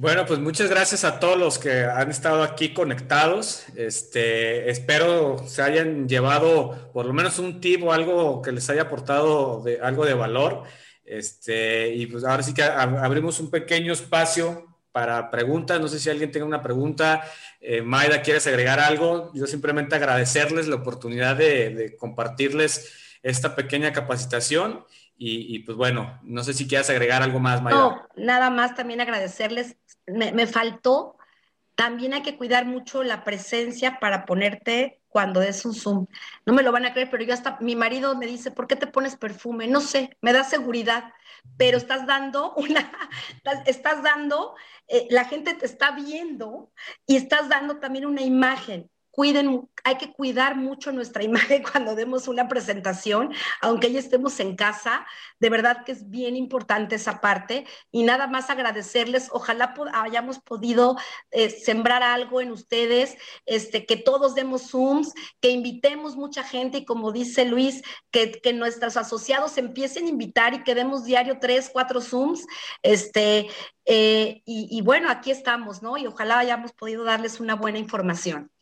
Bueno, 0.00 0.26
pues 0.26 0.38
muchas 0.38 0.70
gracias 0.70 1.02
a 1.02 1.18
todos 1.18 1.36
los 1.36 1.58
que 1.58 1.82
han 1.82 2.08
estado 2.08 2.44
aquí 2.44 2.72
conectados. 2.72 3.64
Este, 3.74 4.70
espero 4.70 5.44
se 5.48 5.60
hayan 5.60 6.08
llevado 6.08 6.92
por 6.92 7.04
lo 7.04 7.12
menos 7.12 7.40
un 7.40 7.60
tip 7.60 7.82
o 7.82 7.92
algo 7.92 8.40
que 8.40 8.52
les 8.52 8.70
haya 8.70 8.82
aportado 8.82 9.60
de, 9.60 9.80
algo 9.80 10.06
de 10.06 10.14
valor. 10.14 10.62
Este, 11.04 11.92
y 11.96 12.06
pues 12.06 12.22
ahora 12.22 12.44
sí 12.44 12.54
que 12.54 12.62
abrimos 12.62 13.40
un 13.40 13.50
pequeño 13.50 13.92
espacio 13.92 14.68
para 14.92 15.32
preguntas. 15.32 15.80
No 15.80 15.88
sé 15.88 15.98
si 15.98 16.08
alguien 16.08 16.30
tenga 16.30 16.46
una 16.46 16.62
pregunta. 16.62 17.24
Eh, 17.60 17.82
Maida, 17.82 18.22
¿quieres 18.22 18.46
agregar 18.46 18.78
algo? 18.78 19.32
Yo 19.34 19.48
simplemente 19.48 19.96
agradecerles 19.96 20.68
la 20.68 20.76
oportunidad 20.76 21.34
de, 21.34 21.96
compartirles 21.98 22.92
esta 23.24 23.56
pequeña 23.56 23.92
capacitación. 23.92 24.84
Y, 25.20 25.58
pues 25.60 25.76
bueno, 25.76 26.20
no 26.22 26.44
sé 26.44 26.54
si 26.54 26.68
quieres 26.68 26.88
agregar 26.90 27.22
algo 27.22 27.40
más, 27.40 27.60
Maida. 27.60 27.76
No, 27.76 28.08
nada 28.16 28.50
más 28.50 28.76
también 28.76 29.00
agradecerles. 29.00 29.76
Me, 30.06 30.30
me 30.32 30.46
faltó. 30.46 31.16
También 31.74 32.14
hay 32.14 32.22
que 32.22 32.36
cuidar 32.36 32.66
mucho 32.66 33.02
la 33.02 33.24
presencia 33.24 33.98
para 33.98 34.24
ponerte 34.26 35.00
cuando 35.08 35.42
es 35.42 35.64
un 35.64 35.74
Zoom. 35.74 36.06
No 36.46 36.52
me 36.52 36.62
lo 36.62 36.70
van 36.70 36.86
a 36.86 36.92
creer, 36.92 37.10
pero 37.10 37.24
yo 37.24 37.34
hasta 37.34 37.58
mi 37.60 37.74
marido 37.74 38.16
me 38.16 38.26
dice, 38.26 38.50
¿por 38.50 38.66
qué 38.66 38.76
te 38.76 38.86
pones 38.86 39.16
perfume? 39.16 39.66
No 39.66 39.80
sé, 39.80 40.16
me 40.20 40.32
da 40.32 40.44
seguridad, 40.44 41.12
pero 41.56 41.78
estás 41.78 42.06
dando 42.06 42.54
una, 42.54 42.92
estás 43.66 44.02
dando, 44.02 44.54
eh, 44.86 45.06
la 45.10 45.24
gente 45.24 45.54
te 45.54 45.66
está 45.66 45.92
viendo 45.92 46.70
y 47.06 47.16
estás 47.16 47.48
dando 47.48 47.78
también 47.78 48.06
una 48.06 48.22
imagen 48.22 48.90
cuiden, 49.18 49.68
hay 49.82 49.96
que 49.96 50.12
cuidar 50.12 50.54
mucho 50.54 50.92
nuestra 50.92 51.24
imagen 51.24 51.64
cuando 51.64 51.96
demos 51.96 52.28
una 52.28 52.46
presentación, 52.46 53.34
aunque 53.60 53.90
ya 53.90 53.98
estemos 53.98 54.38
en 54.38 54.54
casa, 54.54 55.04
de 55.40 55.50
verdad 55.50 55.84
que 55.84 55.90
es 55.90 56.08
bien 56.08 56.36
importante 56.36 56.94
esa 56.94 57.20
parte 57.20 57.66
y 57.90 58.04
nada 58.04 58.28
más 58.28 58.48
agradecerles, 58.48 59.28
ojalá 59.32 59.74
hayamos 59.92 60.38
podido 60.38 60.96
eh, 61.32 61.50
sembrar 61.50 62.04
algo 62.04 62.40
en 62.40 62.52
ustedes, 62.52 63.16
este, 63.44 63.86
que 63.86 63.96
todos 63.96 64.36
demos 64.36 64.70
Zooms, 64.70 65.12
que 65.40 65.50
invitemos 65.50 66.14
mucha 66.14 66.44
gente 66.44 66.78
y 66.78 66.84
como 66.84 67.10
dice 67.10 67.44
Luis, 67.44 67.82
que, 68.12 68.40
nuestros 68.54 68.96
asociados 68.96 69.58
empiecen 69.58 70.06
a 70.06 70.10
invitar 70.10 70.54
y 70.54 70.62
que 70.62 70.76
demos 70.76 71.04
diario 71.04 71.38
tres, 71.40 71.70
cuatro 71.72 72.00
Zooms, 72.00 72.46
este, 72.84 73.48
eh, 73.84 74.42
y, 74.44 74.68
y 74.70 74.80
bueno, 74.82 75.10
aquí 75.10 75.32
estamos, 75.32 75.82
¿no? 75.82 75.96
Y 75.96 76.06
ojalá 76.06 76.38
hayamos 76.38 76.72
podido 76.72 77.02
darles 77.02 77.40
una 77.40 77.56
buena 77.56 77.78
información. 77.78 78.52